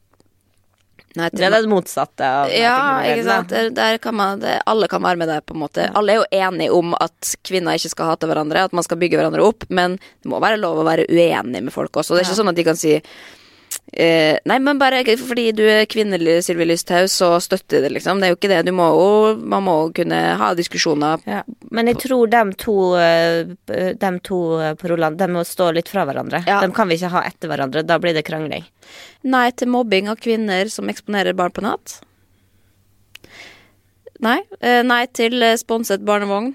Nei 1.19 1.27
Det 1.35 1.45
er 1.45 1.53
det 1.53 1.69
motsatte 1.69 2.25
av 2.25 2.49
ja, 2.57 2.77
ikke 3.05 3.25
sant. 3.27 3.51
Der, 3.53 3.67
der 3.77 3.99
kan 4.01 4.15
man, 4.17 4.39
det, 4.41 4.55
alle 4.65 4.87
kan 4.89 5.03
være 5.05 5.21
med 5.21 5.29
der, 5.29 5.43
på 5.45 5.53
en 5.53 5.61
måte. 5.61 5.91
Alle 5.99 6.15
er 6.15 6.21
jo 6.23 6.29
enige 6.39 6.73
om 6.73 6.95
at 6.97 7.35
kvinner 7.45 7.77
ikke 7.77 7.91
skal 7.93 8.09
hate 8.15 8.31
hverandre, 8.31 8.63
at 8.65 8.73
man 8.73 8.87
skal 8.87 8.97
bygge 9.03 9.19
hverandre 9.21 9.45
opp, 9.45 9.67
men 9.69 9.99
det 10.01 10.31
må 10.33 10.41
være 10.41 10.57
lov 10.63 10.81
å 10.81 10.87
være 10.89 11.05
uenig 11.13 11.61
med 11.67 11.75
folk 11.75 11.93
også. 12.01 12.17
Det 12.17 12.23
er 12.23 12.29
ikke 12.31 12.39
sånn 12.41 12.53
at 12.55 12.57
de 12.57 12.65
kan 12.71 12.81
si 12.81 12.95
eh, 13.93 14.39
Nei, 14.45 14.59
men 14.59 14.79
bare 14.81 15.03
fordi 15.19 15.51
du 15.57 15.63
er 15.69 15.89
kvinnelig 15.91 16.43
Sylvi 16.47 16.67
Lysthaug, 16.69 17.09
så 17.11 17.29
støtter 17.43 17.85
det, 17.85 17.91
liksom. 17.97 18.21
Det 18.21 18.29
er 18.29 18.33
jo 18.33 18.39
ikke 18.39 18.51
det. 18.53 18.61
Du 18.67 18.73
må 18.77 18.89
jo 18.95 19.37
Man 19.37 19.67
må 19.67 19.77
kunne 19.95 20.21
ha 20.39 20.53
diskusjoner. 20.55 21.23
Ja. 21.29 21.43
Men 21.71 21.91
jeg 21.91 22.01
tror 22.05 22.31
de 22.33 22.43
to, 22.59 22.77
eh, 22.97 23.53
de 23.67 24.13
to 24.25 24.41
eh, 24.61 24.75
parolene 24.81 25.19
De 25.19 25.29
må 25.33 25.45
stå 25.47 25.73
litt 25.77 25.91
fra 25.93 26.07
hverandre. 26.09 26.45
Ja. 26.47 26.61
De 26.65 26.73
kan 26.73 26.89
vi 26.89 26.99
ikke 27.01 27.13
ha 27.15 27.25
etter 27.29 27.53
hverandre. 27.53 27.85
Da 27.87 27.99
blir 27.99 28.15
det 28.15 28.27
krangling. 28.29 28.65
Nei 29.23 29.51
til 29.53 29.71
mobbing 29.73 30.09
av 30.13 30.21
kvinner 30.23 30.69
som 30.73 30.91
eksponerer 30.93 31.37
barn 31.39 31.55
på 31.55 31.65
natt. 31.65 32.01
Nei. 34.23 34.41
Eh, 34.61 34.83
nei 34.87 35.05
til 35.13 35.43
sponset 35.59 36.05
barnevogn. 36.07 36.55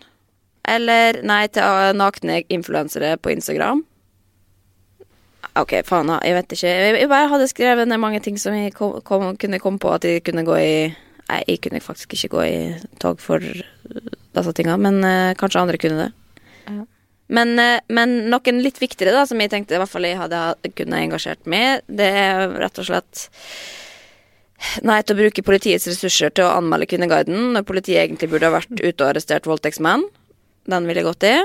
Eller 0.68 1.22
nei 1.24 1.46
til 1.48 1.96
nakne 1.96 2.42
influensere 2.52 3.16
på 3.22 3.32
Instagram. 3.32 3.86
Ok, 5.58 5.74
faen. 5.88 6.12
Jeg 6.24 6.38
vet 6.38 6.54
ikke. 6.56 6.72
Jeg 7.02 7.10
bare 7.12 7.32
hadde 7.32 7.50
skrevet 7.50 7.90
ned 7.90 8.02
mange 8.02 8.22
ting 8.24 8.38
som 8.42 8.56
jeg 8.56 8.76
kom, 8.78 9.00
kom, 9.06 9.30
kunne 9.40 9.62
komme 9.64 9.82
på 9.82 9.92
at 9.94 10.06
jeg 10.08 10.24
kunne 10.28 10.46
gå 10.48 10.58
i 10.62 10.72
Nei, 11.28 11.42
jeg 11.44 11.60
kunne 11.60 11.82
faktisk 11.84 12.14
ikke 12.16 12.30
gå 12.32 12.44
i 12.48 12.60
tog 13.04 13.20
for 13.20 13.44
disse 13.44 14.52
tinga, 14.56 14.78
men 14.80 15.02
uh, 15.04 15.34
kanskje 15.36 15.60
andre 15.60 15.80
kunne 15.82 16.06
det. 16.06 16.78
Men, 17.28 17.52
uh, 17.60 17.82
men 17.92 18.14
noen 18.32 18.62
litt 18.64 18.80
viktigere, 18.80 19.12
da, 19.12 19.26
som 19.28 19.42
jeg 19.44 19.52
tenkte 19.52 19.76
i 19.76 19.82
hvert 19.82 19.92
fall 19.92 20.08
jeg 20.08 20.22
hadde 20.22 20.40
kunne 20.80 21.02
engasjert 21.04 21.44
med, 21.44 21.84
det 21.92 22.08
er 22.22 22.46
rett 22.62 22.80
og 22.80 22.88
slett 22.88 23.26
Nei 24.82 25.02
til 25.06 25.14
å 25.14 25.20
bruke 25.20 25.44
politiets 25.46 25.86
ressurser 25.86 26.32
til 26.34 26.48
å 26.48 26.56
anmelde 26.56 26.88
Kvinneguiden 26.90 27.52
når 27.54 27.66
politiet 27.68 28.00
egentlig 28.02 28.32
burde 28.32 28.48
ha 28.50 28.56
vært 28.56 28.72
ute 28.80 28.96
og 29.04 29.10
arrestert 29.12 29.46
voldtektsmenn. 29.46 30.08
Den 30.66 30.88
ville 30.90 31.04
jeg 31.04 31.10
gått 31.12 31.28
i. 31.30 31.36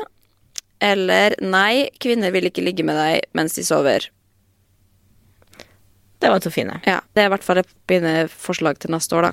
Eller 0.82 1.36
nei, 1.44 1.90
kvinner 2.02 2.32
vil 2.34 2.48
ikke 2.48 2.64
ligge 2.64 2.82
med 2.86 2.98
deg 2.98 3.28
mens 3.38 3.54
de 3.54 3.62
sover. 3.66 4.08
Det 6.22 6.30
var 6.30 6.42
to 6.42 6.50
fine. 6.54 6.80
Ja, 6.86 7.00
Det 7.14 7.22
er 7.22 7.30
i 7.30 7.32
hvert 7.34 7.46
fall 7.46 7.58
et 7.62 7.70
mine 7.90 8.26
forslag 8.30 8.78
til 8.82 8.90
neste 8.94 9.14
år, 9.18 9.30
da. 9.30 9.32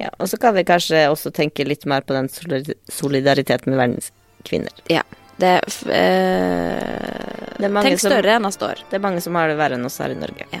Ja, 0.00 0.10
og 0.18 0.28
så 0.28 0.38
kan 0.40 0.54
vi 0.54 0.64
kanskje 0.68 1.04
også 1.08 1.30
tenke 1.34 1.64
litt 1.66 1.86
mer 1.88 2.02
på 2.06 2.14
den 2.16 2.28
solidariteten 2.30 3.70
med 3.72 3.78
verdens 3.80 4.10
kvinner. 4.44 4.74
Ja. 4.90 5.02
Det, 5.40 5.54
eh, 5.88 7.56
Det 7.60 7.70
Tenk 7.70 7.98
som- 8.00 8.10
større 8.10 8.38
neste 8.40 8.62
år. 8.66 8.82
Det 8.90 8.94
er 8.94 8.98
mange 9.00 9.20
som 9.22 9.34
har 9.34 9.48
det 9.48 9.56
verre 9.56 9.74
enn 9.74 9.84
oss 9.84 9.98
her 9.98 10.10
i 10.10 10.14
Norge. 10.14 10.46
Ja. 10.52 10.60